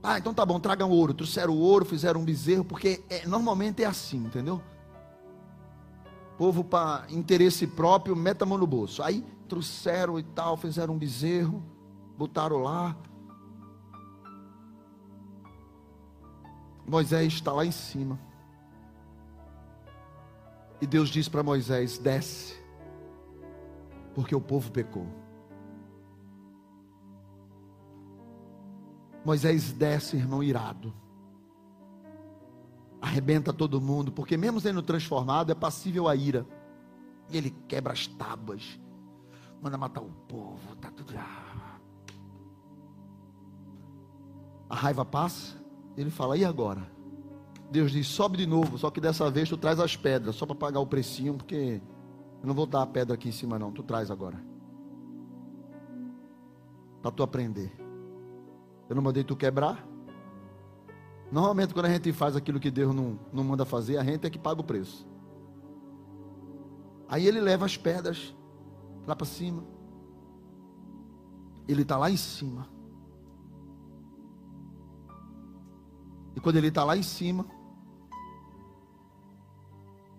Ah, 0.09 0.19
então 0.19 0.33
tá 0.33 0.47
bom, 0.47 0.61
tragam 0.61 0.89
ouro. 0.89 1.13
Trouxeram 1.13 1.53
o 1.53 1.59
ouro, 1.59 1.85
fizeram 1.85 2.21
um 2.21 2.25
bezerro, 2.25 2.65
porque 2.65 3.03
é, 3.11 3.27
normalmente 3.27 3.83
é 3.83 3.87
assim, 3.87 4.19
entendeu? 4.19 4.63
Povo 6.39 6.63
para 6.63 7.07
interesse 7.11 7.67
próprio, 7.67 8.15
meta 8.15 8.45
a 8.45 8.47
mão 8.47 8.57
no 8.57 8.69
bolso. 8.69 9.03
Aí 9.03 9.27
trouxeram 9.49 10.17
e 10.17 10.23
tal, 10.23 10.57
fizeram 10.57 10.95
um 10.95 10.99
bezerro. 10.99 11.61
botaram 12.17 12.59
lá. 12.59 12.97
Moisés 16.87 17.33
está 17.33 17.51
lá 17.53 17.67
em 17.67 17.73
cima. 17.73 18.17
E 20.81 20.87
Deus 20.87 21.09
diz 21.09 21.29
para 21.29 21.43
Moisés: 21.43 21.99
desce, 21.99 22.55
porque 24.15 24.37
o 24.37 24.41
povo 24.41 24.71
pecou. 24.71 25.26
Moisés 29.27 29.73
desce, 29.73 30.17
irmão, 30.17 30.41
irado. 30.41 30.95
Arrebenta 33.03 33.53
todo 33.53 33.81
mundo, 33.81 34.13
porque 34.13 34.37
mesmo 34.37 34.61
sendo 34.61 34.81
transformado, 34.83 35.51
é 35.51 35.55
passível 35.55 36.07
a 36.07 36.15
ira. 36.15 36.47
E 37.29 37.37
ele 37.37 37.51
quebra 37.67 37.93
as 37.93 38.07
tábuas, 38.07 38.79
manda 39.61 39.77
matar 39.77 40.01
o 40.01 40.13
povo, 40.29 40.77
tá 40.77 40.93
tudo. 40.93 41.13
A 44.71 44.77
raiva 44.77 45.05
passa, 45.05 45.57
ele 45.97 46.09
fala: 46.09 46.37
e 46.37 46.45
agora? 46.45 46.89
Deus 47.69 47.91
diz: 47.91 48.07
sobe 48.07 48.37
de 48.37 48.47
novo, 48.47 48.79
só 48.79 48.93
que 48.93 49.01
dessa 49.01 49.29
vez 49.29 49.49
tu 49.49 49.57
traz 49.57 49.81
as 49.81 49.97
pedras, 49.97 50.37
só 50.37 50.47
para 50.47 50.55
pagar 50.55 50.79
o 50.79 50.87
precinho, 50.87 51.35
porque 51.35 51.83
eu 52.41 52.47
não 52.47 52.55
vou 52.55 52.65
dar 52.65 52.83
a 52.83 52.87
pedra 52.87 53.15
aqui 53.15 53.31
em 53.31 53.33
cima, 53.33 53.59
não. 53.59 53.73
Tu 53.73 53.83
traz 53.83 54.09
agora, 54.09 54.41
para 57.03 57.11
tu 57.11 57.25
aprender. 57.25 57.86
Eu 58.89 58.97
não 58.97 59.03
mandei 59.03 59.25
tu 59.25 59.37
quebrar. 59.37 59.85
Normalmente, 61.31 61.75
quando 61.75 61.87
a 61.87 61.91
gente 61.91 62.13
faz 62.13 62.37
aquilo 62.37 62.61
que 62.61 62.71
Deus 62.71 62.95
não, 62.95 63.19
não 63.33 63.43
manda 63.43 63.65
fazer, 63.65 63.99
a 63.99 64.05
gente 64.05 64.27
é 64.27 64.31
que 64.31 64.39
paga 64.39 64.61
o 64.61 64.65
preço. 64.65 65.07
Aí 67.09 67.27
ele 67.27 67.41
leva 67.41 67.65
as 67.65 67.77
pedras 67.77 68.35
lá 69.07 69.15
para 69.15 69.27
cima. 69.27 69.65
Ele 71.69 71.83
está 71.83 71.97
lá 71.97 72.11
em 72.11 72.17
cima. 72.17 72.69
E 76.35 76.41
quando 76.41 76.57
ele 76.57 76.69
está 76.69 76.85
lá 76.85 76.97
em 76.97 77.03
cima, 77.03 77.47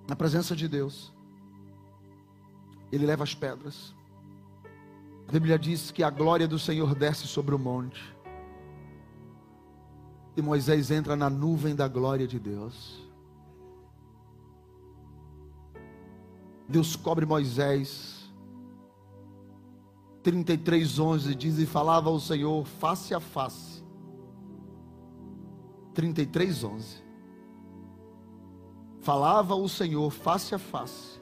na 0.07 0.15
presença 0.15 0.55
de 0.55 0.67
Deus, 0.67 1.13
ele 2.91 3.05
leva 3.05 3.23
as 3.23 3.35
pedras. 3.35 3.93
A 5.27 5.31
Bíblia 5.31 5.59
diz 5.59 5.91
que 5.91 6.01
a 6.01 6.09
glória 6.09 6.47
do 6.47 6.57
Senhor 6.57 6.95
desce 6.95 7.27
sobre 7.27 7.53
o 7.53 7.59
monte. 7.59 8.16
E 10.37 10.41
Moisés 10.41 10.89
entra 10.91 11.15
na 11.15 11.29
nuvem 11.29 11.75
da 11.75 11.87
glória 11.87 12.25
de 12.25 12.39
Deus. 12.39 13.05
Deus 16.69 16.95
cobre 16.95 17.25
Moisés. 17.25 18.31
33, 20.23 20.99
11 20.99 21.35
diz: 21.35 21.57
E 21.57 21.65
falava 21.65 22.09
ao 22.09 22.19
Senhor 22.19 22.65
face 22.65 23.13
a 23.13 23.19
face. 23.19 23.83
33, 25.93 26.63
11 26.63 27.07
falava 29.07 29.55
o 29.55 29.69
Senhor 29.69 30.11
face 30.11 30.53
a 30.53 30.59
face, 30.59 31.17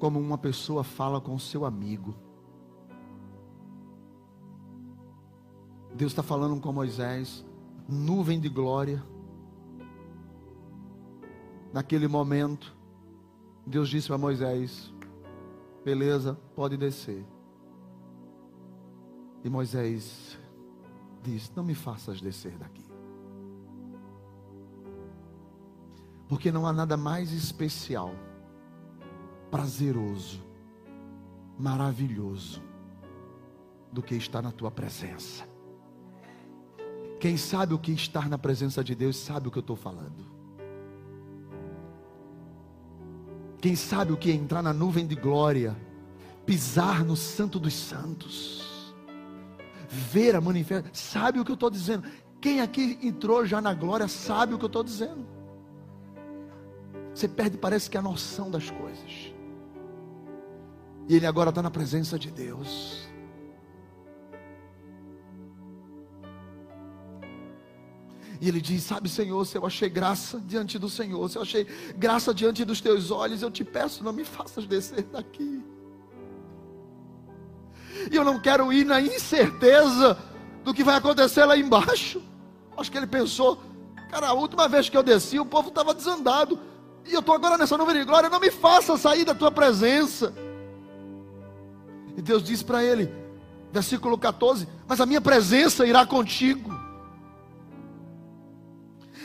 como 0.00 0.18
uma 0.18 0.36
pessoa 0.36 0.82
fala 0.82 1.20
com 1.20 1.38
seu 1.38 1.64
amigo. 1.64 2.12
Deus 5.94 6.10
está 6.10 6.24
falando 6.24 6.60
com 6.60 6.72
Moisés, 6.72 7.46
nuvem 7.88 8.40
de 8.40 8.48
glória. 8.48 9.02
Naquele 11.72 12.06
momento, 12.06 12.74
Deus 13.66 13.88
disse 13.88 14.08
para 14.08 14.18
Moisés: 14.18 14.92
beleza, 15.84 16.38
pode 16.54 16.76
descer. 16.76 17.24
E 19.44 19.50
Moisés 19.50 20.38
diz: 21.22 21.52
Não 21.54 21.62
me 21.62 21.74
faças 21.74 22.20
descer 22.20 22.56
daqui. 22.56 22.84
Porque 26.26 26.50
não 26.50 26.66
há 26.66 26.72
nada 26.72 26.96
mais 26.96 27.32
especial, 27.32 28.10
prazeroso, 29.50 30.42
maravilhoso 31.58 32.62
do 33.92 34.02
que 34.02 34.14
estar 34.14 34.42
na 34.42 34.50
tua 34.50 34.70
presença. 34.70 35.53
Quem 37.24 37.38
sabe 37.38 37.72
o 37.72 37.78
que 37.78 37.90
estar 37.90 38.28
na 38.28 38.36
presença 38.36 38.84
de 38.84 38.94
Deus 38.94 39.16
sabe 39.16 39.48
o 39.48 39.50
que 39.50 39.56
eu 39.56 39.62
estou 39.62 39.76
falando. 39.76 40.26
Quem 43.62 43.74
sabe 43.74 44.12
o 44.12 44.16
que 44.18 44.30
é 44.30 44.34
entrar 44.34 44.62
na 44.62 44.74
nuvem 44.74 45.06
de 45.06 45.14
glória, 45.14 45.74
pisar 46.44 47.02
no 47.02 47.16
Santo 47.16 47.58
dos 47.58 47.72
Santos, 47.72 48.94
ver 49.88 50.36
a 50.36 50.40
manifestação, 50.42 50.90
sabe 50.92 51.40
o 51.40 51.46
que 51.46 51.50
eu 51.50 51.54
estou 51.54 51.70
dizendo. 51.70 52.06
Quem 52.42 52.60
aqui 52.60 52.98
entrou 53.02 53.46
já 53.46 53.58
na 53.58 53.72
glória 53.72 54.06
sabe 54.06 54.52
o 54.52 54.58
que 54.58 54.64
eu 54.64 54.66
estou 54.66 54.84
dizendo. 54.84 55.26
Você 57.14 57.26
perde, 57.26 57.56
parece 57.56 57.88
que 57.88 57.96
a 57.96 58.02
noção 58.02 58.50
das 58.50 58.68
coisas. 58.68 59.32
E 61.08 61.16
ele 61.16 61.24
agora 61.24 61.48
está 61.48 61.62
na 61.62 61.70
presença 61.70 62.18
de 62.18 62.30
Deus. 62.30 63.03
E 68.44 68.48
ele 68.48 68.60
diz: 68.60 68.82
Sabe, 68.82 69.08
Senhor, 69.08 69.42
se 69.46 69.56
eu 69.56 69.64
achei 69.64 69.88
graça 69.88 70.38
diante 70.38 70.78
do 70.78 70.90
Senhor, 70.90 71.30
se 71.30 71.38
eu 71.38 71.42
achei 71.42 71.66
graça 71.96 72.34
diante 72.34 72.62
dos 72.62 72.78
teus 72.78 73.10
olhos, 73.10 73.40
eu 73.40 73.50
te 73.50 73.64
peço, 73.64 74.04
não 74.04 74.12
me 74.12 74.22
faças 74.22 74.66
descer 74.66 75.02
daqui. 75.04 75.64
E 78.12 78.14
eu 78.14 78.22
não 78.22 78.38
quero 78.38 78.70
ir 78.70 78.84
na 78.84 79.00
incerteza 79.00 80.18
do 80.62 80.74
que 80.74 80.84
vai 80.84 80.96
acontecer 80.96 81.46
lá 81.46 81.56
embaixo. 81.56 82.20
Acho 82.76 82.92
que 82.92 82.98
ele 82.98 83.06
pensou, 83.06 83.58
cara, 84.10 84.28
a 84.28 84.34
última 84.34 84.68
vez 84.68 84.90
que 84.90 84.96
eu 84.98 85.02
desci, 85.02 85.38
o 85.38 85.46
povo 85.46 85.70
estava 85.70 85.94
desandado. 85.94 86.60
E 87.06 87.14
eu 87.14 87.20
estou 87.20 87.34
agora 87.34 87.56
nessa 87.56 87.78
nuvem 87.78 87.96
de 87.96 88.04
glória, 88.04 88.28
não 88.28 88.40
me 88.40 88.50
faça 88.50 88.98
sair 88.98 89.24
da 89.24 89.34
tua 89.34 89.50
presença. 89.50 90.34
E 92.14 92.20
Deus 92.20 92.42
diz 92.42 92.62
para 92.62 92.84
ele, 92.84 93.10
versículo 93.72 94.18
14: 94.18 94.68
Mas 94.86 95.00
a 95.00 95.06
minha 95.06 95.22
presença 95.22 95.86
irá 95.86 96.04
contigo. 96.04 96.83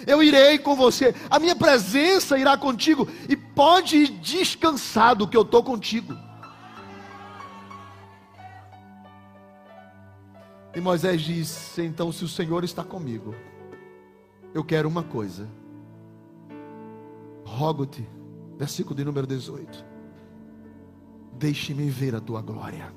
Eu 0.06 0.24
irei 0.24 0.58
com 0.58 0.76
você, 0.76 1.14
a 1.30 1.40
minha 1.40 1.56
presença 1.56 2.38
irá 2.38 2.58
contigo, 2.58 3.08
e 3.28 3.36
pode 3.36 3.98
ir 3.98 4.08
descansado 4.20 5.28
que 5.28 5.38
eu 5.38 5.44
estou 5.44 5.64
contigo. 5.64 6.16
E 10.76 10.80
Moisés 10.80 11.22
disse: 11.22 11.82
Então, 11.82 12.12
se 12.12 12.24
o 12.24 12.28
Senhor 12.28 12.64
está 12.64 12.84
comigo, 12.84 13.36
eu 14.54 14.64
quero 14.64 14.88
uma 14.88 15.04
coisa 15.04 15.48
Rogo-te, 17.50 18.08
versículo 18.58 18.96
de 18.96 19.04
número 19.04 19.26
18. 19.26 19.84
Deixe-me 21.34 21.90
ver 21.90 22.16
a 22.16 22.22
tua 22.22 22.42
glória. 22.42 22.94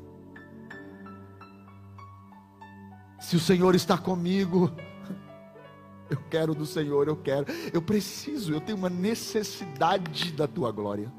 Se 3.19 3.35
o 3.35 3.41
Senhor 3.41 3.75
está 3.75 3.97
comigo, 3.97 4.71
eu 6.13 6.23
quero 6.31 6.55
do 6.55 6.67
Senhor, 6.67 7.09
eu 7.09 7.17
quero, 7.17 7.47
eu 7.73 7.83
preciso, 7.83 8.53
eu 8.53 8.61
tenho 8.61 8.79
uma 8.79 8.91
necessidade 8.91 10.33
da 10.33 10.47
tua 10.47 10.71
glória. 10.71 11.13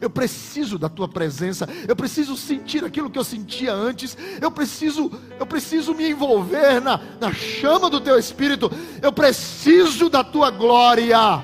Eu 0.00 0.10
preciso 0.10 0.78
da 0.78 0.88
tua 0.88 1.08
presença. 1.08 1.66
Eu 1.88 1.96
preciso 1.96 2.36
sentir 2.36 2.84
aquilo 2.84 3.08
que 3.08 3.18
eu 3.18 3.24
sentia 3.24 3.72
antes. 3.72 4.16
Eu 4.40 4.50
preciso, 4.50 5.10
eu 5.38 5.46
preciso 5.46 5.94
me 5.94 6.10
envolver 6.10 6.80
na, 6.80 7.00
na 7.18 7.32
chama 7.32 7.88
do 7.88 8.00
teu 8.00 8.18
espírito. 8.18 8.70
Eu 9.00 9.12
preciso 9.12 10.10
da 10.10 10.22
tua 10.22 10.50
glória. 10.50 11.42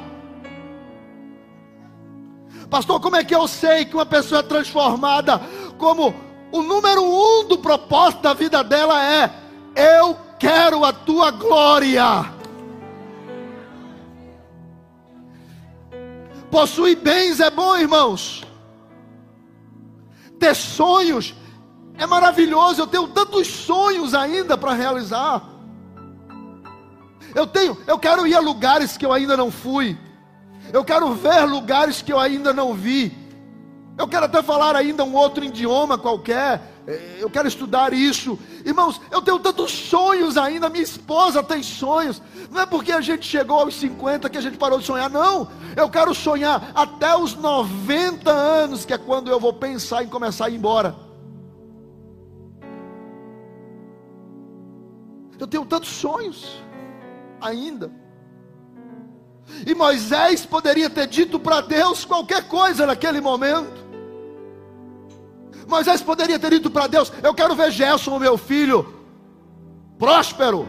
Pastor, 2.68 3.00
como 3.00 3.16
é 3.16 3.24
que 3.24 3.34
eu 3.34 3.46
sei 3.48 3.84
que 3.84 3.94
uma 3.94 4.06
pessoa 4.06 4.40
é 4.40 4.42
transformada? 4.42 5.40
Como 5.78 6.14
o 6.50 6.62
número 6.62 7.02
um 7.02 7.48
do 7.48 7.58
propósito 7.58 8.22
da 8.22 8.34
vida 8.34 8.62
dela 8.62 9.02
é: 9.02 9.30
eu 9.74 10.16
quero 10.42 10.84
a 10.84 10.92
tua 10.92 11.30
glória. 11.30 12.04
Possuir 16.50 16.96
bens 16.96 17.38
é 17.38 17.48
bom, 17.48 17.76
irmãos. 17.76 18.42
Ter 20.40 20.56
sonhos 20.56 21.32
é 21.96 22.04
maravilhoso. 22.06 22.82
Eu 22.82 22.88
tenho 22.88 23.06
tantos 23.06 23.46
sonhos 23.46 24.14
ainda 24.14 24.58
para 24.58 24.72
realizar. 24.72 25.48
Eu 27.32 27.46
tenho, 27.46 27.78
eu 27.86 27.96
quero 27.96 28.26
ir 28.26 28.34
a 28.34 28.40
lugares 28.40 28.96
que 28.96 29.06
eu 29.06 29.12
ainda 29.12 29.36
não 29.36 29.48
fui. 29.48 29.96
Eu 30.72 30.84
quero 30.84 31.14
ver 31.14 31.44
lugares 31.44 32.02
que 32.02 32.12
eu 32.12 32.18
ainda 32.18 32.52
não 32.52 32.74
vi. 32.74 33.16
Eu 33.96 34.08
quero 34.08 34.26
até 34.26 34.42
falar 34.42 34.74
ainda 34.74 35.04
um 35.04 35.14
outro 35.14 35.44
idioma 35.44 35.96
qualquer. 35.96 36.71
É, 36.86 37.18
eu 37.20 37.30
quero 37.30 37.46
estudar 37.46 37.92
isso. 37.92 38.38
Irmãos, 38.64 39.00
eu 39.10 39.22
tenho 39.22 39.38
tantos 39.38 39.70
sonhos 39.70 40.36
ainda, 40.36 40.68
minha 40.68 40.82
esposa 40.82 41.42
tem 41.42 41.62
sonhos. 41.62 42.20
Não 42.50 42.60
é 42.62 42.66
porque 42.66 42.90
a 42.90 43.00
gente 43.00 43.26
chegou 43.26 43.60
aos 43.60 43.74
50 43.74 44.28
que 44.28 44.38
a 44.38 44.40
gente 44.40 44.56
parou 44.56 44.78
de 44.78 44.86
sonhar, 44.86 45.08
não. 45.08 45.48
Eu 45.76 45.88
quero 45.88 46.14
sonhar 46.14 46.72
até 46.74 47.16
os 47.16 47.34
90 47.34 48.30
anos, 48.30 48.84
que 48.84 48.92
é 48.92 48.98
quando 48.98 49.30
eu 49.30 49.38
vou 49.38 49.52
pensar 49.52 50.02
em 50.02 50.08
começar 50.08 50.46
a 50.46 50.50
ir 50.50 50.56
embora. 50.56 50.96
Eu 55.38 55.46
tenho 55.46 55.64
tantos 55.64 55.90
sonhos 55.90 56.62
ainda. 57.40 57.90
E 59.66 59.74
Moisés 59.74 60.46
poderia 60.46 60.88
ter 60.88 61.06
dito 61.06 61.38
para 61.38 61.60
Deus 61.60 62.04
qualquer 62.04 62.46
coisa 62.48 62.86
naquele 62.86 63.20
momento. 63.20 63.91
Moisés 65.72 66.02
poderia 66.02 66.38
ter 66.38 66.50
dito 66.50 66.70
para 66.70 66.86
Deus: 66.86 67.10
Eu 67.22 67.32
quero 67.32 67.54
ver 67.54 67.72
Gerson, 67.72 68.18
meu 68.18 68.36
filho, 68.36 68.94
próspero. 69.98 70.68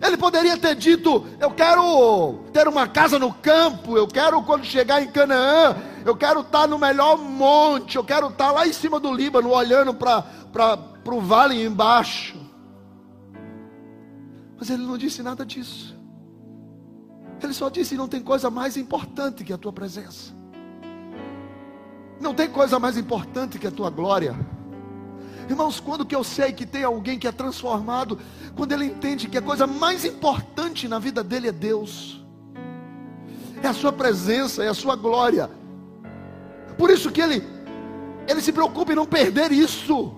Ele 0.00 0.16
poderia 0.16 0.56
ter 0.56 0.76
dito: 0.76 1.26
Eu 1.40 1.50
quero 1.50 2.44
ter 2.52 2.68
uma 2.68 2.86
casa 2.86 3.18
no 3.18 3.34
campo, 3.34 3.98
eu 3.98 4.06
quero, 4.06 4.40
quando 4.42 4.64
chegar 4.64 5.02
em 5.02 5.08
Canaã, 5.08 5.76
eu 6.04 6.16
quero 6.16 6.40
estar 6.40 6.68
no 6.68 6.78
melhor 6.78 7.18
monte, 7.18 7.96
eu 7.96 8.04
quero 8.04 8.28
estar 8.28 8.52
lá 8.52 8.66
em 8.66 8.72
cima 8.72 9.00
do 9.00 9.12
Líbano, 9.12 9.50
olhando 9.50 9.92
para 9.92 10.78
o 11.04 11.20
vale 11.20 11.62
embaixo. 11.62 12.38
Mas 14.56 14.70
ele 14.70 14.84
não 14.84 14.96
disse 14.96 15.20
nada 15.20 15.44
disso. 15.44 15.98
Ele 17.42 17.52
só 17.52 17.68
disse: 17.68 17.96
Não 17.96 18.06
tem 18.06 18.22
coisa 18.22 18.48
mais 18.50 18.76
importante 18.76 19.42
que 19.42 19.52
a 19.52 19.58
tua 19.58 19.72
presença. 19.72 20.39
Não 22.20 22.34
tem 22.34 22.48
coisa 22.48 22.78
mais 22.78 22.98
importante 22.98 23.58
que 23.58 23.66
a 23.66 23.70
tua 23.70 23.88
glória. 23.88 24.36
Irmãos, 25.48 25.80
quando 25.80 26.04
que 26.04 26.14
eu 26.14 26.22
sei 26.22 26.52
que 26.52 26.66
tem 26.66 26.84
alguém 26.84 27.18
que 27.18 27.26
é 27.26 27.32
transformado, 27.32 28.18
quando 28.54 28.72
ele 28.72 28.84
entende 28.84 29.26
que 29.26 29.38
a 29.38 29.42
coisa 29.42 29.66
mais 29.66 30.04
importante 30.04 30.86
na 30.86 30.98
vida 30.98 31.24
dele 31.24 31.48
é 31.48 31.52
Deus, 31.52 32.24
é 33.62 33.66
a 33.66 33.72
sua 33.72 33.90
presença, 33.90 34.62
é 34.62 34.68
a 34.68 34.74
sua 34.74 34.94
glória. 34.94 35.50
Por 36.78 36.90
isso 36.90 37.10
que 37.10 37.20
ele, 37.20 37.42
ele 38.28 38.40
se 38.40 38.52
preocupa 38.52 38.92
em 38.92 38.96
não 38.96 39.06
perder 39.06 39.50
isso. 39.50 40.14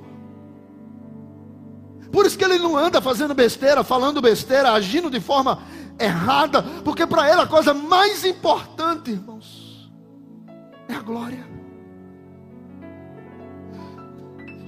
Por 2.11 2.27
isso 2.27 2.37
que 2.37 2.45
ele 2.45 2.59
não 2.59 2.77
anda 2.77 3.01
fazendo 3.01 3.33
besteira, 3.33 3.83
falando 3.83 4.21
besteira, 4.21 4.73
agindo 4.73 5.09
de 5.09 5.19
forma 5.19 5.63
errada, 5.99 6.63
porque 6.85 7.07
para 7.07 7.31
ele 7.31 7.41
a 7.41 7.47
coisa 7.47 7.73
mais 7.73 8.25
importante, 8.25 9.13
irmãos, 9.13 9.91
é 10.89 10.95
a 10.95 11.01
glória. 11.01 11.52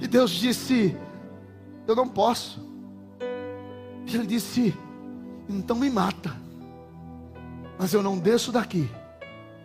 E 0.05 0.07
Deus 0.07 0.29
disse: 0.29 0.95
Eu 1.87 1.95
não 1.95 2.07
posso. 2.07 2.63
E 4.05 4.15
ele 4.15 4.27
disse: 4.27 4.71
Então 5.49 5.75
me 5.75 5.89
mata. 5.89 6.31
Mas 7.75 7.91
eu 7.91 8.03
não 8.03 8.19
desço 8.19 8.51
daqui 8.51 8.87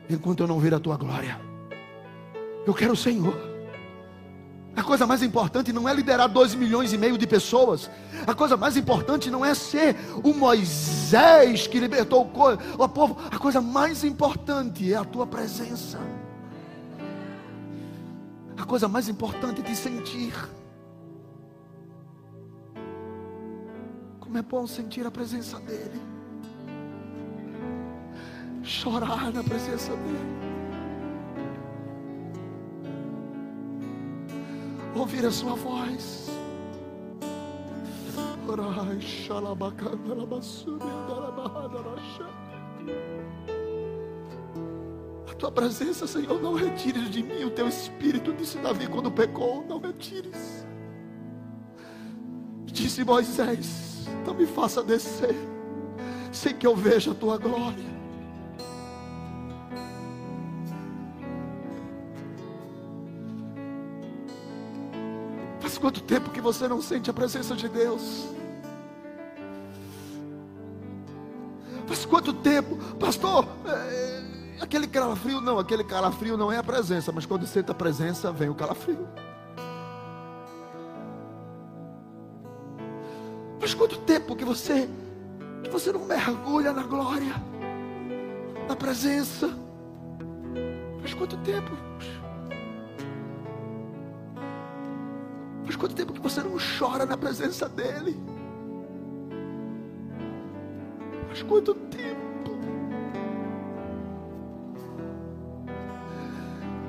enquanto 0.09 0.43
eu 0.43 0.47
não 0.47 0.59
ver 0.59 0.73
a 0.73 0.81
tua 0.81 0.97
glória. 0.97 1.39
Eu 2.67 2.73
quero 2.73 2.95
o 2.95 2.97
Senhor. 2.97 3.39
A 4.75 4.83
coisa 4.83 5.07
mais 5.07 5.23
importante 5.23 5.75
não 5.75 5.87
é 5.87 5.93
liderar 5.93 6.27
dois 6.27 6.55
milhões 6.55 6.95
e 6.95 6.97
meio 6.97 7.19
de 7.19 7.27
pessoas. 7.27 7.91
A 8.27 8.33
coisa 8.33 8.57
mais 8.57 8.79
importante 8.79 9.31
não 9.31 9.45
é 9.45 9.53
ser 9.55 9.95
o 10.25 10.33
Moisés 10.33 11.67
que 11.67 11.79
libertou 11.79 12.23
o 12.23 12.89
povo. 12.89 13.19
A 13.31 13.39
coisa 13.39 13.61
mais 13.61 14.05
importante 14.05 14.91
é 14.91 14.97
a 14.97 15.05
tua 15.05 15.27
presença 15.27 16.01
coisa 18.71 18.87
mais 18.87 19.09
importante 19.09 19.63
de 19.63 19.75
sentir. 19.75 20.33
Como 24.21 24.39
é 24.39 24.43
bom 24.43 24.65
sentir 24.65 25.05
a 25.05 25.11
presença 25.11 25.59
dEle, 25.59 26.01
chorar 28.63 29.33
na 29.33 29.43
presença 29.43 29.91
dEle, 29.97 30.39
ouvir 34.95 35.27
a 35.27 35.33
Sua 35.33 35.57
voz. 35.57 36.31
Orai, 38.47 39.01
xalabacana, 39.01 40.15
labassuri, 40.15 40.85
andarabahana, 40.85 41.97
tua 45.41 45.51
presença, 45.51 46.07
Senhor, 46.07 46.41
não 46.41 46.53
retires 46.53 47.11
de 47.11 47.23
mim 47.23 47.45
o 47.45 47.51
teu 47.51 47.67
espírito, 47.67 48.31
disse 48.35 48.59
Davi 48.59 48.87
quando 48.87 49.11
pecou, 49.11 49.65
não 49.67 49.81
retires. 49.81 50.67
Disse 52.67 53.03
Moisés, 53.03 54.07
não 54.27 54.35
me 54.35 54.47
faça 54.47 54.83
descer, 54.83 55.35
sem 56.31 56.55
que 56.55 56.67
eu 56.67 56.77
veja 56.77 57.13
a 57.13 57.15
tua 57.15 57.39
glória. 57.39 57.91
Faz 65.59 65.79
quanto 65.79 66.03
tempo 66.03 66.31
que 66.31 66.41
você 66.41 66.69
não 66.69 66.83
sente 66.83 67.09
a 67.09 67.15
presença 67.15 67.57
de 67.57 67.67
Deus? 67.67 68.29
Faz 71.87 72.05
quanto 72.05 72.35
tempo, 72.35 72.77
pastor? 72.99 73.49
É 73.67 74.30
Aquele 74.61 74.87
calafrio 74.87 75.41
não, 75.41 75.59
aquele 75.59 75.83
calafrio 75.83 76.37
não 76.37 76.53
é 76.53 76.59
a 76.59 76.63
presença, 76.63 77.11
mas 77.11 77.25
quando 77.25 77.47
senta 77.47 77.73
a 77.73 77.75
presença, 77.75 78.31
vem 78.31 78.51
o 78.51 78.55
calafrio. 78.55 79.09
Faz 83.59 83.75
quanto 83.75 83.99
tempo 84.01 84.37
que 84.37 84.45
você 84.45 84.89
que 85.63 85.71
você 85.71 85.93
não 85.93 86.05
mergulha 86.05 86.73
na 86.73 86.83
glória, 86.83 87.35
na 88.69 88.77
presença? 88.77 89.51
Faz 91.01 91.15
quanto 91.15 91.37
tempo? 91.39 91.71
Faz 95.65 95.77
quanto 95.77 95.95
tempo 95.95 96.13
que 96.13 96.21
você 96.21 96.43
não 96.43 96.57
chora 96.79 97.07
na 97.07 97.17
presença 97.17 97.69
dele? 97.69 98.19
Faz 101.29 101.43
quanto 101.43 101.75
tempo? 101.75 102.30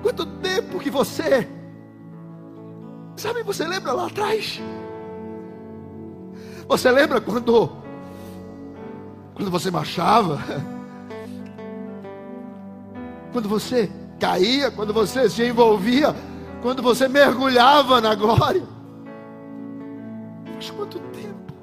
Quanto 0.01 0.25
tempo 0.25 0.79
que 0.79 0.89
você, 0.89 1.47
sabe, 3.15 3.43
você 3.43 3.67
lembra 3.67 3.93
lá 3.93 4.07
atrás? 4.07 4.59
Você 6.67 6.89
lembra 6.89 7.19
quando, 7.21 7.69
quando 9.35 9.51
você 9.51 9.69
marchava? 9.69 10.39
Quando 13.31 13.47
você 13.47 13.89
caía, 14.19 14.71
quando 14.71 14.93
você 14.93 15.29
se 15.29 15.43
envolvia, 15.43 16.15
quando 16.61 16.81
você 16.81 17.07
mergulhava 17.07 18.01
na 18.01 18.13
glória? 18.13 18.63
Faz 20.53 20.69
quanto 20.71 20.99
tempo? 20.99 21.53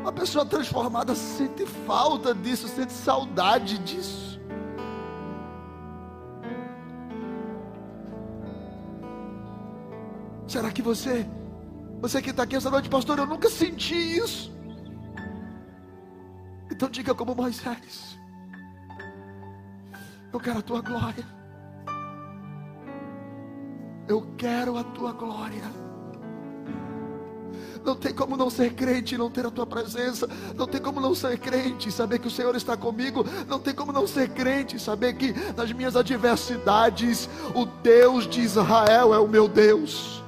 Uma 0.00 0.12
pessoa 0.12 0.46
transformada 0.46 1.14
sente 1.14 1.66
falta 1.66 2.32
disso, 2.34 2.68
sente 2.68 2.92
saudade 2.92 3.78
disso. 3.78 4.35
Será 10.56 10.70
que 10.70 10.80
você, 10.80 11.26
você 12.00 12.22
que 12.22 12.30
está 12.30 12.44
aqui 12.44 12.56
essa 12.56 12.70
noite, 12.70 12.88
pastor, 12.88 13.18
eu 13.18 13.26
nunca 13.26 13.50
senti 13.50 13.94
isso? 13.94 14.50
Então 16.70 16.88
diga 16.88 17.14
como 17.14 17.34
Moisés: 17.34 18.18
Eu 20.32 20.40
quero 20.40 20.60
a 20.60 20.62
tua 20.62 20.80
glória. 20.80 21.26
Eu 24.08 24.26
quero 24.38 24.78
a 24.78 24.84
tua 24.84 25.12
glória. 25.12 25.62
Não 27.84 27.94
tem 27.94 28.14
como 28.14 28.34
não 28.34 28.48
ser 28.48 28.72
crente 28.72 29.14
e 29.14 29.18
não 29.18 29.30
ter 29.30 29.44
a 29.44 29.50
tua 29.50 29.66
presença. 29.66 30.26
Não 30.54 30.66
tem 30.66 30.80
como 30.80 31.02
não 31.02 31.14
ser 31.14 31.38
crente 31.38 31.90
e 31.90 31.92
saber 31.92 32.18
que 32.18 32.28
o 32.28 32.30
Senhor 32.30 32.56
está 32.56 32.78
comigo. 32.78 33.26
Não 33.46 33.58
tem 33.58 33.74
como 33.74 33.92
não 33.92 34.06
ser 34.06 34.30
crente 34.30 34.76
e 34.76 34.80
saber 34.80 35.16
que 35.16 35.34
nas 35.54 35.70
minhas 35.70 35.96
adversidades 35.96 37.28
o 37.54 37.66
Deus 37.66 38.26
de 38.26 38.40
Israel 38.40 39.12
é 39.12 39.18
o 39.18 39.28
meu 39.28 39.46
Deus. 39.46 40.24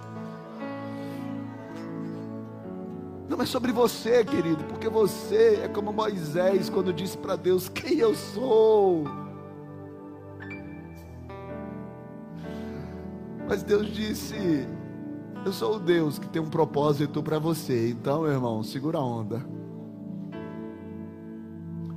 Não 3.39 3.45
é 3.45 3.47
sobre 3.47 3.71
você, 3.71 4.25
querido, 4.25 4.65
porque 4.65 4.89
você 4.89 5.61
é 5.63 5.69
como 5.69 5.93
Moisés 5.93 6.69
quando 6.69 6.93
disse 6.93 7.17
para 7.17 7.37
Deus: 7.37 7.69
Quem 7.69 8.01
eu 8.01 8.13
sou? 8.13 9.05
Mas 13.49 13.63
Deus 13.63 13.95
disse: 13.95 14.67
Eu 15.47 15.53
sou 15.53 15.77
o 15.77 15.79
Deus 15.79 16.19
que 16.19 16.29
tem 16.29 16.43
um 16.43 16.51
propósito 16.51 17.23
para 17.23 17.39
você. 17.39 17.91
Então, 17.91 18.23
meu 18.23 18.33
irmão, 18.33 18.61
segura 18.65 18.99
a 18.99 19.05
onda. 19.05 19.41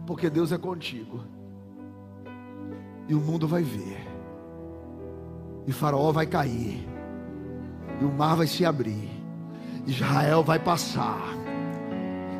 Porque 0.05 0.29
Deus 0.29 0.51
é 0.51 0.59
contigo. 0.59 1.23
E 3.09 3.15
o 3.15 3.19
mundo 3.19 3.47
vai 3.47 3.63
ver. 3.63 3.97
E 5.65 5.71
faraó 5.71 6.11
vai 6.11 6.27
cair. 6.27 6.87
E 7.99 8.05
o 8.05 8.11
mar 8.11 8.35
vai 8.35 8.45
se 8.45 8.63
abrir 8.63 9.20
Israel 9.85 10.43
vai 10.43 10.59
passar, 10.59 11.21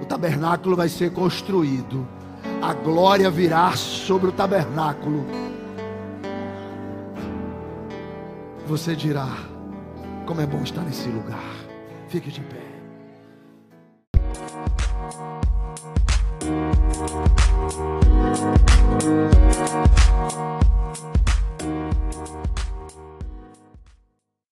o 0.02 0.06
tabernáculo 0.06 0.76
vai 0.76 0.89
ser 0.89 1.12
construído, 1.12 2.08
a 2.62 2.74
glória 2.74 3.30
virá 3.30 3.72
sobre 3.76 4.30
o 4.30 4.32
tabernáculo. 4.32 5.26
Você 8.68 8.96
dirá: 8.96 9.28
como 10.26 10.42
é 10.42 10.46
bom 10.46 10.62
estar 10.64 10.82
nesse 10.82 11.10
lugar. 11.10 11.44
Fique 12.08 12.32
de 12.32 12.42
pé. 12.42 12.72